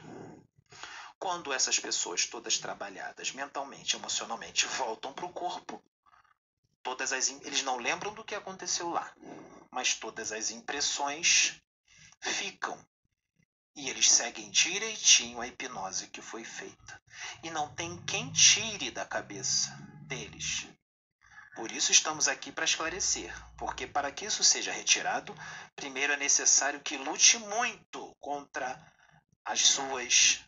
Quando 1.18 1.52
essas 1.52 1.78
pessoas 1.78 2.26
todas 2.26 2.58
trabalhadas 2.58 3.32
mentalmente, 3.32 3.96
emocionalmente, 3.96 4.66
voltam 4.66 5.12
para 5.12 5.26
o 5.26 5.32
corpo, 5.32 5.82
todas 6.82 7.12
as 7.12 7.28
eles 7.28 7.62
não 7.62 7.76
lembram 7.76 8.14
do 8.14 8.24
que 8.24 8.34
aconteceu 8.34 8.90
lá, 8.90 9.12
mas 9.70 9.94
todas 9.94 10.32
as 10.32 10.50
impressões 10.50 11.60
ficam 12.20 12.78
e 13.74 13.88
eles 13.88 14.10
seguem 14.10 14.50
direitinho 14.50 15.40
a 15.40 15.46
hipnose 15.46 16.08
que 16.08 16.20
foi 16.20 16.44
feita. 16.44 17.02
E 17.42 17.50
não 17.50 17.74
tem 17.74 17.96
quem 18.04 18.30
tire 18.32 18.90
da 18.90 19.04
cabeça 19.04 19.70
deles. 20.02 20.66
Por 21.54 21.70
isso 21.70 21.92
estamos 21.92 22.28
aqui 22.28 22.50
para 22.50 22.64
esclarecer, 22.64 23.32
porque 23.56 23.86
para 23.86 24.10
que 24.10 24.24
isso 24.24 24.42
seja 24.42 24.72
retirado, 24.72 25.34
primeiro 25.76 26.12
é 26.12 26.16
necessário 26.16 26.80
que 26.80 26.96
lute 26.96 27.38
muito 27.38 28.14
contra 28.20 28.80
as 29.44 29.60
suas 29.60 30.40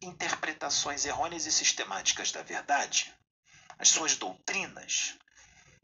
interpretações 0.00 1.04
errôneas 1.04 1.44
e 1.44 1.52
sistemáticas 1.52 2.32
da 2.32 2.42
verdade, 2.42 3.14
as 3.78 3.90
suas 3.90 4.16
doutrinas, 4.16 5.18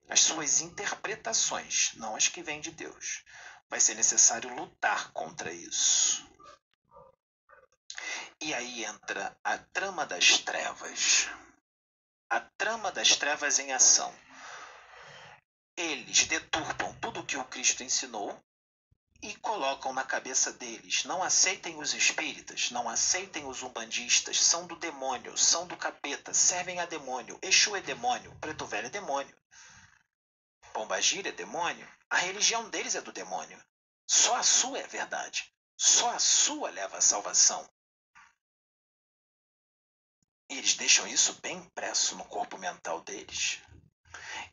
as 0.08 0.20
suas 0.20 0.60
interpretações, 0.60 1.92
não 1.94 2.14
as 2.14 2.28
que 2.28 2.42
vêm 2.42 2.60
de 2.60 2.70
Deus. 2.70 3.24
Vai 3.68 3.80
ser 3.80 3.94
necessário 3.94 4.54
lutar 4.54 5.12
contra 5.12 5.52
isso. 5.52 6.26
E 8.40 8.52
aí 8.52 8.84
entra 8.84 9.36
a 9.42 9.56
trama 9.58 10.04
das 10.04 10.38
trevas. 10.38 11.28
A 12.28 12.40
trama 12.40 12.92
das 12.92 13.16
trevas 13.16 13.58
em 13.58 13.72
ação. 13.72 14.14
Eles 15.76 16.26
deturpam 16.26 16.94
tudo 17.00 17.20
o 17.20 17.26
que 17.26 17.36
o 17.36 17.44
Cristo 17.44 17.82
ensinou 17.82 18.38
e 19.22 19.34
colocam 19.36 19.92
na 19.92 20.04
cabeça 20.04 20.52
deles: 20.52 21.04
não 21.04 21.22
aceitem 21.22 21.78
os 21.78 21.94
espíritas, 21.94 22.70
não 22.70 22.88
aceitem 22.88 23.46
os 23.46 23.62
umbandistas, 23.62 24.40
são 24.40 24.66
do 24.66 24.76
demônio, 24.76 25.36
são 25.36 25.66
do 25.66 25.76
capeta, 25.76 26.34
servem 26.34 26.78
a 26.78 26.86
demônio, 26.86 27.38
Exu 27.40 27.74
é 27.74 27.80
demônio, 27.80 28.36
Preto 28.40 28.66
Velho 28.66 28.86
é 28.86 28.90
demônio, 28.90 29.34
Pombagira 30.74 31.28
é 31.28 31.32
demônio. 31.32 31.88
A 32.10 32.16
religião 32.16 32.68
deles 32.68 32.96
é 32.96 33.00
do 33.00 33.12
demônio. 33.12 33.64
Só 34.04 34.34
a 34.34 34.42
sua 34.42 34.80
é 34.80 34.86
verdade. 34.88 35.54
Só 35.76 36.10
a 36.10 36.18
sua 36.18 36.68
leva 36.68 36.98
à 36.98 37.00
salvação. 37.00 37.64
E 40.50 40.58
eles 40.58 40.74
deixam 40.74 41.06
isso 41.06 41.34
bem 41.34 41.58
impresso 41.58 42.16
no 42.16 42.24
corpo 42.24 42.58
mental 42.58 43.00
deles. 43.02 43.60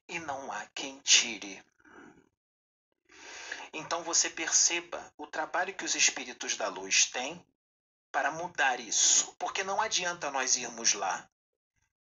E 0.07 0.19
não 0.19 0.51
há 0.51 0.63
quem 0.67 0.99
tire. 0.99 1.65
Então 3.73 4.03
você 4.03 4.29
perceba 4.29 5.11
o 5.17 5.25
trabalho 5.25 5.73
que 5.73 5.85
os 5.85 5.95
espíritos 5.95 6.55
da 6.55 6.67
luz 6.67 7.07
têm 7.07 7.43
para 8.11 8.31
mudar 8.31 8.79
isso, 8.79 9.33
porque 9.39 9.63
não 9.63 9.81
adianta 9.81 10.29
nós 10.29 10.55
irmos 10.55 10.93
lá 10.93 11.27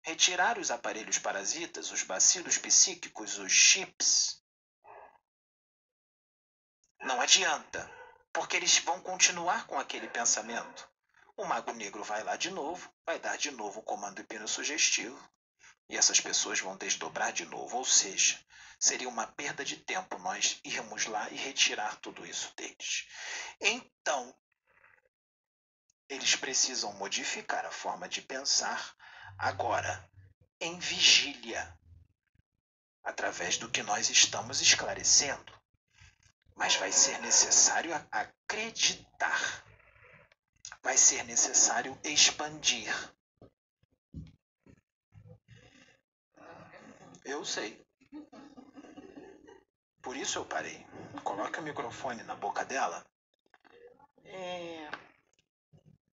retirar 0.02 0.58
os 0.58 0.70
aparelhos 0.70 1.18
parasitas, 1.18 1.90
os 1.90 2.02
bacilos 2.02 2.58
psíquicos, 2.58 3.38
os 3.38 3.52
chips. 3.52 4.42
Não 7.00 7.20
adianta, 7.20 7.90
porque 8.32 8.56
eles 8.56 8.78
vão 8.78 9.00
continuar 9.00 9.66
com 9.66 9.78
aquele 9.78 10.08
pensamento. 10.08 10.88
O 11.36 11.44
mago 11.44 11.72
negro 11.72 12.04
vai 12.04 12.22
lá 12.22 12.36
de 12.36 12.50
novo, 12.50 12.92
vai 13.04 13.18
dar 13.18 13.36
de 13.36 13.50
novo 13.50 13.80
o 13.80 13.82
comando 13.82 14.20
hipnossugestivo, 14.20 15.18
e 15.88 15.96
essas 15.96 16.20
pessoas 16.20 16.60
vão 16.60 16.76
desdobrar 16.76 17.32
de 17.32 17.44
novo, 17.46 17.78
ou 17.78 17.84
seja, 17.84 18.38
seria 18.78 19.08
uma 19.08 19.26
perda 19.26 19.64
de 19.64 19.76
tempo 19.76 20.18
nós 20.18 20.60
irmos 20.64 21.06
lá 21.06 21.28
e 21.30 21.36
retirar 21.36 21.96
tudo 21.96 22.26
isso 22.26 22.54
deles. 22.54 23.06
Então, 23.60 24.34
eles 26.08 26.36
precisam 26.36 26.92
modificar 26.94 27.64
a 27.64 27.70
forma 27.70 28.08
de 28.08 28.20
pensar 28.22 28.94
agora, 29.38 30.08
em 30.60 30.78
vigília, 30.78 31.78
através 33.02 33.56
do 33.56 33.70
que 33.70 33.82
nós 33.82 34.10
estamos 34.10 34.60
esclarecendo. 34.60 35.52
Mas 36.54 36.76
vai 36.76 36.92
ser 36.92 37.18
necessário 37.20 37.94
acreditar, 38.10 39.64
vai 40.82 40.96
ser 40.96 41.24
necessário 41.24 41.98
expandir. 42.04 42.94
Eu 47.24 47.44
sei. 47.44 47.84
Por 50.02 50.16
isso 50.16 50.38
eu 50.38 50.44
parei. 50.44 50.86
Coloque 51.22 51.60
o 51.60 51.62
microfone 51.62 52.22
na 52.24 52.34
boca 52.34 52.64
dela. 52.64 53.04
É, 54.24 54.90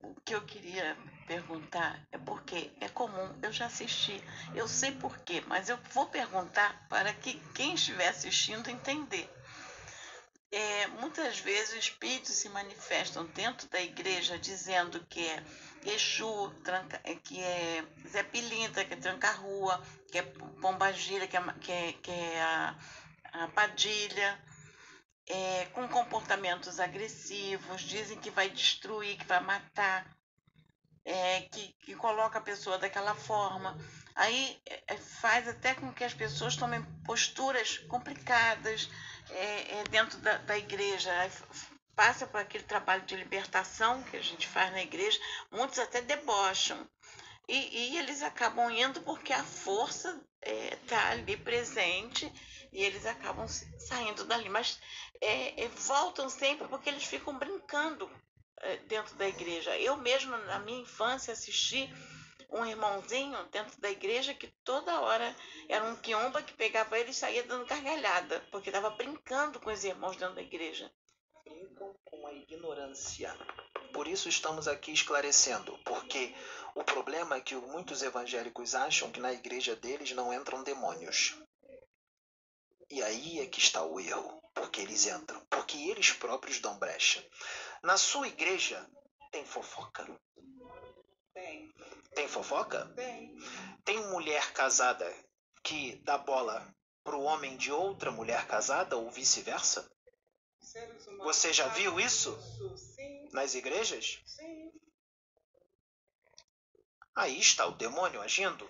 o 0.02 0.14
que 0.22 0.36
eu 0.36 0.41
queria 0.41 0.98
perguntar 1.26 2.00
é 2.12 2.18
porque 2.18 2.72
é 2.80 2.88
comum, 2.89 3.36
eu 3.41 3.52
já 3.52 3.66
assisti, 3.66 4.24
eu 4.54 4.68
sei 4.68 4.91
porquê, 4.91 5.43
mas 5.48 5.70
eu 5.70 5.78
vou 5.93 6.06
perguntar 6.08 6.86
para 6.88 7.14
que 7.14 7.39
quem 7.54 7.74
estiver 7.74 8.08
assistindo 8.08 8.70
entender. 8.70 9.30
É, 10.50 10.88
muitas 10.88 11.39
vezes 11.39 11.74
espíritos 11.74 12.34
se 12.34 12.48
manifestam 12.50 13.26
dentro 13.26 13.68
da 13.68 13.82
igreja 13.82 14.39
dizendo 14.39 15.06
que 15.10 15.28
é 15.28 15.43
Exu, 15.86 16.50
tranca, 16.64 16.98
que 17.24 17.41
é 17.41 17.84
Zé 18.08 18.24
Pilintra, 18.24 18.86
que 18.86 18.93
é 18.93 18.98
Tranca-Rua, 18.98 19.82
que 20.10 20.18
é 20.18 20.22
Pombagira, 20.22 21.28
que 21.28 21.36
é, 21.36 21.41
que 21.60 21.72
é, 21.72 21.93
que 22.02 22.12
é 22.12 22.41
a, 22.41 22.76
a 23.34 23.48
Padilha, 23.50 24.39
é, 25.28 25.66
com 25.74 25.88
comportamentos 25.88 26.80
agressivos, 26.80 27.82
dizem 27.82 28.18
que 28.20 28.30
vai 28.30 28.50
destruir, 28.50 29.18
que 29.18 29.26
vai 29.26 29.42
matar, 29.42 30.08
é, 31.04 31.42
que, 31.42 31.74
que 31.82 31.96
coloca 31.96 32.40
a 32.40 32.42
pessoa 32.42 32.78
daquela 32.78 33.14
forma. 33.14 33.78
Aí 34.16 34.60
é, 34.66 34.98
faz 34.98 35.48
até 35.48 35.74
com 35.74 35.94
que 35.94 36.04
as 36.04 36.14
pessoas 36.14 36.56
tomem 36.56 36.82
posturas 37.06 37.78
complicadas 37.78 38.90
é, 39.30 39.80
é, 39.80 39.84
dentro 39.90 40.18
da, 40.20 40.38
da 40.38 40.58
igreja. 40.58 41.12
Aí 41.20 41.32
passa 41.96 42.26
por 42.26 42.40
aquele 42.40 42.64
trabalho 42.64 43.04
de 43.04 43.16
libertação 43.16 44.04
que 44.04 44.18
a 44.18 44.22
gente 44.22 44.48
faz 44.48 44.72
na 44.72 44.82
igreja, 44.82 45.20
muitos 45.52 45.80
até 45.80 46.02
debocham. 46.02 46.88
E, 47.48 47.94
e 47.94 47.98
eles 47.98 48.22
acabam 48.22 48.70
indo 48.70 49.02
porque 49.02 49.32
a 49.32 49.44
força 49.44 50.22
está 50.42 51.10
é, 51.10 51.12
ali 51.12 51.38
presente 51.38 52.32
e 52.72 52.84
eles 52.84 53.05
acabam 53.05 53.47
saindo 53.47 54.26
dali. 54.26 54.49
Mas 54.49 54.80
é, 55.22 55.63
é, 55.63 55.68
voltam 55.68 56.30
sempre 56.30 56.68
porque 56.68 56.89
eles 56.89 57.03
ficam 57.03 57.38
brincando 57.38 58.09
é, 58.61 58.78
dentro 58.78 59.15
da 59.15 59.28
igreja. 59.28 59.78
Eu 59.78 59.97
mesmo, 59.97 60.36
na 60.38 60.59
minha 60.59 60.82
infância, 60.82 61.34
assisti 61.34 61.89
um 62.49 62.65
irmãozinho 62.65 63.38
dentro 63.51 63.80
da 63.82 63.89
igreja 63.89 64.34
que 64.34 64.47
toda 64.63 65.01
hora 65.01 65.36
era 65.68 65.84
um 65.86 65.95
quiomba 65.97 66.41
que 66.41 66.53
pegava 66.53 66.97
ele 66.97 67.11
e 67.11 67.13
saía 67.13 67.43
dando 67.43 67.65
gargalhada, 67.65 68.39
porque 68.51 68.70
estava 68.70 68.89
brincando 68.91 69.59
com 69.59 69.72
os 69.72 69.84
irmãos 69.84 70.15
dentro 70.15 70.36
da 70.36 70.41
igreja. 70.41 70.91
Brincam 71.43 71.93
com 72.05 72.28
a 72.28 72.34
ignorância. 72.34 73.36
Por 73.93 74.07
isso 74.07 74.30
estamos 74.30 74.68
aqui 74.68 74.91
esclarecendo, 74.91 75.78
porque 75.84 76.34
o 76.76 76.84
problema 76.84 77.38
é 77.38 77.41
que 77.41 77.55
muitos 77.55 78.01
evangélicos 78.01 78.76
acham 78.76 79.11
que 79.11 79.20
na 79.20 79.34
igreja 79.34 79.76
deles 79.76 80.11
não 80.11 80.34
entram 80.34 80.63
demônios. 80.63 81.36
E 82.90 83.04
aí 83.04 83.40
é 83.40 83.46
que 83.48 83.60
está 83.60 83.84
o 83.84 84.00
erro, 84.00 84.42
porque 84.54 84.82
eles 84.82 85.06
entram, 85.06 85.44
porque 85.50 85.78
eles 85.78 86.12
próprios 86.12 86.60
dão 86.60 86.78
brecha. 86.80 87.26
Na 87.84 87.98
sua 87.98 88.28
igreja 88.28 88.90
tem 89.32 89.46
fofoca? 89.46 90.08
Tem. 91.34 91.74
Tem 92.16 92.28
fofoca? 92.28 92.86
Tem. 92.96 93.38
Tem 93.84 94.00
mulher 94.08 94.52
casada 94.54 95.06
que 95.64 95.96
dá 95.98 96.18
bola 96.18 96.66
pro 97.04 97.22
homem 97.22 97.58
de 97.58 97.72
outra 97.72 98.10
mulher 98.10 98.48
casada 98.48 98.98
ou 98.98 99.12
vice-versa? 99.12 99.90
Você 101.20 101.54
já 101.54 101.68
viu 101.70 102.00
isso? 102.00 102.38
Sim. 102.76 103.30
Nas 103.32 103.54
igrejas? 103.54 104.20
Sim. 104.26 104.72
Aí 107.16 107.40
está 107.40 107.66
o 107.66 107.76
demônio 107.76 108.22
agindo. 108.22 108.70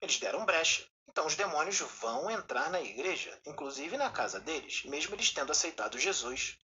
Eles 0.00 0.18
deram 0.18 0.44
brecha. 0.44 0.86
Então 1.08 1.26
os 1.26 1.34
demônios 1.34 1.78
vão 1.78 2.30
entrar 2.30 2.70
na 2.70 2.80
igreja, 2.80 3.38
inclusive 3.46 3.96
na 3.96 4.10
casa 4.10 4.40
deles, 4.40 4.84
mesmo 4.84 5.14
eles 5.14 5.30
tendo 5.30 5.52
aceitado 5.52 5.98
Jesus. 5.98 6.58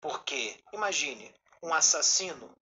Porque, 0.00 0.62
imagine, 0.72 1.34
um 1.62 1.72
assassino 1.72 2.56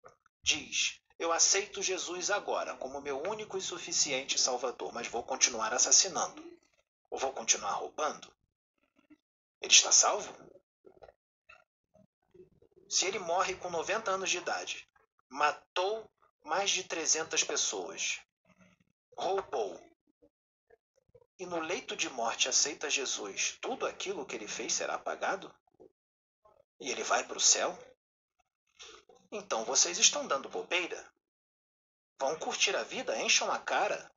diz: 0.42 1.00
Eu 1.18 1.32
aceito 1.32 1.82
Jesus 1.82 2.30
agora 2.30 2.74
como 2.76 3.00
meu 3.00 3.22
único 3.22 3.58
e 3.58 3.62
suficiente 3.62 4.38
Salvador, 4.38 4.92
mas 4.92 5.06
vou 5.06 5.22
continuar 5.22 5.72
assassinando. 5.72 6.44
Ou 7.10 7.18
vou 7.18 7.32
continuar 7.32 7.72
roubando? 7.72 8.32
Ele 9.60 9.72
está 9.72 9.92
salvo? 9.92 10.34
Se 12.88 13.04
ele 13.06 13.18
morre 13.18 13.54
com 13.56 13.68
90 13.68 14.10
anos 14.10 14.30
de 14.30 14.38
idade, 14.38 14.88
matou 15.28 16.08
mais 16.44 16.70
de 16.70 16.84
300 16.84 17.42
pessoas, 17.42 18.20
roubou, 19.16 19.80
e 21.38 21.46
no 21.46 21.60
leito 21.60 21.94
de 21.96 22.08
morte 22.10 22.48
aceita 22.48 22.88
Jesus, 22.88 23.58
tudo 23.60 23.86
aquilo 23.86 24.24
que 24.24 24.34
ele 24.34 24.48
fez 24.48 24.72
será 24.72 24.94
apagado? 24.94 25.54
E 26.80 26.90
ele 26.90 27.02
vai 27.02 27.24
para 27.24 27.36
o 27.36 27.40
céu? 27.40 27.78
Então 29.30 29.64
vocês 29.64 29.98
estão 29.98 30.26
dando 30.26 30.48
bobeira? 30.48 31.12
Vão 32.18 32.38
curtir 32.38 32.74
a 32.74 32.82
vida, 32.82 33.20
encham 33.20 33.50
a 33.50 33.58
cara. 33.58 34.10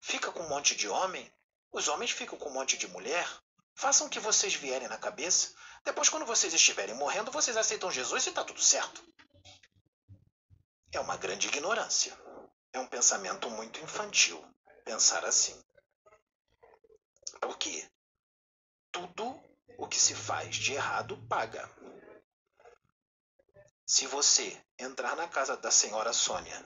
Fica 0.00 0.32
com 0.32 0.40
um 0.40 0.48
monte 0.48 0.74
de 0.74 0.88
homem, 0.88 1.32
os 1.72 1.86
homens 1.86 2.10
ficam 2.10 2.36
com 2.38 2.48
um 2.48 2.54
monte 2.54 2.76
de 2.76 2.88
mulher. 2.88 3.28
Façam 3.74 4.06
o 4.06 4.10
que 4.10 4.18
vocês 4.18 4.54
vierem 4.54 4.88
na 4.88 4.98
cabeça. 4.98 5.54
Depois, 5.84 6.08
quando 6.08 6.26
vocês 6.26 6.52
estiverem 6.52 6.94
morrendo, 6.94 7.30
vocês 7.30 7.56
aceitam 7.56 7.90
Jesus 7.90 8.26
e 8.26 8.28
está 8.30 8.44
tudo 8.44 8.60
certo. 8.60 9.02
É 10.92 11.00
uma 11.00 11.16
grande 11.16 11.46
ignorância. 11.46 12.18
É 12.72 12.78
um 12.78 12.86
pensamento 12.86 13.48
muito 13.48 13.80
infantil 13.80 14.44
pensar 14.84 15.24
assim. 15.24 15.58
Porque 17.40 17.90
tudo 18.92 19.40
o 19.78 19.88
que 19.88 19.98
se 19.98 20.14
faz 20.14 20.56
de 20.56 20.74
errado 20.74 21.16
paga. 21.28 21.68
Se 23.86 24.06
você 24.06 24.56
entrar 24.78 25.16
na 25.16 25.26
casa 25.26 25.56
da 25.56 25.70
senhora 25.70 26.12
Sônia 26.12 26.64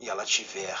e 0.00 0.08
ela 0.08 0.24
tiver 0.24 0.78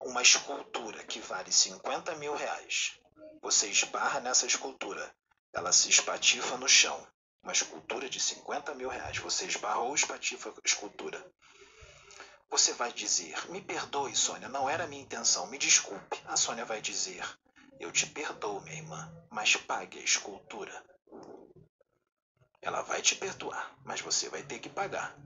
uma 0.00 0.22
escultura 0.22 1.04
que 1.04 1.20
vale 1.20 1.52
50 1.52 2.14
mil 2.16 2.34
reais, 2.34 2.98
você 3.40 3.68
esbarra 3.68 4.20
nessa 4.20 4.46
escultura, 4.46 5.14
ela 5.52 5.72
se 5.72 5.88
espatifa 5.88 6.56
no 6.56 6.68
chão. 6.68 7.06
Uma 7.42 7.52
escultura 7.52 8.08
de 8.08 8.18
50 8.18 8.74
mil 8.74 8.88
reais, 8.88 9.18
você 9.18 9.46
esbarrou, 9.46 9.94
espatifa 9.94 10.50
a 10.50 10.52
escultura. 10.64 11.24
Você 12.50 12.72
vai 12.72 12.92
dizer: 12.92 13.48
Me 13.50 13.60
perdoe, 13.60 14.16
Sônia, 14.16 14.48
não 14.48 14.68
era 14.68 14.86
minha 14.86 15.02
intenção, 15.02 15.46
me 15.46 15.58
desculpe. 15.58 16.20
A 16.26 16.36
Sônia 16.36 16.64
vai 16.64 16.80
dizer: 16.80 17.24
eu 17.78 17.92
te 17.92 18.06
perdoo, 18.06 18.60
minha 18.62 18.76
irmã, 18.76 19.26
mas 19.30 19.56
pague 19.56 19.98
a 19.98 20.02
escultura. 20.02 20.84
Ela 22.60 22.82
vai 22.82 23.00
te 23.02 23.14
perdoar, 23.14 23.76
mas 23.84 24.00
você 24.00 24.28
vai 24.28 24.42
ter 24.42 24.58
que 24.58 24.68
pagar. 24.68 25.16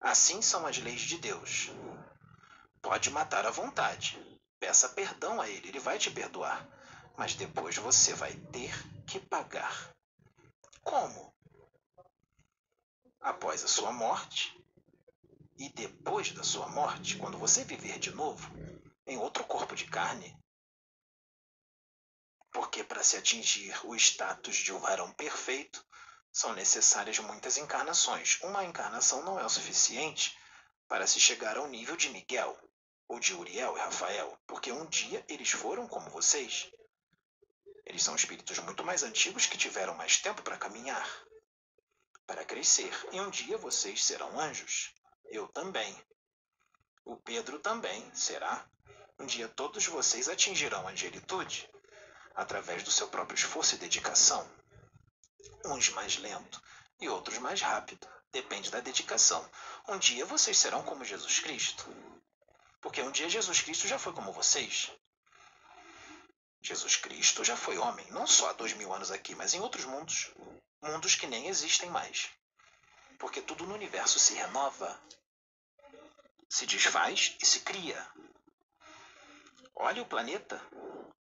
Assim 0.00 0.42
são 0.42 0.66
as 0.66 0.78
leis 0.78 1.02
de 1.02 1.18
Deus. 1.18 1.70
Pode 2.82 3.10
matar 3.10 3.46
à 3.46 3.50
vontade. 3.50 4.18
Peça 4.58 4.88
perdão 4.88 5.40
a 5.40 5.48
ele, 5.48 5.68
ele 5.68 5.78
vai 5.78 5.98
te 5.98 6.10
perdoar. 6.10 6.66
Mas 7.16 7.34
depois 7.34 7.76
você 7.76 8.14
vai 8.14 8.34
ter 8.34 8.72
que 9.06 9.20
pagar. 9.20 9.94
Como? 10.82 11.34
Após 13.20 13.62
a 13.62 13.68
sua 13.68 13.92
morte, 13.92 14.58
e 15.58 15.68
depois 15.68 16.32
da 16.32 16.42
sua 16.42 16.68
morte, 16.68 17.18
quando 17.18 17.36
você 17.36 17.64
viver 17.64 17.98
de 17.98 18.10
novo, 18.12 18.50
em 19.10 19.18
outro 19.18 19.44
corpo 19.44 19.74
de 19.74 19.86
carne, 19.86 20.38
porque 22.52 22.84
para 22.84 23.02
se 23.02 23.16
atingir 23.16 23.74
o 23.84 23.96
status 23.96 24.56
de 24.56 24.72
um 24.72 24.78
varão 24.78 25.12
perfeito, 25.12 25.84
são 26.32 26.52
necessárias 26.52 27.18
muitas 27.18 27.56
encarnações. 27.56 28.40
Uma 28.40 28.64
encarnação 28.64 29.24
não 29.24 29.38
é 29.38 29.44
o 29.44 29.48
suficiente 29.48 30.38
para 30.86 31.08
se 31.08 31.18
chegar 31.18 31.56
ao 31.56 31.66
nível 31.66 31.96
de 31.96 32.08
Miguel, 32.10 32.56
ou 33.08 33.18
de 33.18 33.34
Uriel 33.34 33.76
e 33.76 33.80
Rafael, 33.80 34.38
porque 34.46 34.70
um 34.70 34.86
dia 34.86 35.24
eles 35.28 35.50
foram 35.50 35.88
como 35.88 36.08
vocês. 36.10 36.70
Eles 37.84 38.04
são 38.04 38.14
espíritos 38.14 38.60
muito 38.60 38.84
mais 38.84 39.02
antigos 39.02 39.46
que 39.46 39.58
tiveram 39.58 39.96
mais 39.96 40.18
tempo 40.18 40.40
para 40.42 40.56
caminhar, 40.56 41.08
para 42.28 42.44
crescer, 42.44 42.92
e 43.10 43.20
um 43.20 43.28
dia 43.28 43.58
vocês 43.58 44.04
serão 44.04 44.38
anjos. 44.38 44.94
Eu 45.24 45.48
também. 45.48 46.00
O 47.04 47.16
Pedro 47.16 47.58
também 47.58 48.14
será. 48.14 48.70
Um 49.20 49.26
dia 49.26 49.46
todos 49.48 49.84
vocês 49.84 50.30
atingirão 50.30 50.88
a 50.88 50.92
angelitude 50.92 51.68
através 52.34 52.82
do 52.82 52.90
seu 52.90 53.06
próprio 53.06 53.34
esforço 53.34 53.74
e 53.74 53.78
dedicação. 53.78 54.50
Uns 55.66 55.90
mais 55.90 56.16
lento 56.16 56.58
e 56.98 57.06
outros 57.06 57.36
mais 57.36 57.60
rápido. 57.60 58.08
Depende 58.32 58.70
da 58.70 58.80
dedicação. 58.80 59.46
Um 59.86 59.98
dia 59.98 60.24
vocês 60.24 60.56
serão 60.56 60.82
como 60.84 61.04
Jesus 61.04 61.38
Cristo. 61.38 61.84
Porque 62.80 63.02
um 63.02 63.10
dia 63.10 63.28
Jesus 63.28 63.60
Cristo 63.60 63.86
já 63.86 63.98
foi 63.98 64.14
como 64.14 64.32
vocês. 64.32 64.90
Jesus 66.62 66.96
Cristo 66.96 67.44
já 67.44 67.58
foi 67.58 67.76
homem, 67.76 68.10
não 68.12 68.26
só 68.26 68.48
há 68.48 68.52
dois 68.54 68.72
mil 68.72 68.90
anos 68.90 69.10
aqui, 69.10 69.34
mas 69.34 69.52
em 69.52 69.60
outros 69.60 69.84
mundos. 69.84 70.30
Mundos 70.80 71.14
que 71.14 71.26
nem 71.26 71.48
existem 71.48 71.90
mais. 71.90 72.30
Porque 73.18 73.42
tudo 73.42 73.66
no 73.66 73.74
universo 73.74 74.18
se 74.18 74.32
renova, 74.32 74.98
se 76.48 76.64
desfaz 76.64 77.36
e 77.38 77.44
se 77.44 77.60
cria. 77.60 78.10
Olhe 79.74 80.00
o 80.00 80.06
planeta, 80.06 80.60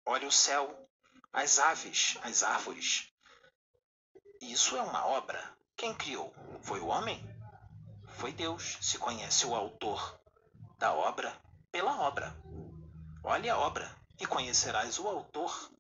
olhe 0.05 0.25
o 0.25 0.31
céu, 0.31 0.89
as 1.31 1.59
aves, 1.59 2.17
as 2.23 2.43
árvores. 2.43 3.11
Isso 4.41 4.75
é 4.75 4.81
uma 4.81 5.05
obra. 5.05 5.39
Quem 5.75 5.93
criou? 5.93 6.33
Foi 6.61 6.79
o 6.79 6.87
homem? 6.87 7.23
Foi 8.17 8.31
Deus. 8.31 8.77
Se 8.81 8.97
conhece 8.97 9.45
o 9.45 9.55
autor 9.55 10.19
da 10.77 10.93
obra, 10.93 11.31
pela 11.71 12.01
obra. 12.01 12.35
Olhe 13.23 13.49
a 13.49 13.57
obra 13.57 13.93
e 14.19 14.25
conhecerás 14.25 14.97
o 14.99 15.07
autor, 15.07 15.71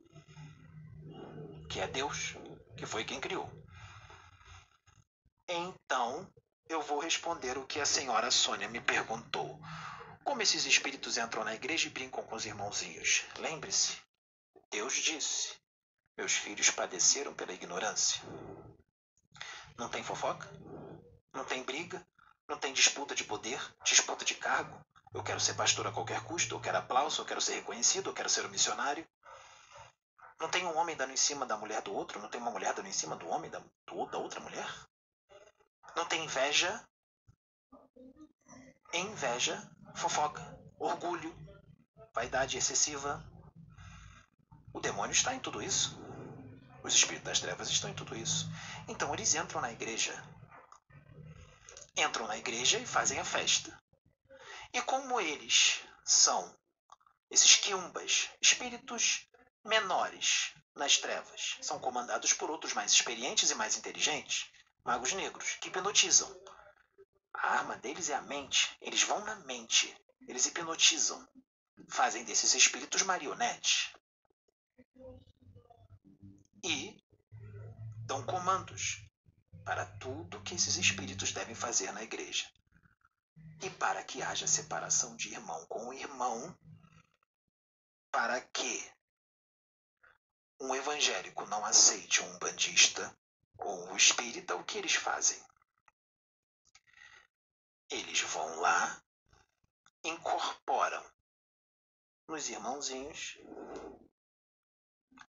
que 1.69 1.79
é 1.79 1.87
Deus, 1.87 2.35
que 2.75 2.85
foi 2.85 3.03
quem 3.03 3.19
criou. 3.19 3.49
Então, 5.47 6.29
eu 6.67 6.81
vou 6.81 6.99
responder 6.99 7.57
o 7.57 7.65
que 7.65 7.79
a 7.79 7.85
senhora 7.85 8.29
Sônia 8.29 8.67
me 8.67 8.81
perguntou. 8.81 9.59
Como 10.27 10.41
esses 10.41 10.65
espíritos 10.65 11.17
entram 11.17 11.45
na 11.45 11.55
igreja 11.55 11.87
e 11.87 11.89
brincam 11.89 12.21
com 12.21 12.35
os 12.35 12.45
irmãozinhos? 12.45 13.23
Lembre-se, 13.37 13.95
Deus 14.69 14.95
disse: 14.95 15.55
Meus 16.17 16.33
filhos 16.33 16.69
padeceram 16.69 17.33
pela 17.33 17.53
ignorância. 17.53 18.21
Não 19.77 19.87
tem 19.87 20.03
fofoca? 20.03 20.45
Não 21.31 21.45
tem 21.45 21.63
briga? 21.63 22.05
Não 22.45 22.57
tem 22.57 22.73
disputa 22.73 23.15
de 23.15 23.23
poder? 23.23 23.57
Disputa 23.85 24.25
de 24.25 24.35
cargo? 24.35 24.77
Eu 25.13 25.23
quero 25.23 25.39
ser 25.39 25.53
pastor 25.53 25.87
a 25.87 25.93
qualquer 25.93 26.21
custo, 26.25 26.55
eu 26.55 26.59
quero 26.59 26.79
aplauso, 26.79 27.21
eu 27.21 27.25
quero 27.25 27.39
ser 27.39 27.53
reconhecido, 27.55 28.09
eu 28.09 28.13
quero 28.13 28.27
ser 28.27 28.45
um 28.45 28.49
missionário. 28.49 29.07
Não 30.41 30.49
tem 30.49 30.65
um 30.65 30.77
homem 30.77 30.97
dando 30.97 31.13
em 31.13 31.17
cima 31.17 31.45
da 31.45 31.55
mulher 31.55 31.81
do 31.81 31.93
outro, 31.95 32.19
não 32.21 32.29
tem 32.29 32.41
uma 32.41 32.51
mulher 32.51 32.73
dando 32.73 32.89
em 32.89 32.93
cima 32.93 33.15
do 33.15 33.29
homem 33.29 33.49
da, 33.49 33.63
do, 33.85 34.05
da 34.07 34.17
outra 34.17 34.41
mulher. 34.41 34.69
Não 35.95 36.05
tem 36.05 36.25
inveja, 36.25 36.85
inveja, 38.93 39.76
fofoca, 39.97 40.41
orgulho, 40.79 41.35
vaidade 42.13 42.57
excessiva. 42.57 43.25
O 44.71 44.79
demônio 44.79 45.11
está 45.11 45.33
em 45.33 45.39
tudo 45.39 45.61
isso. 45.61 45.99
Os 46.83 46.93
espíritos 46.93 47.25
das 47.25 47.39
trevas 47.39 47.69
estão 47.69 47.89
em 47.89 47.95
tudo 47.95 48.15
isso. 48.15 48.49
Então 48.87 49.13
eles 49.13 49.33
entram 49.33 49.59
na 49.59 49.71
igreja. 49.71 50.13
Entram 51.97 52.27
na 52.27 52.37
igreja 52.37 52.77
e 52.77 52.85
fazem 52.85 53.19
a 53.19 53.25
festa. 53.25 53.75
E 54.71 54.81
como 54.83 55.19
eles 55.19 55.79
são 56.05 56.55
esses 57.31 57.55
quiumbas, 57.55 58.29
espíritos 58.39 59.27
menores 59.65 60.53
nas 60.75 60.97
trevas, 60.97 61.57
são 61.61 61.79
comandados 61.79 62.33
por 62.33 62.51
outros 62.51 62.73
mais 62.73 62.91
experientes 62.91 63.49
e 63.49 63.55
mais 63.55 63.75
inteligentes, 63.75 64.45
magos 64.85 65.11
negros, 65.13 65.57
que 65.59 65.69
hipnotizam. 65.69 66.29
A 67.37 67.49
arma 67.59 67.75
deles 67.77 68.09
é 68.09 68.15
a 68.15 68.21
mente. 68.21 68.75
Eles 68.81 69.03
vão 69.03 69.23
na 69.23 69.35
mente. 69.35 69.95
Eles 70.27 70.45
hipnotizam. 70.45 71.27
Fazem 71.89 72.23
desses 72.23 72.53
espíritos 72.53 73.03
marionetes. 73.03 73.93
E 76.63 76.97
dão 78.05 78.25
comandos 78.25 79.05
para 79.63 79.85
tudo 79.85 80.41
que 80.41 80.55
esses 80.55 80.77
espíritos 80.77 81.31
devem 81.31 81.53
fazer 81.53 81.91
na 81.91 82.03
igreja. 82.03 82.49
E 83.61 83.69
para 83.69 84.03
que 84.03 84.21
haja 84.21 84.47
separação 84.47 85.15
de 85.15 85.29
irmão 85.29 85.65
com 85.67 85.93
irmão, 85.93 86.57
para 88.11 88.41
que 88.41 88.91
um 90.59 90.73
evangélico 90.73 91.45
não 91.45 91.65
aceite 91.65 92.23
um 92.23 92.39
bandista 92.39 93.15
ou 93.57 93.91
um 93.91 93.95
espírita, 93.95 94.55
o 94.55 94.63
que 94.63 94.77
eles 94.77 94.95
fazem? 94.95 95.37
Eles 97.89 98.21
vão 98.21 98.59
lá, 98.59 99.01
incorporam 100.03 101.03
nos 102.27 102.49
irmãozinhos, 102.49 103.37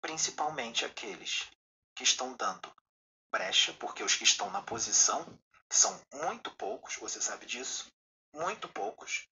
principalmente 0.02 0.84
aqueles 0.86 1.50
que 1.96 2.04
estão 2.04 2.36
dando 2.36 2.74
brecha, 3.32 3.74
porque 3.74 4.04
os 4.04 4.16
que 4.16 4.24
estão 4.24 4.50
na 4.50 4.62
posição, 4.62 5.26
são 5.70 6.00
muito 6.14 6.50
poucos, 6.52 6.96
você 6.96 7.22
sabe 7.22 7.46
disso, 7.46 7.92
muito 8.34 8.68
poucos, 8.70 9.28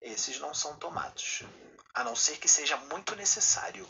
esses 0.00 0.38
não 0.38 0.54
são 0.54 0.78
tomados, 0.78 1.42
a 1.94 2.02
não 2.02 2.16
ser 2.16 2.38
que 2.38 2.48
seja 2.48 2.76
muito 2.76 3.14
necessário 3.14 3.88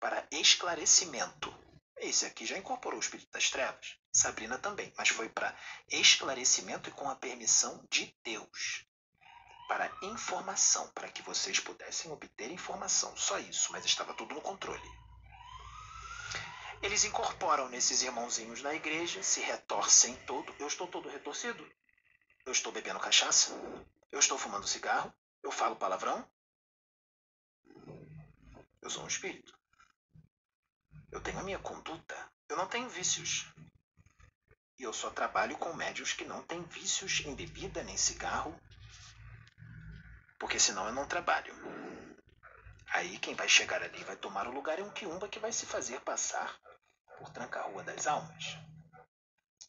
para 0.00 0.26
esclarecimento. 0.30 1.52
Esse 1.96 2.26
aqui 2.26 2.44
já 2.44 2.58
incorporou 2.58 2.98
o 2.98 3.02
espírito 3.02 3.30
das 3.30 3.50
trevas, 3.50 3.96
Sabrina 4.12 4.58
também, 4.58 4.92
mas 4.96 5.08
foi 5.08 5.28
para 5.30 5.56
esclarecimento 5.88 6.90
e 6.90 6.92
com 6.92 7.08
a 7.08 7.16
permissão 7.16 7.82
de 7.90 8.14
Deus. 8.22 8.86
Para 9.66 9.90
informação, 10.02 10.86
para 10.90 11.08
que 11.08 11.22
vocês 11.22 11.58
pudessem 11.58 12.10
obter 12.12 12.50
informação, 12.50 13.16
só 13.16 13.38
isso, 13.38 13.72
mas 13.72 13.86
estava 13.86 14.12
tudo 14.12 14.34
no 14.34 14.42
controle. 14.42 15.02
Eles 16.82 17.04
incorporam 17.04 17.68
nesses 17.70 18.02
irmãozinhos 18.02 18.60
na 18.60 18.74
igreja, 18.74 19.22
se 19.22 19.40
retorcem 19.40 20.14
todo. 20.26 20.54
Eu 20.58 20.66
estou 20.66 20.86
todo 20.88 21.08
retorcido? 21.08 21.66
Eu 22.44 22.52
estou 22.52 22.72
bebendo 22.72 23.00
cachaça? 23.00 23.52
Eu 24.10 24.18
estou 24.18 24.36
fumando 24.36 24.66
cigarro? 24.66 25.14
Eu 25.42 25.50
falo 25.50 25.76
palavrão? 25.76 26.28
Eu 28.82 28.90
sou 28.90 29.04
um 29.04 29.08
espírito. 29.08 29.56
Eu 31.10 31.20
tenho 31.20 31.38
a 31.38 31.44
minha 31.44 31.58
conduta. 31.60 32.32
Eu 32.48 32.56
não 32.56 32.66
tenho 32.66 32.88
vícios. 32.88 33.46
E 34.82 34.84
eu 34.84 34.92
só 34.92 35.10
trabalho 35.10 35.56
com 35.58 35.72
médios 35.74 36.12
que 36.12 36.24
não 36.24 36.42
têm 36.42 36.60
vícios 36.64 37.20
em 37.24 37.36
bebida 37.36 37.84
nem 37.84 37.96
cigarro. 37.96 38.60
Porque 40.40 40.58
senão 40.58 40.88
eu 40.88 40.92
não 40.92 41.06
trabalho. 41.06 41.54
Aí 42.88 43.16
quem 43.20 43.32
vai 43.32 43.48
chegar 43.48 43.80
ali 43.80 44.02
vai 44.02 44.16
tomar 44.16 44.48
o 44.48 44.50
lugar 44.50 44.80
é 44.80 44.82
um 44.82 44.90
quiumba 44.90 45.28
que 45.28 45.38
vai 45.38 45.52
se 45.52 45.66
fazer 45.66 46.00
passar 46.00 46.60
por 47.16 47.30
tranca-rua 47.30 47.84
das 47.84 48.08
almas. 48.08 48.58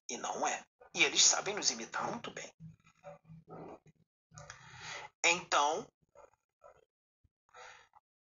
E 0.10 0.18
não 0.18 0.48
é. 0.48 0.66
E 0.96 1.04
eles 1.04 1.24
sabem 1.24 1.54
nos 1.54 1.70
imitar 1.70 2.10
muito 2.10 2.32
bem. 2.32 2.52
Então, 5.24 5.88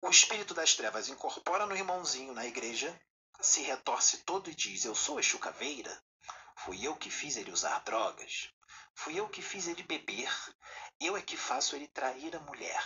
o 0.02 0.10
espírito 0.10 0.52
das 0.52 0.74
trevas 0.74 1.08
incorpora 1.08 1.64
no 1.64 1.74
irmãozinho 1.74 2.34
na 2.34 2.44
igreja, 2.44 2.94
se 3.40 3.62
retorce 3.62 4.18
todo 4.18 4.50
e 4.50 4.54
diz: 4.54 4.84
Eu 4.84 4.94
sou 4.94 5.18
Exu 5.18 5.38
Caveira. 5.38 6.03
Fui 6.56 6.86
eu 6.86 6.96
que 6.96 7.10
fiz 7.10 7.36
ele 7.36 7.50
usar 7.50 7.78
drogas. 7.80 8.50
Fui 8.94 9.18
eu 9.18 9.28
que 9.28 9.42
fiz 9.42 9.66
ele 9.66 9.82
beber. 9.82 10.32
Eu 11.00 11.16
é 11.16 11.22
que 11.22 11.36
faço 11.36 11.74
ele 11.76 11.88
trair 11.88 12.34
a 12.34 12.40
mulher. 12.40 12.84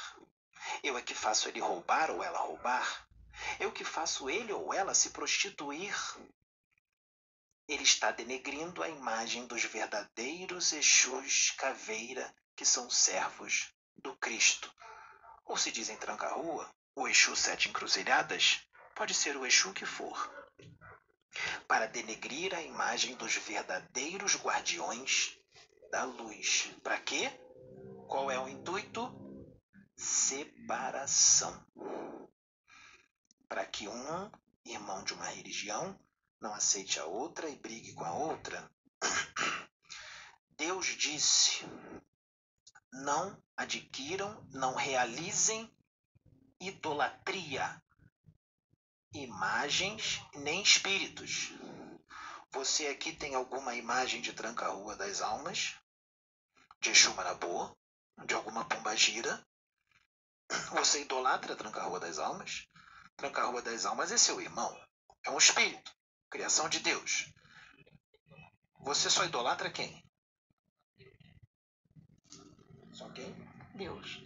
Eu 0.83 0.97
é 0.97 1.03
que 1.03 1.15
faço 1.15 1.49
ele 1.49 1.61
roubar 1.61 2.11
ou 2.11 2.23
ela 2.23 2.39
roubar. 2.39 3.07
Eu 3.61 3.71
que 3.71 3.85
faço 3.85 4.29
ele 4.29 4.53
ou 4.53 4.75
ela 4.75 4.95
se 4.95 5.11
prostituir 5.11 5.95
ele 7.69 7.83
está 7.83 8.11
denegrindo 8.11 8.83
a 8.83 8.89
imagem 8.89 9.47
dos 9.47 9.63
verdadeiros 9.65 10.73
Exus 10.73 11.51
caveira 11.51 12.35
que 12.57 12.65
são 12.65 12.89
servos 12.89 13.75
do 13.99 14.17
Cristo. 14.17 14.73
Ou 15.45 15.57
se 15.57 15.71
dizem 15.71 15.97
tranca-rua, 15.99 16.75
o 16.97 17.07
Exu 17.07 17.37
Sete 17.37 17.69
Encruzilhadas, 17.69 18.67
pode 18.95 19.13
ser 19.13 19.37
o 19.37 19.45
Exu 19.45 19.75
que 19.75 19.85
for. 19.85 20.17
Para 21.67 21.87
denegrir 21.87 22.55
a 22.55 22.63
imagem 22.63 23.15
dos 23.17 23.35
verdadeiros 23.37 24.37
guardiões 24.37 25.39
da 25.91 26.05
luz. 26.05 26.71
Para 26.83 26.99
quê? 27.01 27.31
Qual 28.07 28.31
é 28.31 28.39
o 28.39 28.49
intuito? 28.49 29.11
Separação. 29.97 31.67
Para 33.49 33.65
que 33.67 33.89
um 33.89 34.31
irmão 34.65 35.03
de 35.05 35.15
uma 35.15 35.27
religião 35.27 35.99
não 36.41 36.55
aceite 36.55 36.99
a 37.01 37.05
outra 37.05 37.49
e 37.49 37.57
brigue 37.57 37.95
com 37.95 38.05
a 38.05 38.13
outra. 38.13 38.71
Deus 40.57 40.87
disse: 40.87 41.65
não 42.93 43.41
adquiram, 43.57 44.47
não 44.51 44.75
realizem 44.75 45.71
idolatria, 46.61 47.83
imagens 49.13 50.21
nem 50.35 50.63
espíritos. 50.63 51.51
Você 52.53 52.87
aqui 52.87 53.13
tem 53.13 53.35
alguma 53.35 53.75
imagem 53.75 54.21
de 54.21 54.33
Tranca-Rua 54.33 54.97
das 54.97 55.21
Almas? 55.21 55.75
De 56.81 56.91
Exu 56.91 57.15
Marabô? 57.15 57.77
De 58.25 58.35
alguma 58.35 58.65
pombagira? 58.65 59.47
Você 60.73 61.03
idolatra 61.03 61.57
Tranca-Rua 61.57 62.01
das 62.01 62.19
Almas? 62.19 62.67
Tranca-Rua 63.17 63.63
das 63.63 63.85
Almas 63.85 64.11
é 64.13 64.19
seu 64.19 64.41
irmão. 64.41 64.75
É 65.25 65.31
um 65.31 65.39
espírito. 65.39 65.93
Criação 66.31 66.69
de 66.69 66.81
Deus. 66.81 67.33
Você 68.81 69.11
só 69.11 69.25
idolatra 69.25 69.71
quem? 69.71 70.03
Só 72.93 73.09
quem? 73.11 73.35
Deus. 73.75 74.23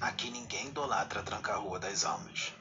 Aqui 0.00 0.30
ninguém 0.30 0.68
idolatra 0.68 1.22
Tranca-Rua 1.22 1.78
das 1.78 2.04
Almas. 2.04 2.52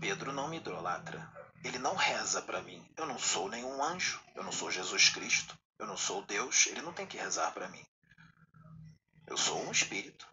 Pedro 0.00 0.32
não 0.32 0.48
me 0.48 0.56
idolatra. 0.56 1.30
Ele 1.62 1.78
não 1.78 1.94
reza 1.94 2.40
para 2.40 2.62
mim. 2.62 2.90
Eu 2.96 3.04
não 3.06 3.18
sou 3.18 3.48
nenhum 3.48 3.82
anjo. 3.84 4.18
Eu 4.34 4.42
não 4.42 4.50
sou 4.50 4.70
Jesus 4.70 5.10
Cristo. 5.10 5.58
Eu 5.78 5.86
não 5.86 5.96
sou 5.96 6.24
Deus. 6.24 6.66
Ele 6.66 6.80
não 6.80 6.92
tem 6.92 7.06
que 7.06 7.18
rezar 7.18 7.52
para 7.52 7.68
mim. 7.68 7.84
Eu 9.26 9.36
sou 9.36 9.62
um 9.62 9.70
espírito. 9.70 10.26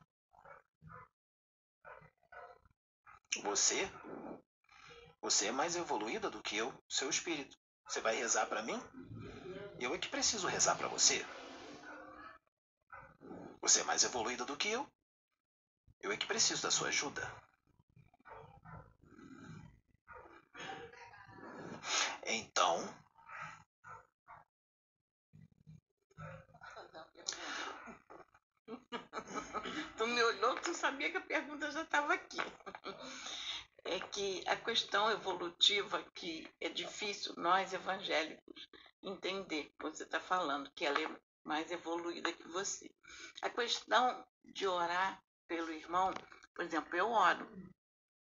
Você, 3.43 3.91
você 5.22 5.47
é 5.47 5.51
mais 5.51 5.76
evoluída 5.76 6.30
do 6.30 6.41
que 6.41 6.57
eu, 6.57 6.74
seu 6.89 7.09
espírito. 7.09 7.55
Você 7.88 8.01
vai 8.01 8.15
rezar 8.15 8.47
para 8.47 8.63
mim? 8.63 8.82
Eu 9.80 9.93
é 9.93 9.97
que 9.97 10.07
preciso 10.07 10.47
rezar 10.47 10.76
para 10.76 10.88
você. 10.88 11.24
Você 13.61 13.82
é 13.82 13.84
mais 13.84 14.03
evoluída 14.03 14.45
do 14.45 14.57
que 14.57 14.70
eu. 14.70 14.89
Eu 15.99 16.11
é 16.11 16.18
que 16.18 16.26
preciso 16.26 16.63
da 16.63 16.72
sua 16.72 16.88
ajuda. 16.88 17.22
Então. 22.30 22.78
tu 29.97 30.07
me 30.07 30.21
olhou, 30.21 30.55
tu 30.59 30.73
sabia 30.73 31.09
que 31.09 31.17
a 31.17 31.21
pergunta 31.21 31.71
já 31.71 31.84
estava 31.84 32.13
aqui. 32.13 32.38
É 33.86 34.01
que 34.01 34.43
a 34.45 34.57
questão 34.57 35.09
evolutiva 35.09 36.03
que 36.13 36.45
é 36.59 36.67
difícil 36.67 37.34
nós 37.38 37.71
evangélicos 37.71 38.69
entender, 39.01 39.73
você 39.80 40.03
está 40.03 40.19
falando 40.19 40.69
que 40.71 40.86
ela 40.86 41.01
é 41.01 41.09
mais 41.45 41.71
evoluída 41.71 42.34
que 42.34 42.47
você. 42.49 42.91
A 43.41 43.49
questão 43.49 44.28
de 44.43 44.67
orar 44.67 45.23
pelo 45.47 45.71
irmão, 45.71 46.13
por 46.53 46.65
exemplo, 46.65 46.93
eu 46.97 47.09
oro 47.09 47.47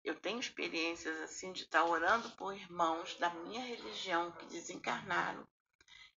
eu 0.03 0.19
tenho 0.19 0.39
experiências 0.39 1.19
assim 1.21 1.51
de 1.51 1.63
estar 1.63 1.83
orando 1.83 2.29
por 2.31 2.55
irmãos 2.55 3.15
da 3.17 3.29
minha 3.29 3.61
religião 3.61 4.31
que 4.31 4.45
desencarnaram. 4.47 5.47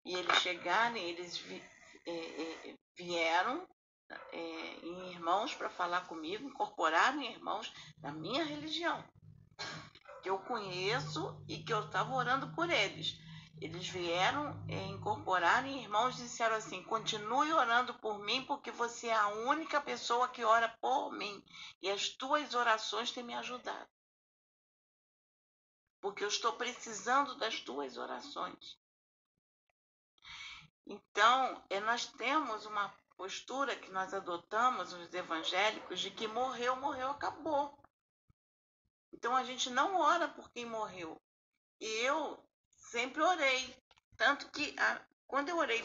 E 0.06 0.16
eles 0.16 0.38
chegarem, 0.40 1.10
eles 1.10 1.38
vi, 1.38 1.62
é, 2.06 2.12
é, 2.12 2.76
vieram 2.98 3.68
é, 4.32 4.38
em 4.84 5.12
irmãos 5.12 5.54
para 5.56 5.70
falar 5.70 6.02
comigo, 6.08 6.48
incorporaram 6.48 7.22
em 7.22 7.32
irmãos 7.32 7.74
da 7.98 8.12
minha 8.12 8.44
religião, 8.44 9.04
que 10.22 10.30
eu 10.30 10.40
conheço 10.40 11.42
e 11.48 11.64
que 11.64 11.74
eu 11.74 11.86
estava 11.86 12.14
orando 12.14 12.54
por 12.54 12.70
eles. 12.70 13.18
Eles 13.62 13.88
vieram 13.88 14.52
é, 14.68 14.76
incorporar 14.88 15.66
em 15.66 15.82
irmãos 15.82 16.20
e 16.20 16.24
disseram 16.24 16.56
assim: 16.56 16.84
continue 16.84 17.54
orando 17.54 17.94
por 17.96 18.20
mim, 18.20 18.44
porque 18.46 18.72
você 18.72 19.08
é 19.08 19.16
a 19.16 19.28
única 19.28 19.80
pessoa 19.80 20.28
que 20.28 20.44
ora 20.44 20.70
por 20.82 21.12
mim. 21.12 21.44
E 21.82 21.90
as 21.90 22.10
tuas 22.10 22.54
orações 22.54 23.12
têm 23.12 23.24
me 23.24 23.34
ajudado. 23.34 23.90
Porque 26.02 26.24
eu 26.24 26.28
estou 26.28 26.54
precisando 26.54 27.36
das 27.36 27.62
tuas 27.62 27.98
orações. 27.98 28.78
Então, 30.86 31.64
é, 31.70 31.80
nós 31.80 32.06
temos 32.08 32.66
uma 32.66 32.94
postura 33.16 33.76
que 33.76 33.90
nós 33.92 34.14
adotamos, 34.14 34.92
os 34.92 35.14
evangélicos, 35.14 36.00
de 36.00 36.12
que 36.12 36.28
morreu, 36.28 36.76
morreu, 36.76 37.10
acabou. 37.12 37.78
Então 39.14 39.36
a 39.36 39.44
gente 39.44 39.70
não 39.70 39.96
ora 39.96 40.28
por 40.28 40.52
quem 40.52 40.66
morreu. 40.66 41.22
E 41.80 41.86
eu 42.06 42.44
sempre 42.94 43.24
orei. 43.24 43.76
Tanto 44.16 44.48
que 44.52 44.76
a, 44.80 45.02
quando 45.26 45.50
eu 45.50 45.58
orei 45.58 45.84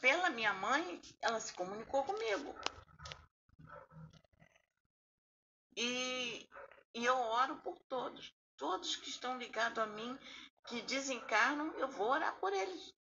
pela 0.00 0.30
minha 0.30 0.54
mãe, 0.54 1.02
ela 1.20 1.38
se 1.38 1.52
comunicou 1.52 2.02
comigo. 2.02 2.54
E, 5.76 6.48
e 6.94 7.04
eu 7.04 7.14
oro 7.14 7.56
por 7.56 7.78
todos. 7.80 8.34
Todos 8.56 8.96
que 8.96 9.10
estão 9.10 9.36
ligados 9.36 9.78
a 9.78 9.86
mim, 9.86 10.18
que 10.66 10.80
desencarnam, 10.80 11.74
eu 11.74 11.88
vou 11.88 12.08
orar 12.08 12.34
por 12.40 12.50
eles. 12.54 12.94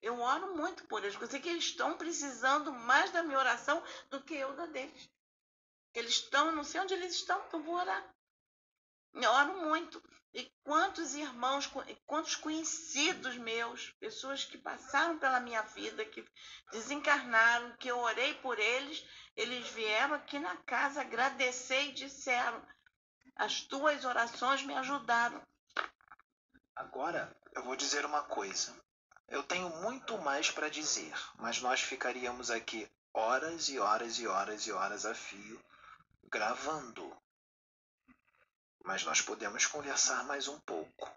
Eu 0.00 0.18
oro 0.18 0.56
muito 0.56 0.88
por 0.88 1.04
eles, 1.04 1.20
eu 1.20 1.26
sei 1.26 1.38
que 1.38 1.50
eles 1.50 1.64
estão 1.64 1.98
precisando 1.98 2.72
mais 2.72 3.10
da 3.10 3.22
minha 3.22 3.38
oração 3.38 3.84
do 4.08 4.22
que 4.22 4.34
eu 4.34 4.56
da 4.56 4.64
deles. 4.64 5.10
Eles 5.92 6.12
estão, 6.12 6.50
não 6.52 6.64
sei 6.64 6.80
onde 6.80 6.94
eles 6.94 7.12
estão, 7.14 7.38
então 7.46 7.60
eu 7.60 7.66
vou 7.66 7.74
orar. 7.74 8.14
Eu 9.12 9.30
oro 9.30 9.66
muito. 9.66 10.02
E 10.32 10.44
quantos 10.62 11.14
irmãos, 11.14 11.68
quantos 12.06 12.36
conhecidos 12.36 13.36
meus, 13.36 13.90
pessoas 13.98 14.44
que 14.44 14.56
passaram 14.56 15.18
pela 15.18 15.40
minha 15.40 15.62
vida, 15.62 16.04
que 16.04 16.24
desencarnaram, 16.70 17.76
que 17.76 17.88
eu 17.88 17.98
orei 17.98 18.34
por 18.34 18.58
eles, 18.58 19.04
eles 19.36 19.68
vieram 19.70 20.14
aqui 20.14 20.38
na 20.38 20.56
casa 20.58 21.00
agradecer 21.00 21.88
e 21.88 21.92
disseram: 21.92 22.64
As 23.34 23.62
tuas 23.62 24.04
orações 24.04 24.62
me 24.62 24.74
ajudaram. 24.74 25.42
Agora 26.76 27.36
eu 27.52 27.64
vou 27.64 27.74
dizer 27.74 28.04
uma 28.04 28.22
coisa. 28.22 28.74
Eu 29.28 29.42
tenho 29.42 29.68
muito 29.82 30.18
mais 30.18 30.50
para 30.50 30.68
dizer, 30.68 31.14
mas 31.36 31.60
nós 31.60 31.80
ficaríamos 31.80 32.50
aqui 32.50 32.90
horas 33.12 33.68
e 33.68 33.78
horas 33.78 34.18
e 34.18 34.26
horas 34.26 34.66
e 34.66 34.72
horas 34.72 35.06
a 35.06 35.14
fio 35.14 35.60
gravando 36.30 37.19
mas 38.84 39.04
nós 39.04 39.20
podemos 39.20 39.66
conversar 39.66 40.24
mais 40.24 40.48
um 40.48 40.58
pouco. 40.60 41.10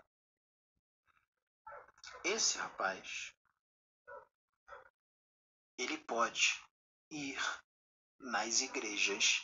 Esse 2.24 2.58
rapaz, 2.58 3.34
ele 5.78 5.98
pode 5.98 6.62
ir 7.12 7.40
nas 8.20 8.62
igrejas, 8.62 9.44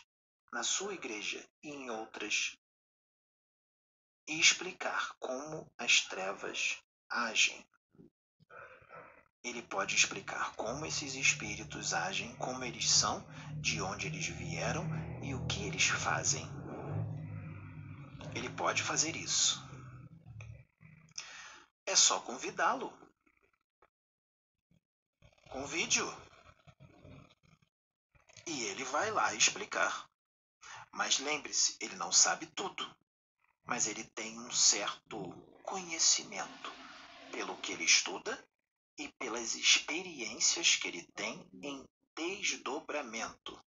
na 0.52 0.64
sua 0.64 0.94
igreja 0.94 1.46
e 1.64 1.70
em 1.70 1.90
outras, 1.90 2.58
e 4.28 4.40
explicar 4.40 5.16
como 5.20 5.72
as 5.78 6.02
trevas 6.02 6.82
agem. 7.10 7.68
Ele 9.44 9.62
pode 9.64 9.96
explicar 9.96 10.54
como 10.56 10.86
esses 10.86 11.16
espíritos 11.16 11.94
agem, 11.94 12.36
como 12.36 12.64
eles 12.64 12.90
são, 12.90 13.26
de 13.62 13.82
onde 13.82 14.08
eles 14.08 14.28
vieram 14.28 14.86
e 15.24 15.34
o 15.34 15.48
que 15.48 15.66
eles 15.66 15.88
fazem 15.88 16.59
ele 18.36 18.50
pode 18.50 18.84
fazer 18.84 19.16
isso. 19.16 19.62
É 21.86 21.96
só 21.96 22.20
convidá-lo. 22.20 22.94
Convide-o. 25.50 26.08
E 28.46 28.64
ele 28.66 28.84
vai 28.84 29.12
lá 29.12 29.34
explicar. 29.34 30.08
Mas 30.92 31.20
lembre-se, 31.20 31.78
ele 31.80 31.96
não 31.96 32.12
sabe 32.12 32.46
tudo. 32.48 32.96
Mas 33.66 33.88
ele 33.88 34.04
tem 34.04 34.40
um 34.40 34.52
certo 34.52 35.32
conhecimento 35.64 36.72
pelo 37.32 37.58
que 37.58 37.72
ele 37.72 37.84
estuda 37.84 38.48
e 38.98 39.08
pelas 39.08 39.56
experiências 39.56 40.76
que 40.76 40.88
ele 40.88 41.04
tem 41.14 41.48
em 41.64 41.88
desdobramento 42.16 43.60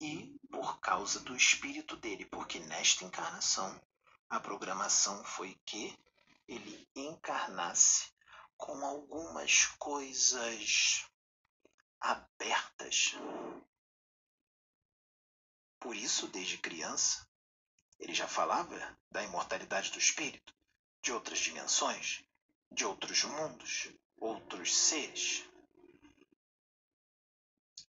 e 0.00 0.38
por 0.50 0.80
causa 0.80 1.20
do 1.20 1.36
espírito 1.36 1.96
dele, 1.96 2.24
porque 2.26 2.58
nesta 2.58 3.04
encarnação 3.04 3.80
a 4.28 4.40
programação 4.40 5.24
foi 5.24 5.54
que 5.64 5.98
ele 6.46 6.88
encarnasse 6.94 8.12
com 8.56 8.84
algumas 8.84 9.66
coisas 9.78 11.04
abertas. 12.00 13.14
Por 15.78 15.96
isso, 15.96 16.26
desde 16.28 16.58
criança, 16.58 17.26
ele 17.98 18.14
já 18.14 18.26
falava 18.26 18.98
da 19.10 19.22
imortalidade 19.22 19.90
do 19.90 19.98
espírito, 19.98 20.54
de 21.02 21.12
outras 21.12 21.38
dimensões, 21.38 22.24
de 22.70 22.84
outros 22.84 23.24
mundos, 23.24 23.92
outros 24.16 24.74
seres. 24.76 25.44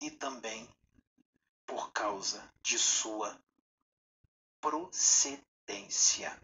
e 0.02 0.10
também 0.10 0.68
por 1.66 1.92
causa 1.92 2.52
de 2.62 2.78
sua 2.78 3.38
procedência 4.60 6.40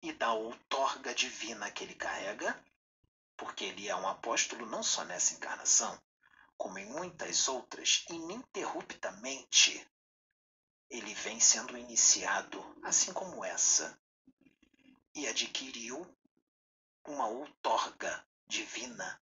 e 0.00 0.12
da 0.12 0.32
outorga 0.32 1.14
divina 1.14 1.70
que 1.70 1.84
ele 1.84 1.94
carrega, 1.94 2.64
porque 3.36 3.64
ele 3.64 3.88
é 3.88 3.96
um 3.96 4.08
apóstolo 4.08 4.66
não 4.66 4.82
só 4.82 5.04
nessa 5.04 5.34
encarnação, 5.34 6.00
como 6.56 6.78
em 6.78 6.86
muitas 6.86 7.48
outras, 7.48 8.04
ininterruptamente 8.08 9.86
ele 10.88 11.14
vem 11.14 11.40
sendo 11.40 11.76
iniciado, 11.76 12.62
assim 12.82 13.12
como 13.12 13.44
essa, 13.44 13.98
e 15.14 15.26
adquiriu 15.26 16.06
uma 17.04 17.26
outorga 17.26 18.26
divina. 18.46 19.20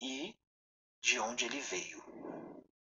E 0.00 0.36
de 1.04 1.18
onde 1.18 1.44
ele 1.44 1.60
veio, 1.60 2.02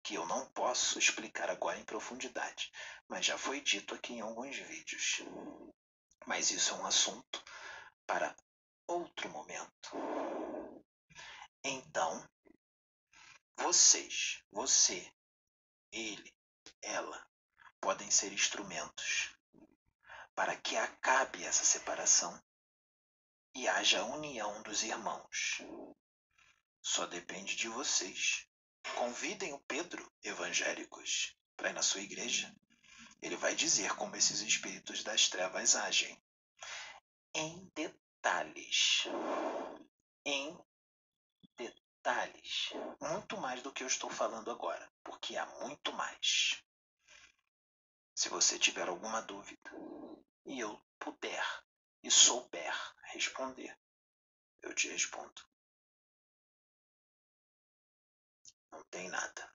que 0.01 0.15
eu 0.15 0.25
não 0.25 0.49
posso 0.51 0.97
explicar 0.97 1.49
agora 1.49 1.77
em 1.77 1.83
profundidade, 1.83 2.71
mas 3.09 3.25
já 3.25 3.37
foi 3.37 3.59
dito 3.59 3.93
aqui 3.93 4.13
em 4.13 4.21
alguns 4.21 4.55
vídeos. 4.55 5.21
Mas 6.25 6.49
isso 6.49 6.73
é 6.73 6.77
um 6.77 6.85
assunto 6.85 7.43
para 8.07 8.33
outro 8.87 9.29
momento. 9.29 9.91
Então, 11.61 12.25
vocês, 13.57 14.41
você, 14.49 15.11
ele, 15.91 16.33
ela, 16.81 17.27
podem 17.81 18.09
ser 18.09 18.31
instrumentos 18.31 19.35
para 20.33 20.55
que 20.55 20.77
acabe 20.77 21.43
essa 21.43 21.65
separação 21.65 22.41
e 23.53 23.67
haja 23.67 24.05
união 24.05 24.63
dos 24.63 24.83
irmãos. 24.83 25.61
Só 26.87 27.07
depende 27.07 27.55
de 27.55 27.67
vocês. 27.67 28.47
Convidem 28.93 29.51
o 29.53 29.59
Pedro, 29.61 30.13
evangélicos, 30.23 31.35
para 31.57 31.71
ir 31.71 31.73
na 31.73 31.81
sua 31.81 32.01
igreja. 32.01 32.55
Ele 33.23 33.35
vai 33.35 33.55
dizer 33.55 33.95
como 33.95 34.15
esses 34.15 34.41
espíritos 34.41 35.03
das 35.03 35.27
trevas 35.27 35.75
agem. 35.75 36.23
Em 37.33 37.65
detalhes. 37.73 39.05
Em 40.23 40.55
detalhes. 41.57 42.69
Muito 43.01 43.35
mais 43.37 43.63
do 43.63 43.73
que 43.73 43.81
eu 43.81 43.87
estou 43.87 44.11
falando 44.11 44.51
agora, 44.51 44.87
porque 45.03 45.35
há 45.35 45.47
muito 45.61 45.91
mais. 45.91 46.63
Se 48.13 48.29
você 48.29 48.59
tiver 48.59 48.87
alguma 48.87 49.21
dúvida 49.23 49.71
e 50.45 50.59
eu 50.59 50.79
puder 50.99 51.63
e 52.03 52.11
souber 52.11 52.75
responder, 53.05 53.75
eu 54.61 54.71
te 54.75 54.87
respondo. 54.87 55.54
Não 58.75 58.83
tem 58.91 59.07
nada. 59.07 59.49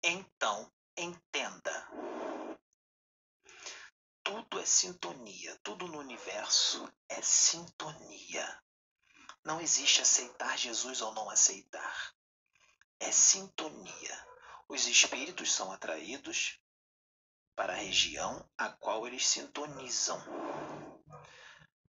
Então, 0.00 0.72
entenda. 0.96 1.88
Tudo 4.22 4.60
é 4.60 4.64
sintonia, 4.64 5.58
tudo 5.64 5.88
no 5.88 5.98
universo 5.98 6.88
é 7.08 7.20
sintonia. 7.20 8.62
Não 9.44 9.60
existe 9.60 10.02
aceitar 10.02 10.56
Jesus 10.56 11.00
ou 11.00 11.12
não 11.12 11.28
aceitar. 11.28 12.14
É 13.00 13.10
sintonia. 13.10 14.26
Os 14.68 14.86
espíritos 14.86 15.52
são 15.52 15.72
atraídos 15.72 16.60
para 17.56 17.72
a 17.72 17.76
região 17.76 18.48
a 18.56 18.70
qual 18.70 19.04
eles 19.04 19.26
sintonizam. 19.26 20.22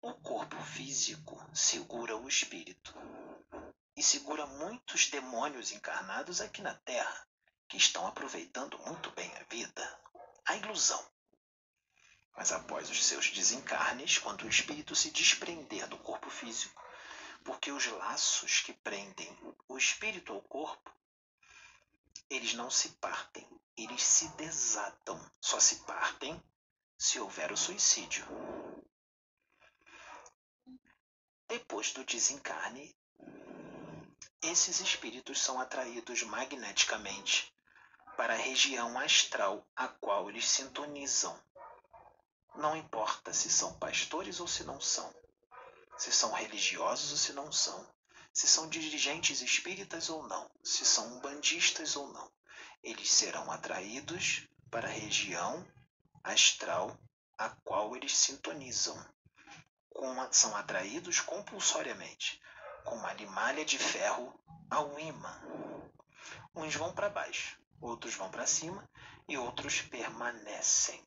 O 0.00 0.14
corpo 0.22 0.56
físico 0.62 1.38
segura 1.54 2.16
o 2.16 2.26
espírito 2.26 2.94
e 3.96 4.02
segura 4.02 4.46
muitos 4.46 5.08
demônios 5.08 5.72
encarnados 5.72 6.40
aqui 6.40 6.60
na 6.62 6.74
Terra 6.74 7.28
que 7.68 7.76
estão 7.76 8.06
aproveitando 8.06 8.78
muito 8.80 9.10
bem 9.12 9.34
a 9.36 9.42
vida, 9.44 10.00
a 10.46 10.56
ilusão. 10.56 11.04
Mas 12.36 12.52
após 12.52 12.90
os 12.90 13.04
seus 13.04 13.30
desencarnes, 13.30 14.18
quando 14.18 14.42
o 14.42 14.48
espírito 14.48 14.94
se 14.94 15.10
desprender 15.10 15.88
do 15.88 15.98
corpo 15.98 16.28
físico, 16.28 16.82
porque 17.44 17.70
os 17.70 17.86
laços 17.86 18.60
que 18.60 18.72
prendem 18.72 19.36
o 19.68 19.78
espírito 19.78 20.32
ao 20.32 20.42
corpo, 20.42 20.92
eles 22.28 22.54
não 22.54 22.70
se 22.70 22.88
partem, 22.96 23.46
eles 23.76 24.02
se 24.02 24.28
desatam. 24.36 25.20
Só 25.40 25.60
se 25.60 25.84
partem 25.84 26.42
se 26.98 27.20
houver 27.20 27.52
o 27.52 27.56
suicídio. 27.56 28.26
Depois 31.46 31.92
do 31.92 32.04
desencarne, 32.04 32.96
esses 34.44 34.80
espíritos 34.80 35.40
são 35.40 35.60
atraídos 35.60 36.22
magneticamente 36.22 37.52
para 38.16 38.34
a 38.34 38.38
região 38.38 38.98
astral 38.98 39.66
a 39.74 39.88
qual 39.88 40.28
eles 40.28 40.48
sintonizam. 40.48 41.38
Não 42.54 42.76
importa 42.76 43.32
se 43.32 43.50
são 43.50 43.78
pastores 43.78 44.40
ou 44.40 44.46
se 44.46 44.62
não 44.64 44.80
são 44.80 45.12
se 45.96 46.12
são 46.12 46.32
religiosos 46.32 47.12
ou 47.12 47.16
se 47.16 47.32
não 47.32 47.52
são, 47.52 47.86
se 48.32 48.46
são 48.46 48.68
dirigentes 48.68 49.40
espíritas 49.40 50.08
ou 50.08 50.26
não, 50.26 50.50
se 50.62 50.84
são 50.84 51.16
umbandistas 51.16 51.96
ou 51.96 52.12
não. 52.12 52.30
Eles 52.82 53.10
serão 53.10 53.50
atraídos 53.50 54.48
para 54.70 54.88
a 54.88 54.90
região 54.90 55.66
astral 56.22 56.98
a 57.38 57.50
qual 57.50 57.96
eles 57.96 58.16
sintonizam. 58.16 58.96
São 60.30 60.56
atraídos 60.56 61.20
compulsoriamente, 61.20 62.40
com 62.84 62.94
uma 62.94 63.12
limalha 63.14 63.64
de 63.64 63.78
ferro 63.78 64.32
ao 64.70 64.98
imã. 64.98 65.40
Uns 66.54 66.74
vão 66.74 66.92
para 66.92 67.10
baixo, 67.10 67.58
outros 67.80 68.14
vão 68.14 68.30
para 68.30 68.46
cima 68.46 68.88
e 69.28 69.36
outros 69.36 69.82
permanecem. 69.82 71.02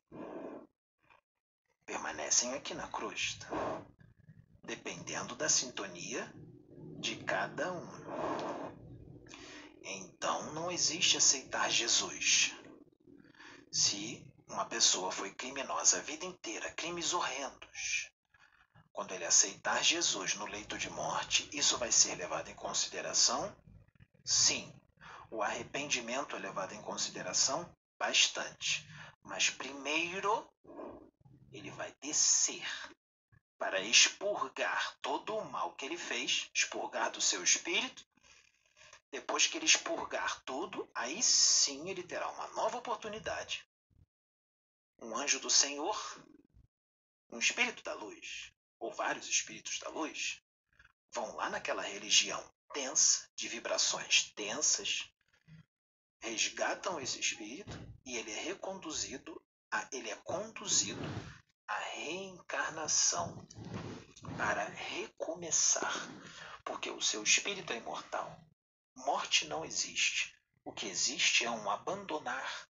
Permanecem 1.86 2.52
aqui 2.54 2.74
na 2.74 2.86
crosta 2.88 3.46
dependendo 4.68 5.34
da 5.34 5.48
sintonia 5.48 6.30
de 7.00 7.16
cada 7.24 7.72
um. 7.72 7.88
Então 9.82 10.52
não 10.52 10.70
existe 10.70 11.16
aceitar 11.16 11.70
Jesus. 11.70 12.54
Se 13.72 14.30
uma 14.46 14.66
pessoa 14.66 15.10
foi 15.10 15.32
criminosa 15.32 15.96
a 15.96 16.02
vida 16.02 16.26
inteira, 16.26 16.70
crimes 16.72 17.14
horrendos, 17.14 18.10
quando 18.98 19.12
ele 19.12 19.24
aceitar 19.24 19.80
Jesus 19.80 20.34
no 20.34 20.44
leito 20.44 20.76
de 20.76 20.90
morte, 20.90 21.48
isso 21.52 21.78
vai 21.78 21.92
ser 21.92 22.16
levado 22.16 22.48
em 22.48 22.54
consideração? 22.56 23.56
Sim. 24.24 24.74
O 25.30 25.40
arrependimento 25.40 26.34
é 26.34 26.38
levado 26.40 26.74
em 26.74 26.82
consideração? 26.82 27.72
Bastante. 27.96 28.84
Mas 29.22 29.50
primeiro, 29.50 30.52
ele 31.52 31.70
vai 31.70 31.94
descer 32.02 32.68
para 33.56 33.80
expurgar 33.80 34.98
todo 35.00 35.36
o 35.36 35.48
mal 35.48 35.76
que 35.76 35.86
ele 35.86 35.96
fez, 35.96 36.50
expurgar 36.52 37.12
do 37.12 37.20
seu 37.20 37.40
espírito. 37.44 38.04
Depois 39.12 39.46
que 39.46 39.58
ele 39.58 39.66
expurgar 39.66 40.42
tudo, 40.42 40.90
aí 40.92 41.22
sim 41.22 41.88
ele 41.88 42.02
terá 42.02 42.28
uma 42.30 42.48
nova 42.48 42.78
oportunidade. 42.78 43.64
Um 45.00 45.16
anjo 45.16 45.38
do 45.38 45.48
Senhor, 45.48 45.96
um 47.30 47.38
espírito 47.38 47.84
da 47.84 47.94
luz, 47.94 48.52
ou 48.78 48.92
vários 48.92 49.28
espíritos 49.28 49.78
da 49.78 49.88
luz, 49.88 50.42
vão 51.12 51.36
lá 51.36 51.50
naquela 51.50 51.82
religião 51.82 52.42
tensa, 52.72 53.28
de 53.34 53.48
vibrações 53.48 54.32
tensas, 54.34 55.10
resgatam 56.20 57.00
esse 57.00 57.18
espírito 57.18 57.78
e 58.04 58.16
ele 58.16 58.30
é 58.30 58.40
reconduzido, 58.40 59.42
a, 59.70 59.88
ele 59.92 60.10
é 60.10 60.16
conduzido 60.16 61.00
a 61.66 61.78
reencarnação 61.78 63.46
para 64.36 64.64
recomeçar, 64.64 65.92
porque 66.64 66.90
o 66.90 67.00
seu 67.00 67.22
espírito 67.22 67.72
é 67.72 67.76
imortal. 67.76 68.38
Morte 68.96 69.46
não 69.46 69.64
existe. 69.64 70.36
O 70.64 70.72
que 70.72 70.86
existe 70.86 71.44
é 71.44 71.50
um 71.50 71.70
abandonar 71.70 72.68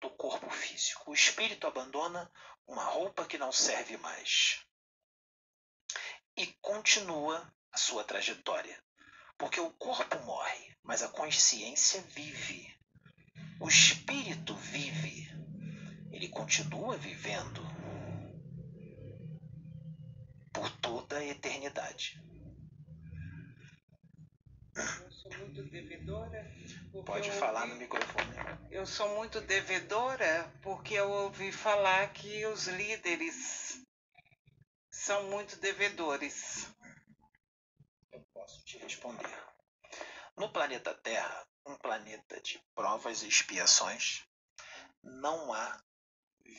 do 0.00 0.10
corpo 0.10 0.48
físico. 0.50 1.10
O 1.10 1.14
espírito 1.14 1.66
abandona 1.66 2.30
uma 2.66 2.84
roupa 2.84 3.26
que 3.26 3.38
não 3.38 3.50
serve 3.50 3.96
mais 3.96 4.64
e 6.36 6.46
continua 6.60 7.52
a 7.72 7.76
sua 7.76 8.04
trajetória. 8.04 8.78
Porque 9.38 9.60
o 9.60 9.70
corpo 9.70 10.18
morre, 10.24 10.76
mas 10.82 11.02
a 11.02 11.08
consciência 11.08 12.00
vive. 12.08 12.72
O 13.58 13.68
espírito 13.68 14.54
vive. 14.54 15.28
Ele 16.12 16.28
continua 16.28 16.96
vivendo 16.96 17.62
por 20.52 20.70
toda 20.78 21.18
a 21.18 21.24
eternidade. 21.24 22.20
Eu 24.76 25.10
sou 25.10 25.38
muito 25.38 25.62
devedora. 25.64 26.50
Pode 27.04 27.30
falar 27.32 27.62
ouvi, 27.62 27.74
no 27.74 27.80
microfone. 27.80 28.36
Eu 28.70 28.86
sou 28.86 29.16
muito 29.16 29.40
devedora 29.40 30.52
porque 30.62 30.94
eu 30.94 31.10
ouvi 31.10 31.52
falar 31.52 32.12
que 32.12 32.44
os 32.46 32.66
líderes 32.66 33.79
são 35.10 35.24
muito 35.24 35.56
devedores. 35.56 36.68
Eu 38.12 38.22
posso 38.32 38.64
te 38.64 38.78
responder. 38.78 39.28
No 40.36 40.52
planeta 40.52 40.94
Terra, 40.94 41.48
um 41.66 41.74
planeta 41.74 42.40
de 42.40 42.62
provas 42.76 43.24
e 43.24 43.26
expiações, 43.26 44.22
não 45.02 45.52
há 45.52 45.82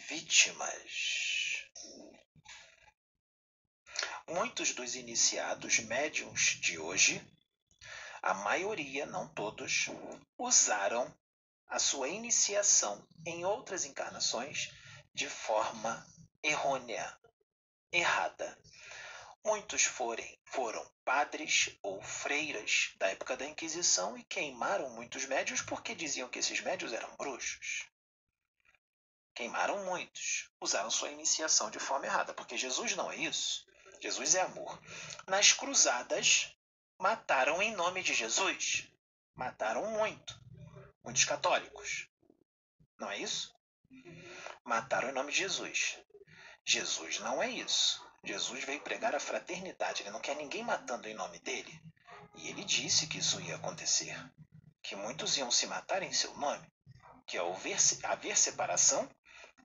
vítimas. 0.10 1.70
Muitos 4.28 4.74
dos 4.74 4.96
iniciados 4.96 5.80
médiums 5.80 6.60
de 6.60 6.78
hoje, 6.78 7.26
a 8.22 8.34
maioria, 8.34 9.06
não 9.06 9.34
todos, 9.34 9.86
usaram 10.38 11.18
a 11.68 11.80
sua 11.80 12.10
iniciação 12.10 13.08
em 13.26 13.46
outras 13.46 13.86
encarnações 13.86 14.74
de 15.14 15.30
forma 15.30 16.06
errônea, 16.44 17.18
errada. 17.92 18.58
Muitos 19.44 19.84
forem, 19.84 20.40
foram 20.46 20.86
padres 21.04 21.78
ou 21.82 22.02
freiras 22.02 22.94
da 22.98 23.08
época 23.08 23.36
da 23.36 23.46
Inquisição 23.46 24.18
e 24.18 24.24
queimaram 24.24 24.90
muitos 24.92 25.26
médios 25.26 25.62
porque 25.62 25.96
diziam 25.96 26.30
que 26.30 26.40
esses 26.40 26.62
médios 26.62 26.94
eram 26.94 27.16
bruxos. 27.18 27.88
Queimaram 29.34 29.84
muitos, 29.86 30.52
usaram 30.62 30.92
sua 30.92 31.10
iniciação 31.10 31.72
de 31.72 31.80
forma 31.80 32.06
errada, 32.06 32.34
porque 32.34 32.58
Jesus 32.58 32.96
não 32.96 33.12
é 33.12 33.16
isso. 33.16 33.66
Jesus 34.00 34.36
é 34.36 34.42
amor. 34.42 34.80
Nas 35.28 35.54
cruzadas, 35.54 36.56
mataram 37.00 37.62
em 37.62 37.74
nome 37.76 38.04
de 38.04 38.14
Jesus. 38.14 38.88
Mataram 39.34 39.90
muito. 39.92 40.40
Muitos 41.04 41.26
católicos. 41.26 42.08
Não 43.00 43.10
é 43.10 43.18
isso? 43.18 43.56
Mataram 44.64 45.10
em 45.10 45.14
nome 45.14 45.32
de 45.32 45.40
Jesus. 45.40 45.98
Jesus 46.66 47.20
não 47.20 47.42
é 47.42 47.50
isso. 47.50 48.02
Jesus 48.24 48.64
veio 48.64 48.82
pregar 48.82 49.16
a 49.16 49.20
fraternidade. 49.20 50.04
Ele 50.04 50.12
não 50.12 50.22
quer 50.22 50.36
ninguém 50.36 50.64
matando 50.64 51.08
em 51.08 51.14
nome 51.14 51.40
dele. 51.40 51.82
E 52.36 52.50
ele 52.50 52.64
disse 52.64 53.08
que 53.08 53.18
isso 53.18 53.42
ia 53.42 53.56
acontecer. 53.56 54.16
Que 54.82 54.96
muitos 54.96 55.38
iam 55.38 55.52
se 55.52 55.68
matar 55.68 56.04
em 56.04 56.14
seu 56.14 56.36
nome. 56.38 56.72
Que 57.26 57.38
haver 57.38 58.38
separação 58.38 59.10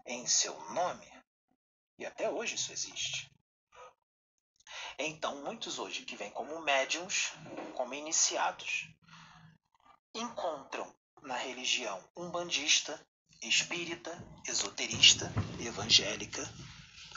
em 0.06 0.26
seu 0.26 0.58
nome. 0.72 1.06
E 1.98 2.06
até 2.06 2.30
hoje 2.30 2.54
isso 2.54 2.72
existe. 2.72 3.30
Então, 4.98 5.42
muitos 5.44 5.78
hoje 5.78 6.02
que 6.02 6.16
vêm 6.16 6.30
como 6.30 6.60
médiums, 6.60 7.32
como 7.74 7.92
iniciados, 7.92 8.88
encontram 10.14 10.94
na 11.22 11.36
religião 11.36 12.02
umbandista, 12.16 12.98
espírita, 13.42 14.16
esoterista, 14.46 15.30
evangélica, 15.60 16.42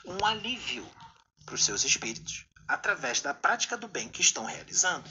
um 0.05 0.25
alívio 0.25 0.89
para 1.45 1.55
os 1.55 1.65
seus 1.65 1.83
espíritos 1.83 2.45
através 2.67 3.19
da 3.21 3.33
prática 3.33 3.75
do 3.75 3.87
bem 3.87 4.07
que 4.07 4.21
estão 4.21 4.45
realizando. 4.45 5.09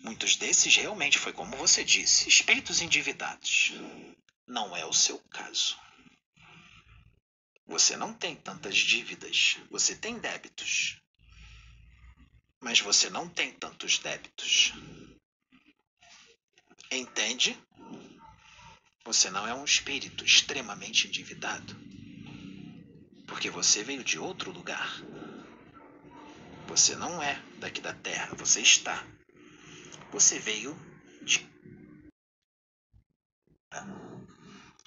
Muitos 0.00 0.36
desses 0.36 0.76
realmente 0.76 1.18
foi 1.18 1.32
como 1.32 1.56
você 1.56 1.84
disse, 1.84 2.28
espíritos 2.28 2.82
endividados. 2.82 3.72
Não 4.46 4.76
é 4.76 4.84
o 4.84 4.92
seu 4.92 5.18
caso. 5.30 5.78
Você 7.66 7.96
não 7.96 8.12
tem 8.12 8.36
tantas 8.36 8.76
dívidas, 8.76 9.56
você 9.70 9.96
tem 9.96 10.18
débitos. 10.18 11.00
Mas 12.60 12.80
você 12.80 13.08
não 13.08 13.28
tem 13.28 13.52
tantos 13.52 13.98
débitos. 13.98 14.72
Entende? 16.90 17.58
Você 19.04 19.30
não 19.30 19.46
é 19.46 19.54
um 19.54 19.64
espírito 19.64 20.24
extremamente 20.24 21.06
endividado. 21.06 21.74
Porque 23.34 23.50
você 23.50 23.82
veio 23.82 24.04
de 24.04 24.16
outro 24.16 24.52
lugar. 24.52 25.02
Você 26.68 26.94
não 26.94 27.20
é 27.20 27.34
daqui 27.58 27.80
da 27.80 27.92
terra, 27.92 28.32
você 28.36 28.60
está. 28.60 29.04
Você 30.12 30.38
veio 30.38 30.72
de. 31.20 31.44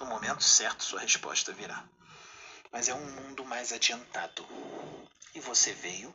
No 0.00 0.06
momento 0.06 0.42
certo, 0.42 0.82
sua 0.82 1.00
resposta 1.00 1.52
virá 1.52 1.86
mas 2.72 2.88
é 2.88 2.94
um 2.94 3.10
mundo 3.10 3.44
mais 3.44 3.70
adiantado. 3.70 4.46
E 5.34 5.40
você 5.40 5.74
veio 5.74 6.14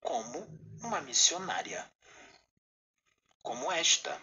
como 0.00 0.44
uma 0.82 1.00
missionária, 1.00 1.88
como 3.42 3.70
esta, 3.70 4.20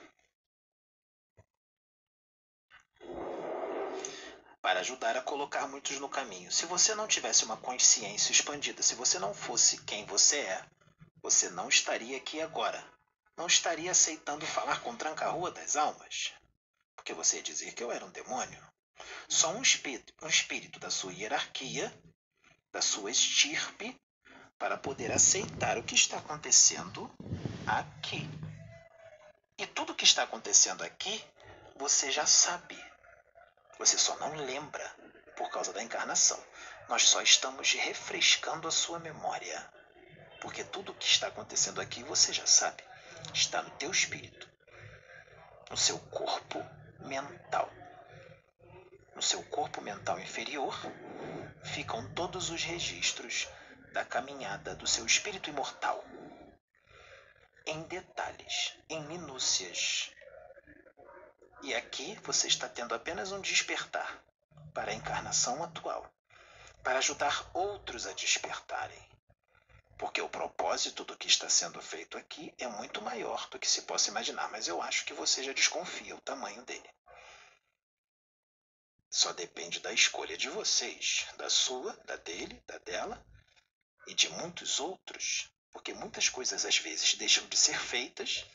para 4.68 4.82
ajudar 4.82 5.16
a 5.16 5.22
colocar 5.22 5.66
muitos 5.66 5.98
no 5.98 6.10
caminho. 6.10 6.52
Se 6.52 6.66
você 6.66 6.94
não 6.94 7.08
tivesse 7.08 7.46
uma 7.46 7.56
consciência 7.56 8.34
expandida, 8.34 8.84
se 8.84 8.96
você 8.96 9.18
não 9.18 9.34
fosse 9.34 9.82
quem 9.84 10.06
você 10.06 10.40
é, 10.40 10.66
você 11.24 11.50
não 11.50 11.70
estaria 11.70 12.18
aqui 12.18 12.42
agora. 12.42 12.84
Não 13.38 13.48
estaria 13.48 13.90
aceitando 13.90 14.46
falar 14.46 14.82
com 14.82 14.94
tranca-rua 14.94 15.52
das 15.52 15.78
almas. 15.78 16.34
Porque 16.98 17.14
você 17.14 17.38
ia 17.38 17.44
dizer 17.44 17.74
que 17.76 17.82
eu 17.82 17.94
era 17.94 18.04
um 18.04 18.10
demônio. 18.10 18.62
Só 19.30 19.54
um 19.54 19.62
espírito, 19.62 20.14
um 20.22 20.28
espírito 20.28 20.82
da 20.82 20.90
sua 20.90 21.14
hierarquia, 21.14 21.90
da 22.70 22.82
sua 22.82 23.10
estirpe, 23.10 23.98
para 24.60 24.76
poder 24.76 25.14
aceitar 25.14 25.78
o 25.78 25.84
que 25.84 25.96
está 25.96 26.18
acontecendo 26.18 27.10
aqui. 27.66 28.30
E 29.58 29.66
tudo 29.66 29.94
o 29.94 29.96
que 29.96 30.04
está 30.04 30.24
acontecendo 30.24 30.84
aqui, 30.84 31.24
você 31.78 32.12
já 32.12 32.26
sabe. 32.26 32.78
Você 33.78 33.98
só 33.98 34.16
não 34.18 34.36
lembra 34.36 34.96
por 35.36 35.50
causa 35.50 35.72
da 35.72 35.84
encarnação. 35.84 36.44
Nós 36.90 37.04
só 37.04 37.22
estamos 37.22 37.74
refrescando 37.74 38.68
a 38.68 38.72
sua 38.72 39.00
memória. 39.00 39.72
Porque 40.42 40.64
tudo 40.64 40.92
o 40.92 40.96
que 40.96 41.06
está 41.06 41.28
acontecendo 41.28 41.80
aqui 41.82 42.04
você 42.04 42.34
já 42.34 42.46
sabe. 42.46 42.84
Está 43.34 43.62
no 43.62 43.70
teu 43.72 43.92
espírito, 43.92 44.50
no 45.70 45.78
seu 45.78 46.00
corpo 46.00 46.64
mental. 47.00 47.70
No 49.16 49.22
seu 49.22 49.44
corpo 49.44 49.82
mental 49.82 50.20
inferior 50.20 50.76
ficam 51.64 52.14
todos 52.14 52.50
os 52.50 52.64
registros 52.64 53.48
da 53.92 54.06
caminhada 54.06 54.76
do 54.76 54.88
seu 54.88 55.06
espírito 55.06 55.50
imortal. 55.50 56.04
Em 57.66 57.82
detalhes, 57.84 58.78
em 58.88 59.02
minúcias. 59.08 60.12
E 61.62 61.74
aqui 61.74 62.18
você 62.24 62.48
está 62.48 62.70
tendo 62.70 62.94
apenas 62.94 63.32
um 63.32 63.42
despertar 63.42 64.24
para 64.74 64.92
a 64.92 64.94
encarnação 64.94 65.64
atual, 65.64 66.10
para 66.84 67.00
ajudar 67.00 67.50
outros 67.54 68.06
a 68.06 68.14
despertarem. 68.14 69.04
Porque 69.98 70.22
o 70.22 70.30
propósito 70.30 71.04
do 71.04 71.18
que 71.18 71.28
está 71.28 71.50
sendo 71.50 71.82
feito 71.82 72.16
aqui 72.16 72.54
é 72.60 72.68
muito 72.68 73.02
maior 73.02 73.50
do 73.50 73.58
que 73.58 73.68
se 73.68 73.82
possa 73.82 74.12
imaginar, 74.12 74.52
mas 74.52 74.68
eu 74.68 74.80
acho 74.82 75.04
que 75.06 75.14
você 75.14 75.44
já 75.44 75.52
desconfia 75.52 76.16
o 76.16 76.22
tamanho 76.22 76.64
dele. 76.64 76.90
Só 79.10 79.34
depende 79.34 79.80
da 79.80 79.92
escolha 79.92 80.38
de 80.38 80.50
vocês, 80.50 81.26
da 81.38 81.50
sua, 81.50 81.94
da 82.06 82.18
dele, 82.18 82.62
da 82.68 82.78
dela 82.78 83.26
e 84.06 84.14
de 84.14 84.30
muitos 84.30 84.80
outros, 84.80 85.50
porque 85.72 85.92
muitas 85.94 86.30
coisas 86.30 86.66
às 86.66 86.78
vezes 86.78 87.16
deixam 87.16 87.48
de 87.48 87.58
ser 87.58 87.80
feitas 87.80 88.46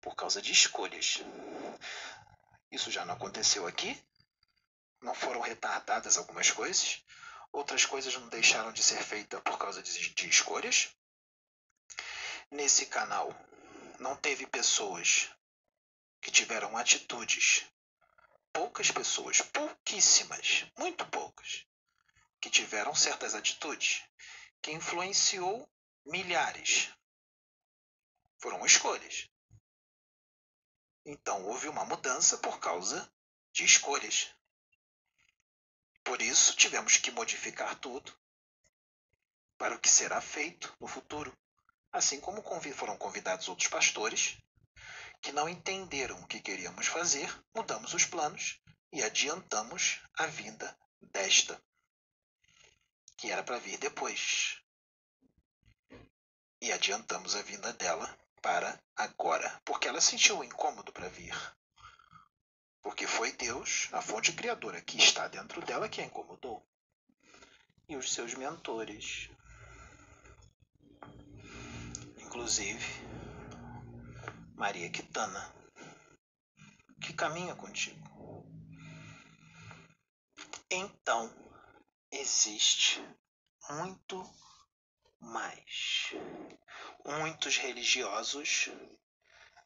por 0.00 0.14
causa 0.14 0.40
de 0.40 0.52
escolhas. 0.52 1.22
Isso 2.70 2.90
já 2.90 3.04
não 3.04 3.14
aconteceu 3.14 3.66
aqui? 3.66 4.00
Não 5.00 5.14
foram 5.14 5.40
retardadas 5.40 6.16
algumas 6.16 6.50
coisas? 6.50 7.02
Outras 7.52 7.84
coisas 7.84 8.14
não 8.14 8.28
deixaram 8.28 8.72
de 8.72 8.82
ser 8.82 9.02
feitas 9.02 9.40
por 9.42 9.58
causa 9.58 9.82
de, 9.82 10.14
de 10.14 10.28
escolhas? 10.28 10.94
Nesse 12.50 12.86
canal, 12.86 13.34
não 13.98 14.16
teve 14.16 14.46
pessoas 14.46 15.30
que 16.20 16.30
tiveram 16.30 16.76
atitudes 16.76 17.64
poucas 18.52 18.90
pessoas, 18.90 19.40
pouquíssimas, 19.40 20.66
muito 20.76 21.06
poucas, 21.06 21.66
que 22.40 22.50
tiveram 22.50 22.94
certas 22.94 23.34
atitudes 23.34 24.02
que 24.60 24.72
influenciou 24.72 25.68
milhares. 26.04 26.90
Foram 28.38 28.64
escolhas. 28.64 29.29
Então 31.04 31.44
houve 31.46 31.68
uma 31.68 31.84
mudança 31.84 32.38
por 32.38 32.58
causa 32.60 33.10
de 33.52 33.64
escolhas. 33.64 34.34
Por 36.04 36.20
isso 36.20 36.56
tivemos 36.56 36.96
que 36.96 37.10
modificar 37.10 37.74
tudo 37.76 38.12
para 39.56 39.74
o 39.74 39.78
que 39.78 39.88
será 39.88 40.20
feito 40.20 40.74
no 40.80 40.86
futuro. 40.86 41.36
Assim 41.92 42.20
como 42.20 42.42
foram 42.74 42.96
convidados 42.96 43.48
outros 43.48 43.68
pastores 43.68 44.38
que 45.20 45.32
não 45.32 45.48
entenderam 45.48 46.20
o 46.20 46.26
que 46.26 46.40
queríamos 46.40 46.86
fazer, 46.86 47.28
mudamos 47.54 47.92
os 47.92 48.04
planos 48.04 48.60
e 48.92 49.02
adiantamos 49.02 50.00
a 50.16 50.26
vinda 50.26 50.76
desta, 51.00 51.62
que 53.16 53.30
era 53.30 53.42
para 53.42 53.58
vir 53.58 53.78
depois. 53.78 54.60
E 56.60 56.72
adiantamos 56.72 57.34
a 57.34 57.42
vinda 57.42 57.72
dela 57.72 58.18
para 58.42 58.78
agora, 58.96 59.60
porque 59.64 59.88
ela 59.88 60.00
sentiu 60.00 60.38
o 60.38 60.44
incômodo 60.44 60.92
para 60.92 61.08
vir. 61.08 61.34
Porque 62.82 63.06
foi 63.06 63.32
Deus, 63.32 63.88
a 63.92 64.00
fonte 64.00 64.32
criadora 64.32 64.80
que 64.80 64.98
está 64.98 65.28
dentro 65.28 65.60
dela, 65.62 65.88
que 65.88 66.00
a 66.00 66.04
incomodou. 66.04 66.66
E 67.88 67.96
os 67.96 68.12
seus 68.12 68.34
mentores. 68.34 69.30
Inclusive, 72.18 72.84
Maria 74.54 74.90
Quitana, 74.90 75.54
que 77.02 77.12
caminha 77.12 77.54
contigo. 77.54 78.08
Então, 80.70 81.28
existe 82.12 83.02
muito 83.70 84.22
mais. 85.20 86.12
Muitos 87.04 87.56
religiosos 87.56 88.68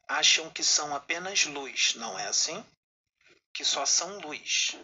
acham 0.09 0.51
que 0.51 0.63
são 0.63 0.95
apenas 0.95 1.45
luz, 1.47 1.95
não 1.95 2.19
é 2.19 2.27
assim? 2.27 2.65
Que 3.53 3.65
só 3.65 3.87
são 3.87 4.19
luz. 4.19 4.77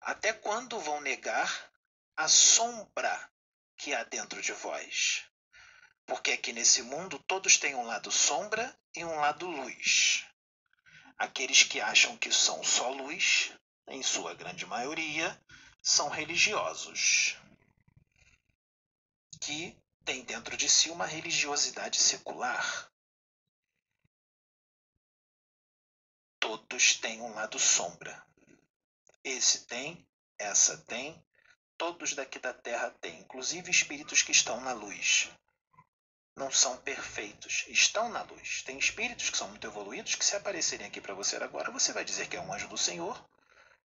Até 0.00 0.32
quando 0.32 0.78
vão 0.80 1.00
negar 1.00 1.70
a 2.16 2.28
sombra 2.28 3.30
que 3.76 3.94
há 3.94 4.04
dentro 4.04 4.42
de 4.42 4.52
vós? 4.52 5.24
Porque 6.06 6.32
aqui 6.32 6.52
nesse 6.52 6.82
mundo 6.82 7.18
todos 7.20 7.56
têm 7.56 7.74
um 7.74 7.84
lado 7.84 8.10
sombra 8.10 8.76
e 8.96 9.04
um 9.04 9.16
lado 9.16 9.46
luz. 9.46 10.24
Aqueles 11.16 11.62
que 11.62 11.80
acham 11.80 12.16
que 12.16 12.32
são 12.32 12.64
só 12.64 12.90
luz, 12.90 13.52
em 13.86 14.02
sua 14.02 14.34
grande 14.34 14.66
maioria, 14.66 15.40
são 15.82 16.08
religiosos, 16.08 17.36
que 19.40 19.76
têm 20.04 20.22
dentro 20.24 20.56
de 20.56 20.68
si 20.68 20.90
uma 20.90 21.06
religiosidade 21.06 21.98
secular. 21.98 22.90
Todos 26.38 26.94
têm 26.96 27.20
um 27.22 27.34
lado 27.34 27.58
sombra. 27.58 28.24
Esse 29.24 29.66
tem, 29.66 30.06
essa 30.38 30.78
tem, 30.78 31.22
todos 31.76 32.14
daqui 32.14 32.38
da 32.38 32.52
terra 32.52 32.90
têm, 33.00 33.20
inclusive 33.20 33.70
espíritos 33.70 34.22
que 34.22 34.32
estão 34.32 34.60
na 34.60 34.72
luz. 34.72 35.30
Não 36.36 36.50
são 36.50 36.76
perfeitos, 36.78 37.64
estão 37.68 38.08
na 38.08 38.22
luz. 38.22 38.62
Tem 38.62 38.78
espíritos 38.78 39.30
que 39.30 39.36
são 39.36 39.48
muito 39.48 39.66
evoluídos 39.66 40.14
que, 40.14 40.24
se 40.24 40.36
aparecerem 40.36 40.86
aqui 40.86 41.00
para 41.00 41.14
você 41.14 41.36
agora, 41.36 41.70
você 41.70 41.92
vai 41.92 42.04
dizer 42.04 42.28
que 42.28 42.36
é 42.36 42.40
um 42.40 42.52
anjo 42.52 42.68
do 42.68 42.78
Senhor 42.78 43.28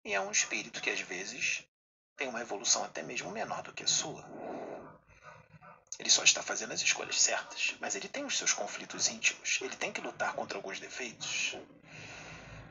e 0.03 0.13
é 0.13 0.21
um 0.21 0.31
espírito 0.31 0.81
que 0.81 0.89
às 0.89 1.01
vezes 1.01 1.63
tem 2.15 2.27
uma 2.27 2.41
evolução 2.41 2.83
até 2.83 3.03
mesmo 3.03 3.31
menor 3.31 3.61
do 3.61 3.73
que 3.73 3.83
a 3.83 3.87
sua. 3.87 4.23
Ele 5.97 6.09
só 6.09 6.23
está 6.23 6.43
fazendo 6.43 6.73
as 6.73 6.81
escolhas 6.81 7.19
certas, 7.19 7.75
mas 7.79 7.95
ele 7.95 8.07
tem 8.07 8.23
os 8.23 8.37
seus 8.37 8.53
conflitos 8.53 9.07
íntimos. 9.07 9.59
Ele 9.61 9.75
tem 9.75 9.91
que 9.91 10.01
lutar 10.01 10.33
contra 10.33 10.57
alguns 10.57 10.79
defeitos. 10.79 11.55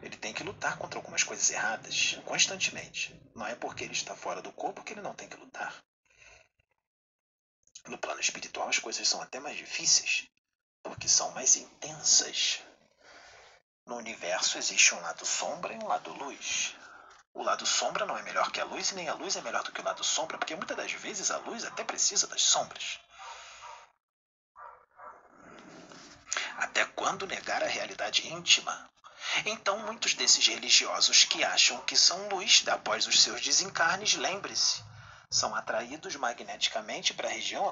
Ele 0.00 0.16
tem 0.16 0.32
que 0.32 0.44
lutar 0.44 0.78
contra 0.78 0.98
algumas 0.98 1.24
coisas 1.24 1.50
erradas 1.50 2.18
constantemente. 2.24 3.14
Não 3.34 3.46
é 3.46 3.54
porque 3.54 3.84
ele 3.84 3.92
está 3.92 4.14
fora 4.14 4.40
do 4.40 4.52
corpo 4.52 4.84
que 4.84 4.92
ele 4.92 5.00
não 5.00 5.14
tem 5.14 5.28
que 5.28 5.36
lutar. 5.36 5.74
No 7.86 7.98
plano 7.98 8.20
espiritual, 8.20 8.68
as 8.68 8.78
coisas 8.78 9.08
são 9.08 9.20
até 9.20 9.40
mais 9.40 9.56
difíceis, 9.56 10.28
porque 10.82 11.08
são 11.08 11.30
mais 11.32 11.56
intensas. 11.56 12.60
No 13.86 13.96
universo 13.96 14.58
existe 14.58 14.94
um 14.94 15.00
lado 15.00 15.24
sombra 15.24 15.72
e 15.72 15.78
um 15.78 15.86
lado 15.86 16.12
luz. 16.12 16.74
O 17.32 17.42
lado 17.42 17.64
sombra 17.64 18.04
não 18.04 18.16
é 18.16 18.22
melhor 18.22 18.50
que 18.50 18.60
a 18.60 18.64
luz 18.64 18.90
e 18.90 18.94
nem 18.94 19.08
a 19.08 19.14
luz 19.14 19.36
é 19.36 19.40
melhor 19.40 19.62
do 19.62 19.72
que 19.72 19.80
o 19.80 19.84
lado 19.84 20.04
sombra, 20.04 20.36
porque 20.36 20.54
muitas 20.54 20.76
das 20.76 20.92
vezes 20.92 21.30
a 21.30 21.38
luz 21.38 21.64
até 21.64 21.82
precisa 21.84 22.26
das 22.26 22.42
sombras. 22.42 23.00
Até 26.58 26.84
quando 26.84 27.24
negar 27.24 27.62
a 27.62 27.68
realidade 27.68 28.26
íntima? 28.26 28.90
Então, 29.46 29.78
muitos 29.78 30.14
desses 30.14 30.44
religiosos 30.44 31.24
que 31.24 31.44
acham 31.44 31.78
que 31.82 31.96
são 31.96 32.28
luz 32.28 32.66
após 32.66 33.06
os 33.06 33.22
seus 33.22 33.40
desencarnes, 33.40 34.14
lembre-se, 34.14 34.82
são 35.30 35.54
atraídos 35.54 36.16
magneticamente 36.16 37.14
para 37.14 37.28
a 37.28 37.32
região 37.32 37.68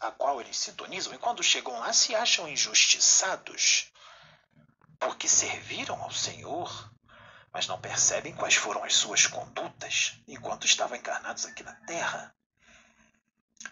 a 0.00 0.10
qual 0.10 0.40
eles 0.40 0.56
sintonizam 0.56 1.12
e 1.12 1.18
quando 1.18 1.42
chegam 1.42 1.78
lá 1.80 1.92
se 1.92 2.14
acham 2.14 2.48
injustiçados 2.48 3.92
porque 4.98 5.28
serviram 5.28 6.00
ao 6.02 6.10
Senhor, 6.10 6.90
mas 7.52 7.66
não 7.66 7.78
percebem 7.78 8.34
quais 8.34 8.54
foram 8.54 8.82
as 8.84 8.94
suas 8.94 9.26
condutas 9.26 10.14
enquanto 10.26 10.64
estavam 10.64 10.96
encarnados 10.96 11.44
aqui 11.44 11.62
na 11.62 11.74
Terra. 11.86 12.34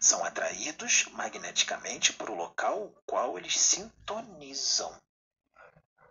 São 0.00 0.24
atraídos 0.24 1.06
magneticamente 1.12 2.12
para 2.12 2.30
o 2.30 2.34
local 2.34 2.92
qual 3.06 3.38
eles 3.38 3.58
sintonizam. 3.58 4.96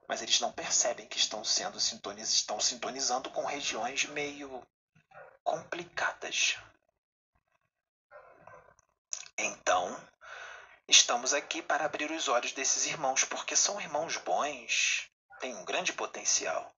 Mas 0.08 0.22
eles 0.22 0.40
não 0.40 0.52
percebem 0.52 1.08
que 1.08 1.18
estão 1.18 1.44
sendo 1.44 1.80
sintoniz... 1.80 2.30
estão 2.30 2.60
sintonizando 2.60 3.30
com 3.30 3.46
regiões 3.46 4.06
meio 4.06 4.66
complicadas. 5.44 6.58
Então, 9.38 9.96
estamos 10.88 11.34
aqui 11.34 11.62
para 11.62 11.86
abrir 11.86 12.12
os 12.12 12.28
olhos 12.28 12.52
desses 12.54 12.86
irmãos, 12.86 13.24
porque 13.24 13.56
são 13.56 13.80
irmãos 13.80 14.18
bons, 14.18 15.10
têm 15.40 15.56
um 15.56 15.66
grande 15.66 15.94
potencial 15.94 16.74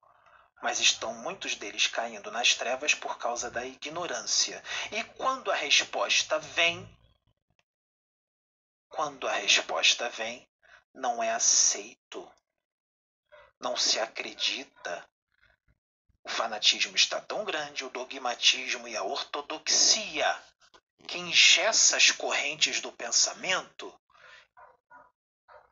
mas 0.62 0.80
estão 0.80 1.14
muitos 1.14 1.56
deles 1.56 1.88
caindo 1.88 2.32
nas 2.32 2.54
trevas 2.54 2.94
por 2.94 3.18
causa 3.18 3.50
da 3.50 3.66
ignorância. 3.66 4.64
E 4.92 5.04
quando 5.04 5.52
a 5.52 5.56
resposta 5.56 6.38
vem, 6.40 6.88
quando 8.90 9.28
a 9.28 9.34
resposta 9.34 10.10
vem, 10.10 10.48
não 10.94 11.24
é 11.24 11.32
aceito, 11.32 12.30
não 13.60 13.78
se 13.78 14.00
acredita. 14.00 15.10
O 16.24 16.30
fanatismo 16.30 16.96
está 16.96 17.22
tão 17.22 17.46
grande, 17.46 17.86
o 17.86 17.90
dogmatismo 17.90 18.88
e 18.88 18.96
a 18.96 19.04
ortodoxia 19.04 20.44
que 21.08 21.18
engessa 21.18 21.98
as 21.98 22.12
correntes 22.12 22.82
do 22.82 22.92
pensamento 22.92 23.94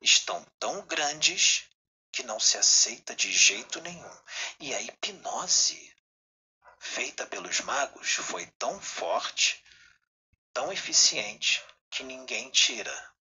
estão 0.01 0.43
tão 0.59 0.85
grandes 0.85 1.69
que 2.11 2.23
não 2.23 2.39
se 2.39 2.57
aceita 2.57 3.15
de 3.15 3.31
jeito 3.31 3.81
nenhum. 3.81 4.17
E 4.59 4.73
a 4.73 4.81
hipnose 4.81 5.95
feita 6.79 7.25
pelos 7.25 7.61
magos 7.61 8.13
foi 8.13 8.45
tão 8.57 8.79
forte, 8.79 9.63
tão 10.53 10.71
eficiente, 10.71 11.63
que 11.89 12.03
ninguém 12.03 12.49
tira. 12.49 13.13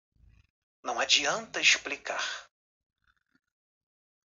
Não 0.84 1.00
adianta 1.00 1.60
explicar. 1.60 2.46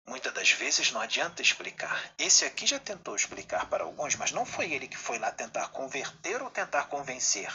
Muitas 0.06 0.34
das 0.34 0.52
vezes 0.52 0.91
não 0.91 0.99
adianta 1.02 1.41
explicar. 1.41 2.14
Esse 2.18 2.44
aqui 2.44 2.65
já 2.65 2.80
tentou 2.80 3.15
explicar 3.15 3.69
para 3.69 3.84
alguns, 3.84 4.15
mas 4.15 4.31
não 4.31 4.44
foi 4.44 4.72
ele 4.73 4.88
que 4.88 4.98
foi 4.98 5.19
lá 5.19 5.31
tentar 5.31 5.68
converter 5.68 6.41
ou 6.41 6.49
tentar 6.49 6.86
convencer. 6.86 7.52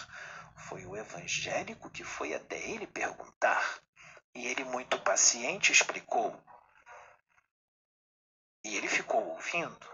Foi 0.69 0.87
o 0.87 0.97
evangélico 0.97 1.91
que 1.91 2.05
foi 2.05 2.33
até 2.33 2.57
ele 2.57 2.87
perguntar. 2.87 3.81
E 4.35 4.47
ele, 4.47 4.65
muito 4.65 4.99
paciente, 5.01 5.73
explicou. 5.73 6.41
E 8.65 8.77
ele 8.77 8.89
ficou 8.89 9.23
ouvindo. 9.29 9.87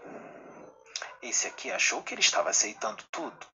Esse 1.21 1.45
aqui 1.47 1.69
achou 1.71 2.01
que 2.01 2.13
ele 2.13 2.21
estava 2.21 2.49
aceitando 2.49 3.03
tudo. 3.11 3.47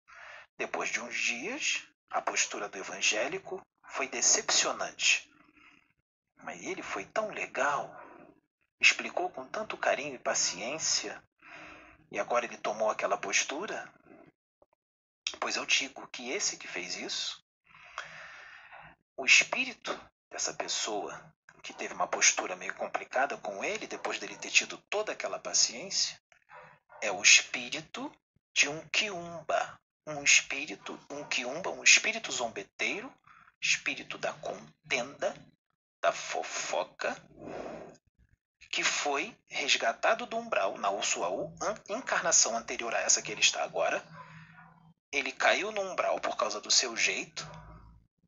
Depois 0.57 0.89
de 0.89 0.99
uns 0.99 1.15
dias, 1.15 1.87
a 2.09 2.21
postura 2.21 2.69
do 2.69 2.77
evangélico 2.77 3.65
foi 3.87 4.07
decepcionante. 4.07 5.31
Mas 6.43 6.61
ele 6.61 6.83
foi 6.83 7.05
tão 7.05 7.29
legal, 7.29 7.89
explicou 8.79 9.29
com 9.31 9.47
tanto 9.47 9.77
carinho 9.77 10.15
e 10.15 10.19
paciência, 10.19 11.23
e 12.11 12.19
agora 12.19 12.45
ele 12.45 12.57
tomou 12.57 12.89
aquela 12.89 13.17
postura. 13.17 13.91
Pois 15.39 15.55
eu 15.55 15.65
digo 15.65 16.07
que 16.09 16.29
esse 16.29 16.57
que 16.57 16.67
fez 16.67 16.95
isso, 16.97 17.43
o 19.17 19.25
espírito 19.25 19.97
dessa 20.29 20.53
pessoa 20.53 21.33
que 21.65 21.73
teve 21.73 21.95
uma 21.95 22.05
postura 22.05 22.55
meio 22.55 22.75
complicada 22.75 23.35
com 23.37 23.63
ele 23.63 23.87
depois 23.87 24.19
dele 24.19 24.37
ter 24.37 24.51
tido 24.51 24.77
toda 24.87 25.11
aquela 25.11 25.39
paciência, 25.39 26.15
é 27.01 27.11
o 27.11 27.23
espírito 27.23 28.11
de 28.53 28.69
um 28.69 28.87
quiumba, 28.89 29.81
um 30.05 30.21
espírito, 30.21 30.99
um 31.09 31.23
quiumba, 31.23 31.71
um 31.71 31.83
espírito 31.83 32.31
zombeteiro, 32.31 33.11
espírito 33.59 34.15
da 34.19 34.31
contenda, 34.33 35.35
da 35.99 36.11
fofoca, 36.11 37.17
que 38.69 38.83
foi 38.83 39.35
resgatado 39.49 40.27
do 40.27 40.37
umbral 40.37 40.77
na 40.77 41.01
sua 41.01 41.29
encarnação 41.89 42.55
anterior 42.55 42.93
a 42.93 42.99
essa 42.99 43.23
que 43.23 43.31
ele 43.31 43.41
está 43.41 43.63
agora. 43.63 44.05
Ele 45.11 45.31
caiu 45.31 45.71
no 45.71 45.81
umbral 45.81 46.19
por 46.19 46.37
causa 46.37 46.61
do 46.61 46.69
seu 46.69 46.95
jeito, 46.95 47.43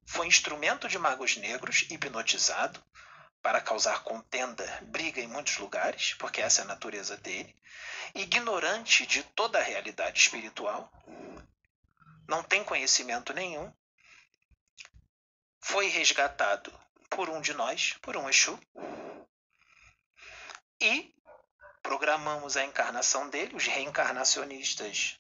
foi 0.08 0.26
instrumento 0.26 0.90
de 0.90 0.98
magos 0.98 1.38
negros, 1.38 1.86
hipnotizado, 1.92 2.84
para 3.42 3.62
causar 3.62 4.04
contenda, 4.04 4.66
briga 4.84 5.22
em 5.22 5.28
muitos 5.28 5.58
lugares, 5.58 6.14
porque 6.16 6.42
essa 6.42 6.62
é 6.62 6.64
a 6.64 6.68
natureza 6.68 7.16
dele, 7.18 7.56
ignorante 8.14 9.06
de 9.06 9.24
toda 9.24 9.60
a 9.60 9.64
realidade 9.64 10.20
espiritual, 10.20 10.92
não 12.28 12.44
tem 12.44 12.64
conhecimento 12.64 13.34
nenhum, 13.34 13.72
foi 15.62 15.88
resgatado 15.88 16.74
por 17.10 17.30
um 17.30 17.40
de 17.40 17.54
nós, 17.54 17.94
por 18.02 18.18
um 18.18 18.30
Exu, 18.30 18.60
e 20.80 21.14
programamos 21.82 22.58
a 22.58 22.64
encarnação 22.64 23.30
dele, 23.30 23.56
os 23.56 23.66
reencarnacionistas 23.66 25.18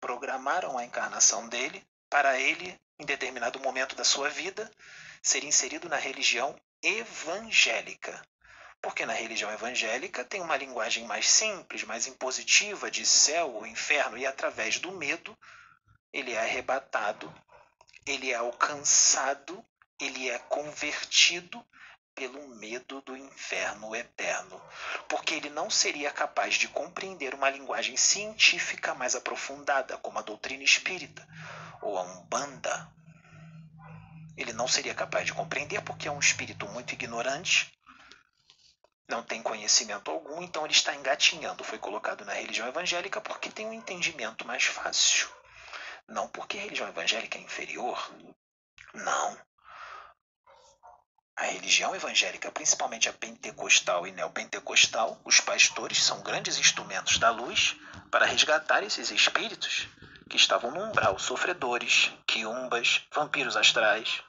programaram 0.00 0.76
a 0.76 0.84
encarnação 0.84 1.48
dele 1.48 1.86
para 2.10 2.38
ele, 2.38 2.78
em 2.98 3.06
determinado 3.06 3.60
momento 3.60 3.94
da 3.94 4.04
sua 4.04 4.28
vida, 4.28 4.70
ser 5.22 5.44
inserido 5.44 5.88
na 5.88 5.96
religião 5.96 6.58
evangélica. 6.82 8.20
Porque 8.80 9.06
na 9.06 9.12
religião 9.12 9.50
evangélica 9.52 10.24
tem 10.24 10.40
uma 10.40 10.56
linguagem 10.56 11.06
mais 11.06 11.30
simples, 11.30 11.84
mais 11.84 12.06
impositiva 12.06 12.90
de 12.90 13.06
céu 13.06 13.54
ou 13.54 13.66
inferno, 13.66 14.18
e 14.18 14.26
através 14.26 14.78
do 14.78 14.90
medo 14.92 15.38
ele 16.12 16.32
é 16.32 16.40
arrebatado, 16.40 17.32
ele 18.04 18.32
é 18.32 18.34
alcançado, 18.34 19.64
ele 20.00 20.28
é 20.28 20.38
convertido 20.40 21.64
pelo 22.14 22.46
medo 22.56 23.00
do 23.02 23.16
inferno 23.16 23.94
eterno, 23.96 24.60
porque 25.08 25.34
ele 25.34 25.48
não 25.48 25.70
seria 25.70 26.10
capaz 26.10 26.56
de 26.56 26.68
compreender 26.68 27.34
uma 27.34 27.48
linguagem 27.48 27.96
científica 27.96 28.94
mais 28.94 29.14
aprofundada, 29.14 29.96
como 29.98 30.18
a 30.18 30.22
doutrina 30.22 30.62
espírita 30.62 31.26
ou 31.80 31.96
a 31.96 32.02
Umbanda. 32.02 32.92
Ele 34.36 34.52
não 34.52 34.66
seria 34.66 34.94
capaz 34.94 35.26
de 35.26 35.34
compreender 35.34 35.82
porque 35.82 36.08
é 36.08 36.10
um 36.10 36.18
espírito 36.20 36.66
muito 36.68 36.92
ignorante, 36.92 37.72
não 39.08 39.22
tem 39.22 39.42
conhecimento 39.42 40.10
algum, 40.10 40.42
então 40.42 40.64
ele 40.64 40.72
está 40.72 40.94
engatinhando. 40.94 41.64
Foi 41.64 41.78
colocado 41.78 42.24
na 42.24 42.32
religião 42.32 42.66
evangélica 42.66 43.20
porque 43.20 43.50
tem 43.50 43.66
um 43.66 43.72
entendimento 43.72 44.46
mais 44.46 44.64
fácil. 44.64 45.28
Não 46.08 46.28
porque 46.28 46.56
a 46.58 46.62
religião 46.62 46.88
evangélica 46.88 47.36
é 47.36 47.42
inferior. 47.42 48.10
Não. 48.94 49.38
A 51.36 51.44
religião 51.44 51.94
evangélica, 51.94 52.50
principalmente 52.50 53.08
a 53.08 53.12
pentecostal 53.12 54.06
e 54.06 54.12
neopentecostal, 54.12 55.20
os 55.24 55.40
pastores 55.40 56.02
são 56.02 56.22
grandes 56.22 56.58
instrumentos 56.58 57.18
da 57.18 57.30
luz 57.30 57.76
para 58.10 58.26
resgatar 58.26 58.82
esses 58.82 59.10
espíritos 59.10 59.88
que 60.32 60.38
estavam 60.38 60.70
no 60.70 60.80
umbral, 60.80 61.18
sofredores, 61.18 62.10
quiumbas, 62.26 63.02
vampiros 63.12 63.54
astrais, 63.54 64.22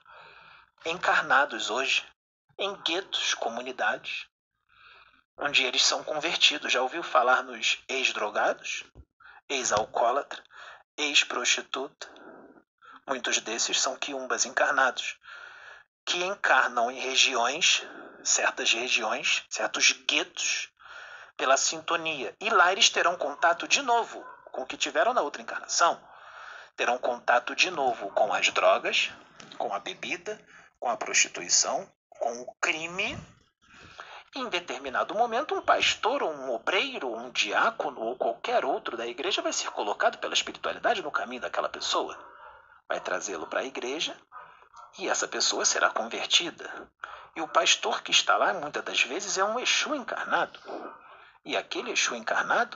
encarnados 0.86 1.70
hoje 1.70 2.06
em 2.58 2.76
guetos, 2.82 3.34
comunidades, 3.36 4.28
onde 5.38 5.64
eles 5.64 5.82
são 5.82 6.04
convertidos. 6.04 6.74
Já 6.74 6.82
ouviu 6.82 7.02
falar 7.04 7.42
nos 7.44 7.82
ex-drogados, 7.88 8.84
ex-alcoólatra, 9.48 10.44
ex-prostituta? 10.98 12.12
Muitos 13.08 13.40
desses 13.40 13.80
são 13.80 13.96
quiumbas 13.96 14.46
encarnados, 14.46 15.18
que 16.04 16.22
encarnam 16.22 16.92
em 16.92 17.00
regiões, 17.00 17.82
certas 18.26 18.74
regiões, 18.74 19.46
certos 19.50 19.94
guetos, 20.06 20.68
pela 21.38 21.56
sintonia. 21.56 22.36
E 22.42 22.50
lá 22.50 22.74
eles 22.74 22.90
terão 22.90 23.16
contato 23.16 23.70
de 23.70 23.82
novo 23.82 24.33
com 24.54 24.62
o 24.62 24.66
que 24.66 24.78
tiveram 24.78 25.14
na 25.14 25.22
outra 25.22 25.42
encarnação. 25.42 26.00
Terão 26.78 26.98
contato 26.98 27.54
de 27.54 27.70
novo 27.70 28.10
com 28.12 28.34
as 28.34 28.50
drogas, 28.50 29.12
com 29.58 29.74
a 29.74 29.80
bebida, 29.80 30.40
com 30.80 30.90
a 30.90 30.96
prostituição, 30.96 31.86
com 32.10 32.42
o 32.42 32.54
crime 32.62 33.18
em 34.36 34.50
determinado 34.50 35.14
momento, 35.14 35.54
um 35.54 35.62
pastor, 35.62 36.24
um 36.24 36.50
obreiro, 36.52 37.14
um 37.14 37.30
diácono 37.30 38.02
ou 38.02 38.16
qualquer 38.16 38.66
outro 38.66 38.98
da 38.98 39.06
igreja 39.06 39.44
vai 39.44 39.54
ser 39.54 39.70
colocado 39.70 40.18
pela 40.18 40.34
espiritualidade 40.34 41.04
no 41.04 41.12
caminho 41.12 41.42
daquela 41.42 41.70
pessoa. 41.70 42.18
Vai 42.90 43.00
trazê-lo 43.00 43.46
para 43.46 43.60
a 43.60 43.66
igreja 43.66 44.18
e 44.98 45.08
essa 45.08 45.28
pessoa 45.28 45.66
será 45.66 45.92
convertida. 45.92 46.90
E 47.36 47.42
o 47.42 47.48
pastor 47.48 48.02
que 48.02 48.10
está 48.10 48.36
lá, 48.36 48.56
muitas 48.56 48.84
das 48.84 49.04
vezes, 49.04 49.38
é 49.38 49.44
um 49.44 49.60
Exu 49.60 49.94
encarnado. 49.94 50.60
E 51.46 51.56
aquele 51.56 51.92
Exu 51.92 52.16
encarnado 52.16 52.76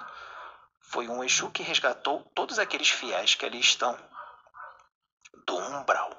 foi 0.87 1.09
um 1.09 1.21
Exu 1.21 1.51
que 1.51 1.61
resgatou 1.61 2.23
todos 2.33 2.57
aqueles 2.57 2.89
fiéis 2.89 3.35
que 3.35 3.45
ali 3.45 3.59
estão 3.59 3.97
do 5.45 5.57
umbral, 5.57 6.09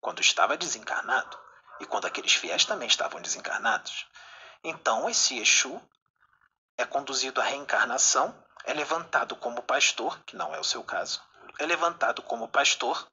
quando 0.00 0.20
estava 0.20 0.56
desencarnado 0.56 1.38
e 1.80 1.84
quando 1.84 2.06
aqueles 2.06 2.32
fiéis 2.32 2.64
também 2.64 2.88
estavam 2.88 3.20
desencarnados. 3.20 4.06
Então, 4.64 5.08
esse 5.08 5.38
Exu 5.38 5.78
é 6.78 6.86
conduzido 6.86 7.42
à 7.42 7.44
reencarnação, 7.44 8.34
é 8.64 8.72
levantado 8.72 9.36
como 9.36 9.62
pastor, 9.62 10.18
que 10.24 10.34
não 10.34 10.54
é 10.54 10.58
o 10.58 10.64
seu 10.64 10.82
caso, 10.82 11.22
é 11.58 11.66
levantado 11.66 12.22
como 12.22 12.48
pastor 12.48 13.06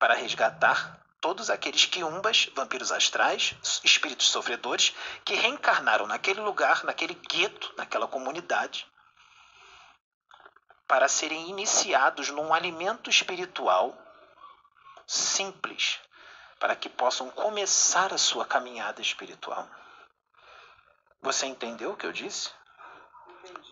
para 0.00 0.14
resgatar 0.14 1.00
todos 1.20 1.48
aqueles 1.48 1.84
quiumbas, 1.84 2.50
vampiros 2.56 2.90
astrais, 2.90 3.54
espíritos 3.84 4.30
sofredores, 4.30 4.92
que 5.24 5.34
reencarnaram 5.34 6.08
naquele 6.08 6.40
lugar, 6.40 6.82
naquele 6.82 7.14
gueto, 7.14 7.72
naquela 7.76 8.08
comunidade, 8.08 8.89
para 10.90 11.06
serem 11.06 11.48
iniciados 11.48 12.30
num 12.30 12.52
alimento 12.52 13.08
espiritual 13.08 13.96
simples, 15.06 16.00
para 16.58 16.74
que 16.74 16.88
possam 16.88 17.30
começar 17.30 18.12
a 18.12 18.18
sua 18.18 18.44
caminhada 18.44 19.00
espiritual. 19.00 19.68
Você 21.22 21.46
entendeu 21.46 21.92
o 21.92 21.96
que 21.96 22.04
eu 22.04 22.12
disse? 22.12 22.50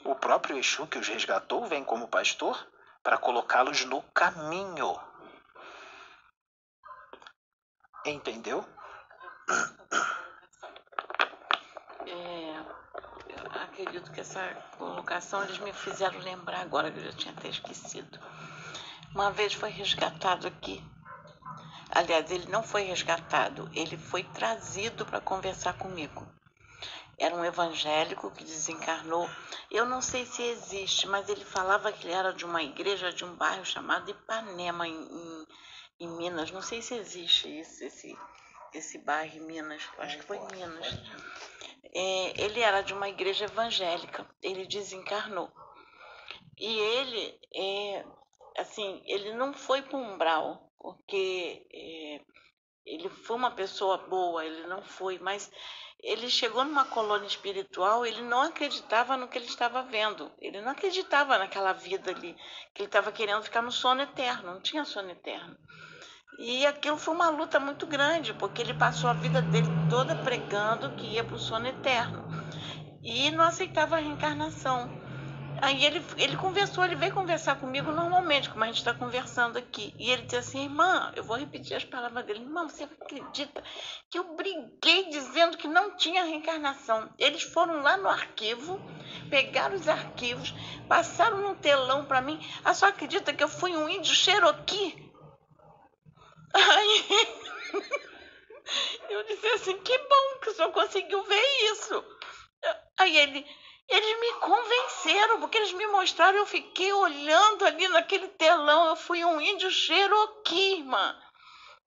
O 0.05 0.15
próprio 0.15 0.57
Exu 0.59 0.87
que 0.87 0.97
os 0.97 1.09
resgatou 1.09 1.67
vem 1.67 1.83
como 1.83 2.07
pastor 2.07 2.65
para 3.03 3.19
colocá-los 3.19 3.85
no 3.85 4.01
caminho. 4.13 4.97
Entendeu? 8.05 8.65
É, 12.07 13.59
acredito 13.83 14.11
que 14.11 14.21
essa 14.21 14.41
colocação 14.77 15.45
eles 15.45 15.59
me 15.59 15.73
fizeram 15.73 16.19
lembrar 16.19 16.61
agora 16.61 16.91
que 16.91 16.99
eu 16.99 17.05
já 17.05 17.13
tinha 17.13 17.33
até 17.33 17.49
esquecido. 17.49 18.19
Uma 19.15 19.31
vez 19.31 19.55
foi 19.55 19.71
resgatado 19.71 20.49
aqui. 20.49 20.83
Aliás, 21.91 22.31
ele 22.31 22.51
não 22.51 22.63
foi 22.63 22.83
resgatado, 22.83 23.71
ele 23.73 23.97
foi 23.97 24.25
trazido 24.25 25.07
para 25.07 25.21
conversar 25.21 25.75
comigo 25.75 26.27
era 27.19 27.35
um 27.35 27.45
evangélico 27.45 28.31
que 28.31 28.45
desencarnou. 28.45 29.29
Eu 29.71 29.85
não 29.85 30.01
sei 30.01 30.25
se 30.25 30.41
existe, 30.41 31.07
mas 31.09 31.29
ele 31.29 31.45
falava 31.45 31.91
que 31.91 32.07
ele 32.07 32.15
era 32.15 32.33
de 32.33 32.45
uma 32.45 32.63
igreja 32.63 33.13
de 33.13 33.25
um 33.25 33.35
bairro 33.35 33.65
chamado 33.67 34.09
Ipanema, 34.09 34.87
em, 34.87 34.95
em, 34.95 35.47
em 36.01 36.09
Minas. 36.17 36.53
Não 36.53 36.63
sei 36.63 36.81
se 36.81 36.95
existe 36.95 37.49
isso, 37.61 37.83
esse, 37.85 38.17
esse 38.75 38.99
bairro 38.99 39.37
em 39.37 39.41
Minas. 39.41 39.83
Acho 39.99 40.19
que 40.19 40.25
foi 40.25 40.39
em 40.39 40.47
Minas. 40.53 40.87
É, 41.95 42.45
ele 42.45 42.61
era 42.61 42.83
de 42.83 42.93
uma 42.93 43.09
igreja 43.09 43.45
evangélica. 43.45 44.29
Ele 44.43 44.67
desencarnou. 44.67 45.51
E 46.59 46.79
ele, 46.79 47.41
é, 47.55 48.05
assim, 48.59 49.03
ele 49.07 49.33
não 49.35 49.55
foi 49.55 49.83
para 49.83 49.97
um 49.97 50.15
umbral, 50.15 50.73
porque 50.79 51.67
é, 51.73 52.21
ele 52.85 53.09
foi 53.09 53.37
uma 53.37 53.53
pessoa 53.53 53.99
boa, 54.09 54.45
ele 54.45 54.67
não 54.67 54.83
foi, 54.83 55.19
mas 55.19 55.51
ele 56.01 56.29
chegou 56.31 56.65
numa 56.65 56.85
colônia 56.85 57.27
espiritual, 57.27 58.07
ele 58.07 58.23
não 58.23 58.43
acreditava 58.43 59.17
no 59.17 59.29
que 59.29 59.37
ele 59.37 59.47
estava 59.47 59.83
vendo. 59.83 60.33
Ele 60.41 60.61
não 60.61 60.71
acreditava 60.71 61.37
naquela 61.39 61.73
vida 61.73 62.11
ali, 62.11 62.35
que 62.73 62.83
ele 62.83 62.89
estava 62.89 63.11
querendo 63.11 63.43
ficar 63.43 63.63
no 63.63 63.73
sono 63.73 64.03
eterno, 64.03 64.55
não 64.55 64.61
tinha 64.61 64.85
sono 64.85 65.11
eterno. 65.11 65.57
E 66.37 66.67
aquilo 66.67 66.97
foi 66.97 67.15
uma 67.15 67.31
luta 67.31 67.59
muito 67.59 67.87
grande, 67.87 68.35
porque 68.35 68.61
ele 68.63 68.75
passou 68.75 69.09
a 69.09 69.15
vida 69.15 69.41
dele 69.43 69.69
toda 69.89 70.15
pregando 70.17 70.91
que 70.91 71.07
ia 71.07 71.25
para 71.25 71.37
o 71.37 71.39
sono 71.39 71.67
eterno. 71.67 72.25
E 73.03 73.31
não 73.31 73.45
aceitava 73.45 73.97
a 73.97 74.01
reencarnação. 74.01 74.91
Aí 75.61 75.85
ele, 75.85 76.05
ele 76.17 76.37
conversou, 76.37 76.85
ele 76.85 76.95
veio 76.95 77.13
conversar 77.13 77.57
comigo 77.57 77.91
normalmente, 77.91 78.49
como 78.49 78.63
a 78.63 78.69
gente 78.69 78.77
está 78.77 78.95
conversando 78.95 79.59
aqui. 79.59 79.93
E 79.99 80.11
ele 80.11 80.23
disse 80.23 80.37
assim, 80.37 80.65
irmã, 80.65 81.13
eu 81.17 81.25
vou 81.25 81.37
repetir 81.37 81.77
as 81.77 81.85
palavras 81.85 82.25
dele. 82.25 82.41
Irmã, 82.41 82.69
você 82.69 82.85
acredita 82.85 83.63
que 84.09 84.19
eu 84.19 84.37
briguei 84.37 85.09
dizendo 85.11 85.57
que 85.57 85.67
não 85.67 85.97
tinha 85.97 86.25
reencarnação? 86.25 87.11
Eles 87.19 87.43
foram 87.43 87.83
lá 87.83 87.97
no 87.97 88.09
arquivo, 88.09 88.81
pegaram 89.29 89.75
os 89.75 89.89
arquivos, 89.89 90.55
passaram 90.89 91.39
num 91.39 91.57
telão 91.57 92.05
para 92.05 92.21
mim. 92.21 92.39
A 92.65 92.73
só 92.73 92.87
acredita 92.87 93.33
que 93.33 93.43
eu 93.43 93.49
fui 93.49 93.75
um 93.77 93.89
índio 93.89 94.15
Cherokee? 94.15 95.08
Aí 96.55 97.07
eu 99.11 99.23
disse 99.25 99.47
assim, 99.49 99.79
que 99.79 99.99
bom 99.99 100.41
que 100.43 100.51
o 100.51 100.55
senhor 100.55 100.73
conseguiu 100.73 101.23
ver 101.25 101.73
isso. 101.73 102.05
Aí 102.99 103.17
ele 103.17 103.47
eles 103.89 104.21
me 104.21 104.33
convenceram, 104.41 105.41
porque 105.41 105.57
eles 105.57 105.73
me 105.73 105.87
mostraram, 105.87 106.39
eu 106.39 106.47
fiquei 106.47 106.93
olhando 106.93 107.65
ali 107.65 107.89
naquele 107.89 108.29
telão, 108.29 108.89
eu 108.89 108.97
fui 108.97 109.25
um 109.25 109.41
índio 109.41 109.71
Cherokee, 109.71 110.81
irmã. 110.81 111.19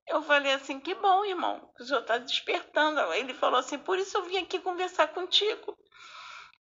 Eu 0.08 0.24
falei 0.24 0.54
assim, 0.54 0.80
que 0.80 0.96
bom, 0.96 1.24
irmão, 1.24 1.72
o 1.80 1.84
senhor 1.84 2.02
está 2.02 2.18
despertando. 2.18 3.00
Ele 3.14 3.36
falou 3.36 3.60
assim, 3.60 3.78
por 3.78 4.00
isso 4.00 4.18
eu 4.18 4.24
vim 4.24 4.38
aqui 4.38 4.60
conversar 4.60 5.10
contigo. 5.10 5.78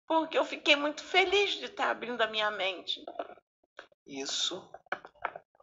Porque 0.08 0.38
eu 0.38 0.46
fiquei 0.46 0.76
muito 0.76 1.04
feliz 1.04 1.54
de 1.54 1.66
estar 1.66 1.90
abrindo 1.90 2.22
a 2.22 2.28
minha 2.28 2.52
mente. 2.52 3.04
Isso 4.06 4.70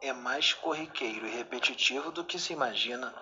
é 0.01 0.13
mais 0.13 0.53
corriqueiro 0.53 1.27
e 1.27 1.35
repetitivo 1.35 2.11
do 2.11 2.23
que 2.23 2.39
se 2.39 2.53
imagina. 2.53 3.13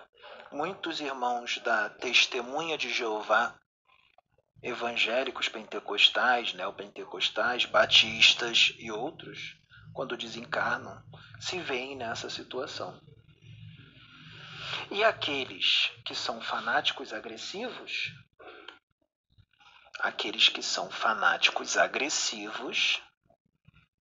Muitos 0.52 1.00
irmãos 1.00 1.58
da 1.58 1.90
Testemunha 1.90 2.78
de 2.78 2.90
Jeová 2.92 3.58
evangélicos 4.62 5.48
pentecostais, 5.48 6.52
neopentecostais, 6.52 7.64
batistas 7.64 8.74
e 8.78 8.90
outros, 8.90 9.56
quando 9.94 10.16
desencarnam, 10.16 11.00
se 11.38 11.60
veem 11.60 11.96
nessa 11.96 12.28
situação. 12.28 13.00
E 14.90 15.04
aqueles 15.04 15.92
que 16.04 16.14
são 16.14 16.40
fanáticos 16.40 17.12
agressivos 17.12 18.12
aqueles 19.98 20.48
que 20.48 20.62
são 20.62 20.90
fanáticos 20.90 21.76
agressivos, 21.76 23.02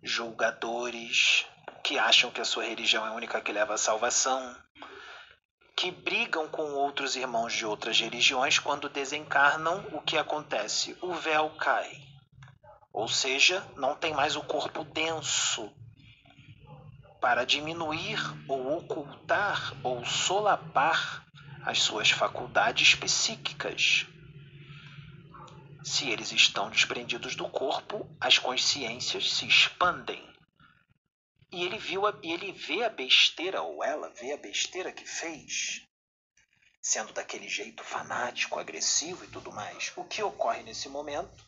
julgadores, 0.01 1.45
que 1.83 1.97
acham 1.97 2.31
que 2.31 2.41
a 2.41 2.45
sua 2.45 2.65
religião 2.65 3.05
é 3.05 3.09
a 3.09 3.13
única 3.13 3.41
que 3.41 3.51
leva 3.51 3.75
à 3.75 3.77
salvação, 3.77 4.55
que 5.75 5.91
brigam 5.91 6.47
com 6.47 6.63
outros 6.73 7.15
irmãos 7.15 7.53
de 7.53 7.65
outras 7.65 7.99
religiões 7.99 8.57
quando 8.57 8.89
desencarnam, 8.89 9.85
o 9.93 10.01
que 10.01 10.17
acontece? 10.17 10.97
O 11.01 11.13
véu 11.13 11.49
cai. 11.51 12.01
Ou 12.91 13.07
seja, 13.07 13.63
não 13.75 13.95
tem 13.95 14.13
mais 14.13 14.35
o 14.35 14.41
corpo 14.41 14.83
denso 14.83 15.71
para 17.21 17.45
diminuir 17.45 18.19
ou 18.47 18.77
ocultar 18.77 19.73
ou 19.83 20.03
solapar 20.03 21.25
as 21.63 21.81
suas 21.81 22.09
faculdades 22.09 22.95
psíquicas. 22.95 24.07
Se 25.83 26.09
eles 26.09 26.31
estão 26.31 26.69
desprendidos 26.69 27.35
do 27.35 27.47
corpo, 27.47 28.09
as 28.19 28.39
consciências 28.39 29.31
se 29.31 29.47
expandem. 29.47 30.23
E 31.51 31.63
ele 31.63 31.77
viu 31.77 32.05
a, 32.05 32.19
e 32.21 32.31
ele 32.31 32.51
vê 32.51 32.83
a 32.83 32.89
besteira 32.89 33.61
ou 33.61 33.83
ela 33.83 34.09
vê 34.09 34.33
a 34.33 34.37
besteira 34.37 34.91
que 34.91 35.05
fez, 35.05 35.87
sendo 36.81 37.13
daquele 37.13 37.47
jeito 37.47 37.83
fanático, 37.83 38.59
agressivo 38.59 39.23
e 39.23 39.27
tudo 39.29 39.51
mais. 39.51 39.93
O 39.95 40.03
que 40.03 40.21
ocorre 40.21 40.63
nesse 40.63 40.89
momento? 40.89 41.45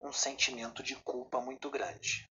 Um 0.00 0.12
sentimento 0.12 0.82
de 0.82 0.96
culpa 0.96 1.40
muito 1.40 1.70
grande. 1.70 2.30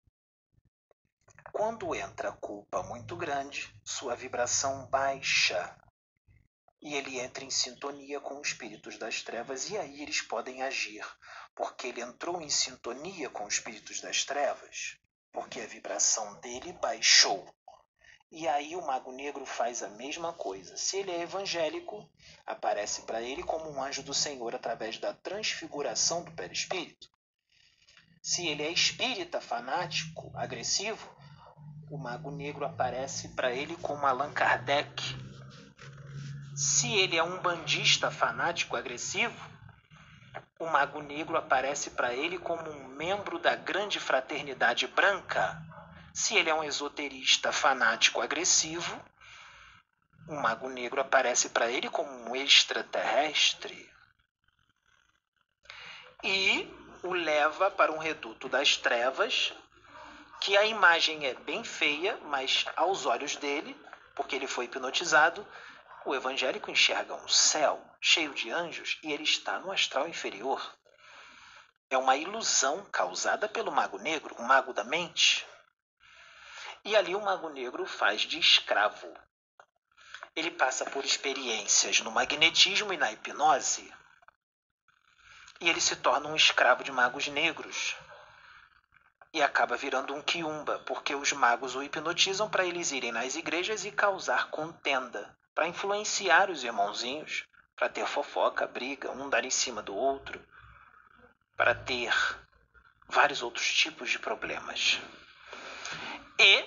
Quando 1.51 1.95
entra 1.95 2.31
culpa 2.33 2.83
muito 2.83 3.15
grande, 3.15 3.73
sua 3.83 4.15
vibração 4.15 4.85
baixa 4.87 5.75
e 6.81 6.93
ele 6.93 7.17
entra 7.17 7.43
em 7.43 7.49
sintonia 7.49 8.19
com 8.19 8.39
os 8.39 8.49
espíritos 8.49 8.97
das 8.99 9.23
trevas 9.23 9.69
e 9.71 9.77
aí 9.77 10.03
eles 10.03 10.21
podem 10.21 10.61
agir, 10.61 11.03
porque 11.55 11.87
ele 11.87 12.01
entrou 12.01 12.39
em 12.41 12.49
sintonia 12.49 13.29
com 13.29 13.45
os 13.45 13.55
espíritos 13.55 14.01
das 14.01 14.23
trevas, 14.23 14.99
porque 15.35 15.59
a 15.59 15.67
vibração 15.67 16.39
dele 16.39 16.71
baixou. 16.81 17.45
E 18.31 18.47
aí 18.47 18.73
o 18.75 18.81
mago 18.81 19.11
negro 19.11 19.45
faz 19.45 19.83
a 19.83 19.89
mesma 19.89 20.31
coisa. 20.31 20.77
Se 20.77 20.97
ele 20.97 21.11
é 21.11 21.21
evangélico, 21.23 22.09
aparece 22.47 23.01
para 23.01 23.21
ele 23.21 23.43
como 23.43 23.69
um 23.69 23.83
anjo 23.83 24.01
do 24.01 24.13
Senhor 24.13 24.55
através 24.55 24.97
da 24.97 25.13
transfiguração 25.13 26.23
do 26.23 26.31
perispírito. 26.31 27.09
Se 28.23 28.47
ele 28.47 28.63
é 28.63 28.71
espírita, 28.71 29.41
fanático, 29.41 30.31
agressivo, 30.33 31.13
o 31.91 31.97
mago 31.97 32.31
negro 32.31 32.65
aparece 32.65 33.29
para 33.35 33.51
ele 33.51 33.75
como 33.77 34.07
Allan 34.07 34.31
Kardec, 34.31 35.03
se 36.55 36.91
ele 36.93 37.17
é 37.17 37.23
um 37.23 37.41
bandista 37.41 38.09
fanático 38.09 38.77
agressivo, 38.77 39.37
o 40.59 40.65
Mago 40.65 41.01
Negro 41.01 41.37
aparece 41.37 41.91
para 41.91 42.13
ele 42.13 42.37
como 42.37 42.69
um 42.69 42.87
membro 42.87 43.37
da 43.37 43.55
grande 43.55 43.99
fraternidade 43.99 44.87
branca. 44.87 45.61
Se 46.13 46.35
ele 46.35 46.49
é 46.49 46.53
um 46.53 46.63
esoterista 46.63 47.51
fanático 47.51 48.21
agressivo, 48.21 48.99
o 50.27 50.35
Mago 50.35 50.69
Negro 50.69 51.01
aparece 51.01 51.49
para 51.49 51.69
ele 51.69 51.89
como 51.89 52.09
um 52.09 52.35
extraterrestre. 52.35 53.89
E 56.23 56.71
o 57.03 57.13
leva 57.13 57.69
para 57.69 57.91
um 57.91 57.97
reduto 57.97 58.47
das 58.47 58.77
trevas, 58.77 59.53
que 60.39 60.57
a 60.57 60.65
imagem 60.65 61.25
é 61.25 61.33
bem 61.33 61.63
feia, 61.63 62.17
mas 62.23 62.65
aos 62.75 63.05
olhos 63.05 63.35
dele, 63.35 63.79
porque 64.15 64.35
ele 64.35 64.47
foi 64.47 64.65
hipnotizado, 64.65 65.45
o 66.05 66.13
evangélico 66.13 66.69
enxerga 66.69 67.15
um 67.15 67.27
céu 67.27 67.83
cheio 67.99 68.31
de 68.35 68.51
anjos 68.51 68.99
e 69.01 69.11
ele 69.11 69.23
está 69.23 69.59
no 69.59 69.71
astral 69.71 70.07
inferior. 70.07 70.61
É 71.89 71.97
uma 71.97 72.15
ilusão 72.15 72.85
causada 72.91 73.49
pelo 73.49 73.71
mago 73.71 73.97
negro, 73.97 74.35
o 74.37 74.43
mago 74.43 74.71
da 74.71 74.83
mente. 74.83 75.45
E 76.83 76.95
ali 76.95 77.15
o 77.15 77.21
mago 77.21 77.49
negro 77.49 77.85
faz 77.87 78.21
de 78.21 78.37
escravo. 78.37 79.11
Ele 80.35 80.51
passa 80.51 80.85
por 80.85 81.03
experiências 81.03 81.99
no 82.01 82.11
magnetismo 82.11 82.93
e 82.93 82.97
na 82.97 83.11
hipnose. 83.11 83.91
E 85.59 85.69
ele 85.69 85.81
se 85.81 85.95
torna 85.95 86.29
um 86.29 86.35
escravo 86.35 86.83
de 86.83 86.91
magos 86.91 87.27
negros. 87.29 87.95
E 89.33 89.41
acaba 89.41 89.75
virando 89.75 90.13
um 90.13 90.21
quiumba, 90.21 90.79
porque 90.85 91.15
os 91.15 91.31
magos 91.33 91.75
o 91.75 91.81
hipnotizam 91.81 92.49
para 92.49 92.65
eles 92.65 92.91
irem 92.91 93.11
nas 93.11 93.35
igrejas 93.35 93.85
e 93.85 93.91
causar 93.91 94.49
contenda 94.51 95.35
para 95.55 95.67
influenciar 95.67 96.51
os 96.51 96.63
irmãozinhos, 96.63 97.47
para 97.77 97.87
ter 97.89 98.05
fofoca, 98.05 98.67
briga, 98.67 99.09
um 99.11 99.29
dar 99.29 99.45
em 99.45 99.49
cima 99.49 99.81
do 99.81 99.95
outro, 99.95 100.45
para 101.55 101.73
ter 101.73 102.13
vários 103.07 103.41
outros 103.41 103.73
tipos 103.73 104.09
de 104.09 104.19
problemas. 104.19 104.99
E 106.37 106.65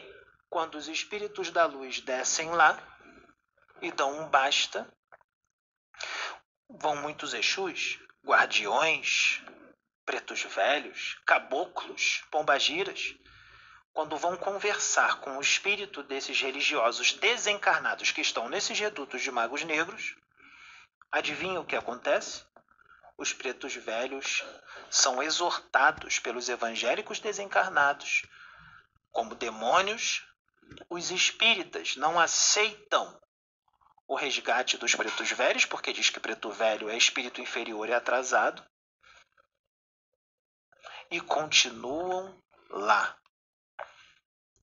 quando 0.49 0.77
os 0.77 0.89
espíritos 0.89 1.51
da 1.51 1.67
luz 1.67 2.01
descem 2.01 2.51
lá 2.51 2.83
e 3.83 3.93
dão 3.93 4.23
um 4.23 4.29
basta, 4.29 4.91
vão 6.69 6.97
muitos 6.97 7.35
Exus, 7.35 7.99
guardiões, 8.25 9.43
pretos 10.07 10.43
velhos, 10.45 11.21
caboclos, 11.27 12.25
pombagiras, 12.31 13.15
quando 13.99 14.17
vão 14.17 14.37
conversar 14.37 15.19
com 15.23 15.37
o 15.37 15.41
espírito 15.41 16.05
desses 16.05 16.41
religiosos 16.41 17.15
desencarnados 17.15 18.13
que 18.13 18.21
estão 18.21 18.49
nesses 18.49 18.79
redutos 18.79 19.23
de 19.23 19.33
magos 19.33 19.65
negros, 19.65 20.15
adivinha 21.11 21.61
o 21.61 21.65
que 21.65 21.75
acontece? 21.75 22.45
Os 23.17 23.33
pretos 23.33 23.75
velhos 23.75 24.45
são 24.89 25.21
exortados 25.21 26.21
pelos 26.21 26.49
evangélicos 26.49 27.19
desencarnados 27.19 28.23
como 29.11 29.35
demônios. 29.35 30.25
Os 30.89 31.11
espíritas 31.11 31.97
não 31.97 32.21
aceitam 32.21 33.21
o 34.07 34.15
resgate 34.15 34.79
dos 34.79 34.95
pretos 34.95 35.33
velhos, 35.33 35.65
porque 35.65 35.93
diz 35.93 36.09
que 36.09 36.21
preto 36.21 36.53
velho 36.53 36.89
é 36.89 36.97
espírito 36.97 37.41
inferior 37.41 37.89
e 37.89 37.95
atrasado, 37.95 38.65
e 41.11 41.21
continuam 41.21 42.41
lá 42.71 43.18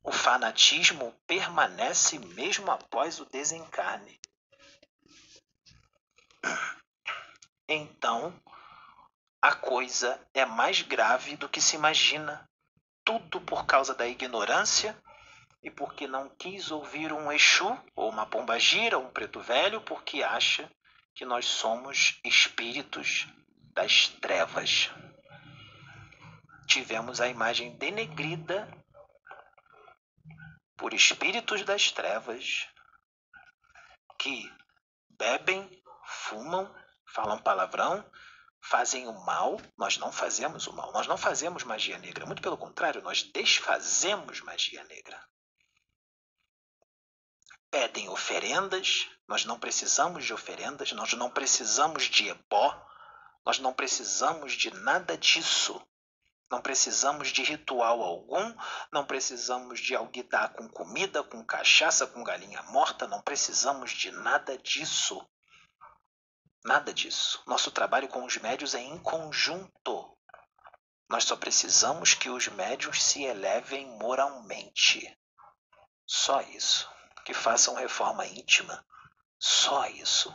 o 0.05 0.11
fanatismo 0.11 1.11
permanece 1.25 2.19
mesmo 2.19 2.69
após 2.69 3.19
o 3.19 3.25
desencarne. 3.25 4.19
Então, 7.67 8.39
a 9.41 9.55
coisa 9.55 10.19
é 10.31 10.45
mais 10.45 10.83
grave 10.83 11.35
do 11.35 11.49
que 11.49 11.59
se 11.59 11.75
imagina. 11.75 12.47
Tudo 13.03 13.41
por 13.41 13.65
causa 13.65 13.95
da 13.95 14.07
ignorância 14.07 14.95
e 15.63 15.71
porque 15.71 16.05
não 16.05 16.29
quis 16.29 16.69
ouvir 16.69 17.11
um 17.11 17.31
Exu, 17.31 17.75
ou 17.95 18.11
uma 18.11 18.27
pombagira, 18.27 18.99
ou 18.99 19.05
um 19.05 19.11
preto 19.11 19.39
velho, 19.39 19.81
porque 19.81 20.21
acha 20.21 20.71
que 21.15 21.25
nós 21.25 21.45
somos 21.45 22.19
espíritos 22.23 23.27
das 23.73 24.07
trevas. 24.07 24.91
Tivemos 26.67 27.19
a 27.19 27.27
imagem 27.27 27.75
denegrida 27.77 28.84
por 30.77 30.93
espíritos 30.93 31.63
das 31.63 31.91
trevas 31.91 32.67
que 34.17 34.51
bebem, 35.09 35.83
fumam, 36.05 36.73
falam 37.05 37.39
palavrão, 37.39 38.03
fazem 38.61 39.07
o 39.07 39.13
mal. 39.25 39.59
Nós 39.77 39.97
não 39.97 40.11
fazemos 40.11 40.67
o 40.67 40.73
mal, 40.73 40.91
nós 40.91 41.07
não 41.07 41.17
fazemos 41.17 41.63
magia 41.63 41.97
negra. 41.97 42.25
Muito 42.25 42.41
pelo 42.41 42.57
contrário, 42.57 43.01
nós 43.01 43.23
desfazemos 43.23 44.41
magia 44.41 44.83
negra. 44.85 45.21
Pedem 47.69 48.09
oferendas, 48.09 49.09
nós 49.27 49.43
não 49.43 49.59
precisamos 49.59 50.25
de 50.25 50.33
oferendas, 50.33 50.91
nós 50.91 51.13
não 51.13 51.29
precisamos 51.29 52.03
de 52.03 52.29
ebó, 52.29 52.85
nós 53.45 53.59
não 53.59 53.73
precisamos 53.73 54.53
de 54.53 54.71
nada 54.71 55.17
disso. 55.17 55.81
Não 56.51 56.61
precisamos 56.61 57.29
de 57.29 57.43
ritual 57.43 58.01
algum, 58.01 58.55
não 58.91 59.05
precisamos 59.05 59.79
de 59.79 59.95
alguidar 59.95 60.53
com 60.53 60.69
comida, 60.69 61.23
com 61.23 61.43
cachaça, 61.43 62.05
com 62.05 62.23
galinha 62.23 62.61
morta, 62.63 63.07
não 63.07 63.21
precisamos 63.21 63.91
de 63.91 64.11
nada 64.11 64.57
disso. 64.57 65.25
Nada 66.63 66.93
disso. 66.93 67.43
Nosso 67.47 67.71
trabalho 67.71 68.07
com 68.07 68.23
os 68.25 68.37
médios 68.37 68.73
é 68.73 68.79
em 68.79 68.97
conjunto. 68.99 70.17
Nós 71.09 71.23
só 71.23 71.35
precisamos 71.35 72.13
que 72.13 72.29
os 72.29 72.47
médios 72.47 73.03
se 73.03 73.23
elevem 73.23 73.87
moralmente. 73.99 75.15
Só 76.05 76.41
isso. 76.41 76.89
Que 77.23 77.33
façam 77.33 77.75
reforma 77.75 78.25
íntima. 78.25 78.85
Só 79.39 79.85
isso. 79.87 80.33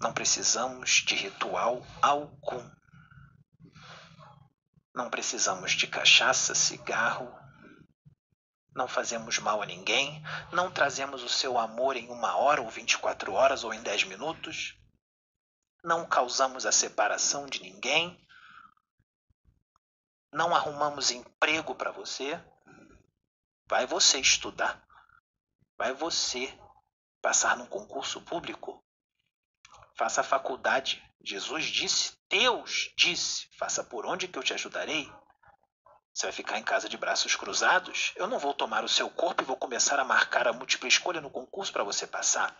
Não 0.00 0.12
precisamos 0.12 1.02
de 1.06 1.14
ritual 1.14 1.84
algum. 2.00 2.77
Não 4.98 5.08
precisamos 5.08 5.74
de 5.74 5.86
cachaça, 5.86 6.56
cigarro. 6.56 7.32
Não 8.74 8.88
fazemos 8.88 9.38
mal 9.38 9.62
a 9.62 9.64
ninguém. 9.64 10.20
Não 10.52 10.72
trazemos 10.72 11.22
o 11.22 11.28
seu 11.28 11.56
amor 11.56 11.96
em 11.96 12.08
uma 12.10 12.36
hora 12.36 12.60
ou 12.60 12.68
24 12.68 13.32
horas 13.32 13.62
ou 13.62 13.72
em 13.72 13.80
10 13.80 14.02
minutos. 14.02 14.76
não 15.84 16.04
causamos 16.04 16.66
a 16.66 16.72
separação 16.72 17.46
de 17.46 17.62
ninguém, 17.62 18.20
não 20.32 20.52
arrumamos 20.52 21.12
emprego 21.12 21.76
para 21.76 21.92
você. 21.92 22.34
Vai 23.68 23.86
você 23.86 24.18
estudar, 24.18 24.84
vai 25.78 25.94
você 25.94 26.52
passar 27.22 27.56
num 27.56 27.66
concurso 27.66 28.20
público, 28.22 28.84
faça 29.96 30.24
faculdade. 30.24 31.07
Jesus 31.28 31.66
disse, 31.66 32.16
Deus 32.30 32.90
disse, 32.96 33.48
faça 33.58 33.84
por 33.84 34.06
onde 34.06 34.26
que 34.26 34.38
eu 34.38 34.42
te 34.42 34.54
ajudarei. 34.54 35.12
Você 36.10 36.24
vai 36.24 36.32
ficar 36.32 36.58
em 36.58 36.62
casa 36.62 36.88
de 36.88 36.96
braços 36.96 37.36
cruzados? 37.36 38.14
Eu 38.16 38.26
não 38.26 38.38
vou 38.38 38.54
tomar 38.54 38.82
o 38.82 38.88
seu 38.88 39.10
corpo 39.10 39.42
e 39.42 39.44
vou 39.44 39.54
começar 39.54 40.00
a 40.00 40.04
marcar 40.04 40.48
a 40.48 40.54
múltipla 40.54 40.88
escolha 40.88 41.20
no 41.20 41.28
concurso 41.30 41.70
para 41.70 41.84
você 41.84 42.06
passar. 42.06 42.58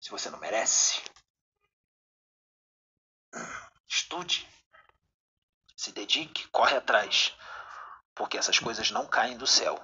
Se 0.00 0.10
você 0.10 0.30
não 0.30 0.38
merece. 0.40 1.00
Estude. 3.86 4.48
Se 5.76 5.92
dedique, 5.92 6.48
corre 6.48 6.76
atrás. 6.76 7.32
Porque 8.16 8.36
essas 8.36 8.58
coisas 8.58 8.90
não 8.90 9.06
caem 9.06 9.38
do 9.38 9.46
céu. 9.46 9.78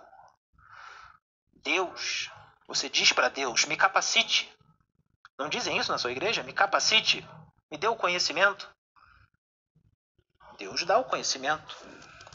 Deus, 1.52 2.32
você 2.66 2.88
diz 2.88 3.12
para 3.12 3.28
Deus: 3.28 3.64
me 3.64 3.76
capacite. 3.76 4.52
Não 5.38 5.48
dizem 5.48 5.78
isso 5.78 5.92
na 5.92 5.98
sua 5.98 6.10
igreja? 6.10 6.42
Me 6.42 6.52
capacite. 6.52 7.24
Me 7.74 7.78
dê 7.78 7.88
o 7.88 7.96
conhecimento. 7.96 8.72
Deus 10.56 10.84
dá 10.84 10.96
o 10.96 11.04
conhecimento. 11.06 11.76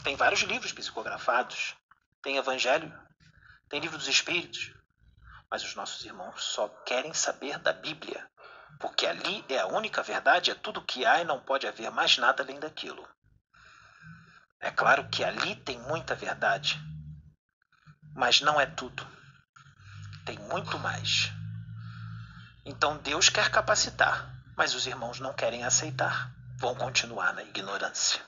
Tem 0.04 0.14
vários 0.14 0.42
livros 0.42 0.70
psicografados, 0.70 1.74
tem 2.20 2.36
Evangelho, 2.36 2.92
tem 3.66 3.80
Livro 3.80 3.96
dos 3.96 4.06
Espíritos. 4.06 4.74
Mas 5.50 5.64
os 5.64 5.74
nossos 5.74 6.04
irmãos 6.04 6.44
só 6.44 6.68
querem 6.84 7.14
saber 7.14 7.58
da 7.58 7.72
Bíblia, 7.72 8.30
porque 8.78 9.06
ali 9.06 9.42
é 9.48 9.60
a 9.60 9.66
única 9.66 10.02
verdade, 10.02 10.50
é 10.50 10.54
tudo 10.54 10.84
que 10.84 11.06
há 11.06 11.22
e 11.22 11.24
não 11.24 11.40
pode 11.40 11.66
haver 11.66 11.90
mais 11.90 12.18
nada 12.18 12.42
além 12.42 12.60
daquilo. 12.60 13.08
É 14.60 14.70
claro 14.70 15.08
que 15.08 15.24
ali 15.24 15.56
tem 15.56 15.78
muita 15.78 16.14
verdade, 16.14 16.78
mas 18.14 18.42
não 18.42 18.60
é 18.60 18.66
tudo. 18.66 19.06
Tem 20.26 20.38
muito 20.38 20.78
mais. 20.78 21.32
Então 22.62 22.98
Deus 22.98 23.30
quer 23.30 23.50
capacitar, 23.50 24.38
mas 24.56 24.74
os 24.74 24.86
irmãos 24.86 25.20
não 25.20 25.32
querem 25.32 25.64
aceitar. 25.64 26.32
Vão 26.58 26.74
continuar 26.74 27.32
na 27.32 27.42
ignorância 27.42 28.20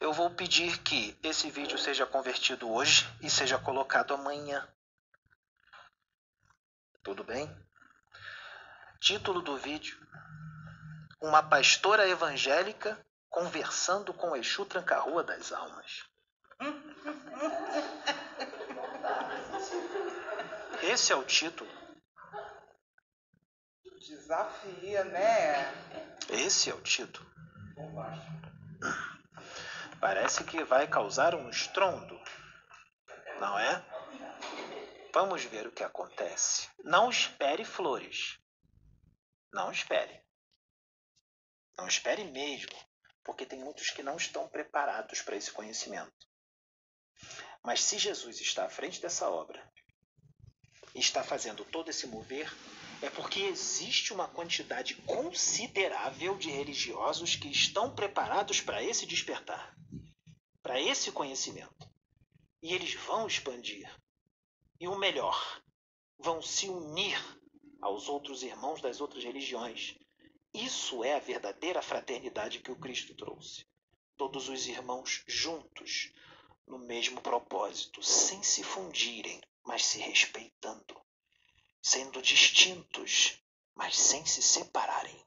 eu 0.00 0.12
vou 0.12 0.30
pedir 0.30 0.78
que 0.78 1.16
esse 1.22 1.50
vídeo 1.50 1.78
seja 1.78 2.06
convertido 2.06 2.70
hoje 2.70 3.08
e 3.20 3.28
seja 3.28 3.58
colocado 3.58 4.14
amanhã. 4.14 4.66
Tudo 7.02 7.24
bem? 7.24 7.50
Título 9.00 9.42
do 9.42 9.56
vídeo: 9.56 9.98
Uma 11.20 11.42
pastora 11.42 12.08
evangélica 12.08 12.98
conversando 13.28 14.14
com 14.14 14.36
Exu 14.36 14.64
Tranca-Rua 14.64 15.22
das 15.24 15.52
Almas. 15.52 16.04
Esse 20.82 21.12
é 21.12 21.16
o 21.16 21.24
título. 21.24 21.77
Desafia, 24.28 25.04
né? 25.04 25.72
Esse 26.28 26.68
é 26.68 26.74
o 26.74 26.82
título. 26.82 27.26
Parece 29.98 30.44
que 30.44 30.62
vai 30.64 30.86
causar 30.86 31.34
um 31.34 31.48
estrondo, 31.48 32.20
não 33.40 33.58
é? 33.58 33.82
Vamos 35.14 35.42
ver 35.44 35.66
o 35.66 35.72
que 35.72 35.82
acontece. 35.82 36.68
Não 36.84 37.08
espere 37.08 37.64
flores. 37.64 38.38
Não 39.50 39.72
espere. 39.72 40.22
Não 41.78 41.88
espere 41.88 42.22
mesmo, 42.24 42.76
porque 43.24 43.46
tem 43.46 43.64
muitos 43.64 43.88
que 43.88 44.02
não 44.02 44.18
estão 44.18 44.46
preparados 44.46 45.22
para 45.22 45.36
esse 45.36 45.50
conhecimento. 45.50 46.28
Mas 47.62 47.82
se 47.82 47.96
Jesus 47.96 48.38
está 48.42 48.66
à 48.66 48.68
frente 48.68 49.00
dessa 49.00 49.30
obra 49.30 49.66
está 50.94 51.24
fazendo 51.24 51.64
todo 51.64 51.88
esse 51.88 52.06
mover, 52.06 52.52
é 53.00 53.08
porque 53.08 53.40
existe 53.40 54.12
uma 54.12 54.26
quantidade 54.26 54.96
considerável 55.02 56.36
de 56.36 56.50
religiosos 56.50 57.36
que 57.36 57.48
estão 57.48 57.94
preparados 57.94 58.60
para 58.60 58.82
esse 58.82 59.06
despertar, 59.06 59.76
para 60.62 60.80
esse 60.80 61.12
conhecimento. 61.12 61.88
E 62.60 62.74
eles 62.74 62.94
vão 62.94 63.26
expandir. 63.26 63.88
E 64.80 64.88
o 64.88 64.96
melhor, 64.96 65.62
vão 66.18 66.42
se 66.42 66.68
unir 66.68 67.18
aos 67.80 68.08
outros 68.08 68.42
irmãos 68.42 68.80
das 68.80 69.00
outras 69.00 69.22
religiões. 69.22 69.96
Isso 70.52 71.04
é 71.04 71.14
a 71.14 71.20
verdadeira 71.20 71.80
fraternidade 71.80 72.58
que 72.58 72.72
o 72.72 72.78
Cristo 72.78 73.14
trouxe. 73.14 73.64
Todos 74.16 74.48
os 74.48 74.66
irmãos 74.66 75.22
juntos, 75.28 76.12
no 76.66 76.78
mesmo 76.80 77.20
propósito, 77.20 78.02
sem 78.02 78.42
se 78.42 78.64
fundirem, 78.64 79.40
mas 79.64 79.84
se 79.84 79.98
respeitando 79.98 81.00
sendo 81.88 82.20
distintos, 82.20 83.42
mas 83.74 83.96
sem 83.96 84.26
se 84.26 84.42
separarem, 84.42 85.26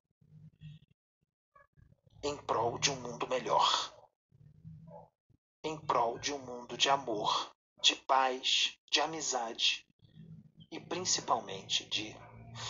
em 2.21 2.37
prol 2.37 2.77
de 2.77 2.91
um 2.91 3.01
mundo 3.01 3.27
melhor, 3.27 3.91
em 5.63 5.75
prol 5.75 6.19
de 6.19 6.31
um 6.31 6.37
mundo 6.37 6.77
de 6.77 6.87
amor, 6.87 7.51
de 7.81 7.95
paz, 7.95 8.77
de 8.91 9.01
amizade 9.01 9.87
e 10.69 10.79
principalmente 10.79 11.83
de 11.85 12.15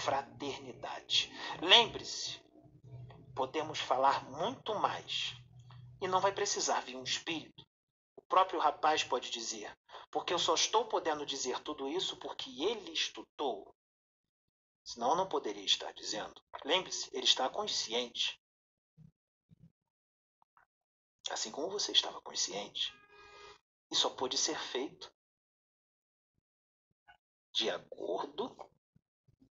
fraternidade. 0.06 1.30
Lembre-se, 1.62 2.40
podemos 3.36 3.78
falar 3.78 4.24
muito 4.32 4.74
mais 4.76 5.36
e 6.00 6.08
não 6.08 6.22
vai 6.22 6.32
precisar 6.32 6.80
vir 6.80 6.96
um 6.96 7.04
espírito. 7.04 7.68
O 8.16 8.22
próprio 8.22 8.58
rapaz 8.58 9.04
pode 9.04 9.30
dizer: 9.30 9.78
porque 10.10 10.34
eu 10.34 10.40
só 10.40 10.56
estou 10.56 10.86
podendo 10.86 11.26
dizer 11.26 11.60
tudo 11.60 11.90
isso 11.90 12.16
porque 12.16 12.64
ele 12.64 12.94
estudou 12.94 13.76
Senão 14.84 15.16
não 15.16 15.28
poderia 15.28 15.64
estar 15.64 15.92
dizendo. 15.94 16.42
Lembre-se, 16.66 17.10
ele 17.14 17.26
está 17.26 17.50
consciente. 17.50 18.42
Assim 21.30 21.52
como 21.52 21.70
você 21.70 21.92
estava 21.92 22.20
consciente. 22.22 22.94
E 23.90 23.96
só 23.96 24.10
pode 24.10 24.38
ser 24.38 24.58
feito 24.58 25.14
de 27.54 27.70
acordo 27.70 28.56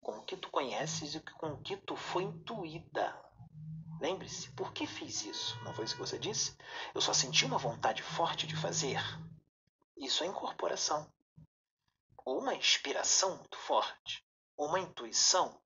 com 0.01 0.19
o 0.19 0.25
que 0.25 0.37
tu 0.37 0.51
conheces 0.51 1.15
e 1.15 1.21
com 1.21 1.53
o 1.53 1.63
que 1.63 1.77
tu 1.77 1.97
foi 1.97 2.23
intuída. 2.23 3.25
Lembre-se, 4.01 4.51
por 4.53 4.73
que 4.73 4.87
fiz 4.87 5.25
isso? 5.25 5.59
Não 5.65 5.75
foi 5.75 5.85
isso 5.85 5.95
que 5.95 6.01
você 6.01 6.19
disse? 6.19 6.57
Eu 6.95 7.01
só 7.01 7.13
senti 7.13 7.45
uma 7.45 7.59
vontade 7.59 8.03
forte 8.03 8.47
de 8.47 8.57
fazer. 8.57 9.01
Isso 9.97 10.23
é 10.23 10.27
incorporação. 10.27 11.13
Ou 12.25 12.39
uma 12.39 12.55
inspiração 12.55 13.37
muito 13.37 13.59
forte 13.59 14.28
uma 14.59 14.81
intuição. 14.81 15.59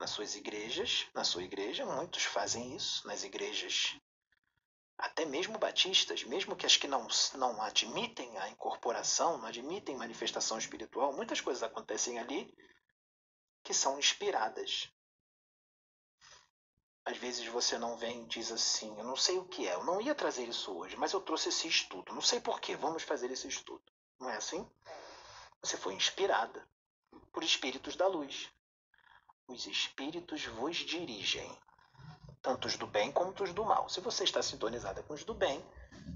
Nas 0.00 0.10
suas 0.10 0.34
igrejas, 0.34 1.06
na 1.14 1.24
sua 1.24 1.42
igreja, 1.42 1.86
muitos 1.86 2.24
fazem 2.24 2.74
isso, 2.74 3.06
nas 3.06 3.22
igrejas 3.22 3.98
até 4.98 5.26
mesmo 5.26 5.58
batistas, 5.58 6.24
mesmo 6.24 6.56
que 6.56 6.64
as 6.64 6.76
que 6.76 6.88
não, 6.88 7.06
não 7.34 7.60
admitem 7.60 8.36
a 8.38 8.48
incorporação, 8.48 9.36
não 9.38 9.46
admitem 9.46 9.96
manifestação 9.96 10.58
espiritual, 10.58 11.12
muitas 11.12 11.40
coisas 11.40 11.62
acontecem 11.62 12.18
ali 12.18 12.54
que 13.62 13.74
são 13.74 13.98
inspiradas. 13.98 14.90
Às 17.04 17.18
vezes 17.18 17.46
você 17.46 17.78
não 17.78 17.96
vem 17.96 18.22
e 18.22 18.26
diz 18.26 18.50
assim: 18.50 18.98
Eu 18.98 19.04
não 19.04 19.16
sei 19.16 19.38
o 19.38 19.46
que 19.46 19.68
é, 19.68 19.74
eu 19.74 19.84
não 19.84 20.00
ia 20.00 20.14
trazer 20.14 20.48
isso 20.48 20.74
hoje, 20.76 20.96
mas 20.96 21.12
eu 21.12 21.20
trouxe 21.20 21.50
esse 21.50 21.68
estudo, 21.68 22.14
não 22.14 22.22
sei 22.22 22.40
porquê, 22.40 22.74
vamos 22.74 23.02
fazer 23.02 23.30
esse 23.30 23.48
estudo. 23.48 23.84
Não 24.18 24.30
é 24.30 24.36
assim? 24.36 24.68
Você 25.62 25.76
foi 25.76 25.94
inspirada 25.94 26.66
por 27.32 27.42
espíritos 27.42 27.96
da 27.96 28.06
luz. 28.06 28.50
Os 29.48 29.66
espíritos 29.66 30.44
vos 30.46 30.76
dirigem, 30.76 31.50
tanto 32.42 32.68
os 32.68 32.76
do 32.76 32.86
bem 32.86 33.10
como 33.12 33.34
os 33.40 33.52
do 33.52 33.64
mal. 33.64 33.88
Se 33.88 34.00
você 34.00 34.24
está 34.24 34.42
sintonizada 34.42 35.02
com 35.02 35.14
os 35.14 35.24
do 35.24 35.34
bem, 35.34 35.64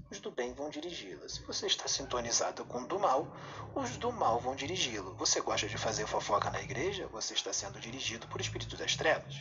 os 0.09 0.19
do 0.19 0.31
bem 0.31 0.53
vão 0.53 0.69
dirigi-la. 0.69 1.27
Se 1.27 1.41
você 1.43 1.67
está 1.67 1.87
sintonizada 1.87 2.63
com 2.63 2.81
o 2.81 2.87
do 2.87 2.99
mal, 2.99 3.27
os 3.75 3.97
do 3.97 4.11
mal 4.11 4.39
vão 4.39 4.55
dirigi-lo. 4.55 5.15
Você 5.15 5.41
gosta 5.41 5.67
de 5.67 5.77
fazer 5.77 6.07
fofoca 6.07 6.49
na 6.49 6.61
igreja? 6.61 7.07
Você 7.07 7.33
está 7.33 7.51
sendo 7.51 7.79
dirigido 7.79 8.27
por 8.27 8.39
espíritos 8.39 8.77
das 8.77 8.95
trevas, 8.95 9.35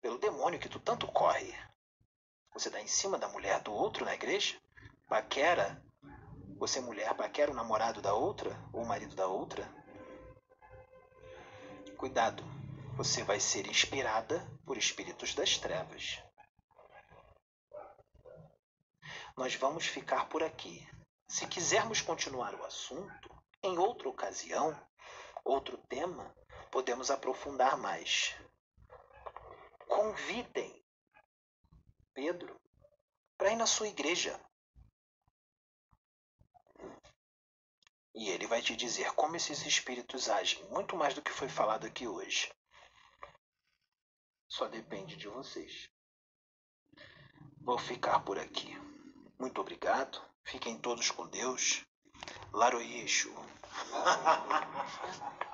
pelo 0.00 0.18
demônio 0.18 0.58
que 0.58 0.68
tu 0.68 0.80
tanto 0.80 1.06
corre. 1.06 1.54
Você 2.52 2.68
está 2.68 2.80
em 2.80 2.88
cima 2.88 3.18
da 3.18 3.28
mulher 3.28 3.60
do 3.60 3.72
outro 3.72 4.04
na 4.04 4.14
igreja? 4.14 4.56
Paquera? 5.08 5.80
Você, 6.58 6.80
mulher, 6.80 7.14
paquera 7.14 7.52
o 7.52 7.54
namorado 7.54 8.02
da 8.02 8.14
outra? 8.14 8.50
Ou 8.72 8.82
o 8.82 8.86
marido 8.86 9.14
da 9.14 9.28
outra? 9.28 9.77
Cuidado, 11.98 12.44
você 12.96 13.24
vai 13.24 13.40
ser 13.40 13.66
inspirada 13.66 14.48
por 14.64 14.76
espíritos 14.76 15.34
das 15.34 15.58
trevas. 15.58 16.22
Nós 19.36 19.56
vamos 19.56 19.88
ficar 19.88 20.28
por 20.28 20.40
aqui. 20.44 20.88
Se 21.26 21.44
quisermos 21.48 22.00
continuar 22.00 22.54
o 22.54 22.64
assunto, 22.64 23.28
em 23.64 23.76
outra 23.78 24.08
ocasião, 24.08 24.80
outro 25.44 25.76
tema, 25.88 26.32
podemos 26.70 27.10
aprofundar 27.10 27.76
mais. 27.76 28.36
convidem 29.88 30.80
Pedro 32.14 32.60
para 33.36 33.50
ir 33.50 33.56
na 33.56 33.66
sua 33.66 33.88
igreja. 33.88 34.40
E 38.18 38.30
ele 38.30 38.48
vai 38.48 38.60
te 38.60 38.74
dizer 38.74 39.12
como 39.12 39.36
esses 39.36 39.64
espíritos 39.64 40.28
agem, 40.28 40.60
muito 40.70 40.96
mais 40.96 41.14
do 41.14 41.22
que 41.22 41.30
foi 41.30 41.48
falado 41.48 41.86
aqui 41.86 42.08
hoje. 42.08 42.52
Só 44.48 44.66
depende 44.66 45.14
de 45.14 45.28
vocês. 45.28 45.88
Vou 47.60 47.78
ficar 47.78 48.18
por 48.24 48.36
aqui. 48.36 48.76
Muito 49.38 49.60
obrigado. 49.60 50.20
Fiquem 50.42 50.80
todos 50.80 51.12
com 51.12 51.28
Deus. 51.28 51.86
Laroyeixo. 52.52 53.32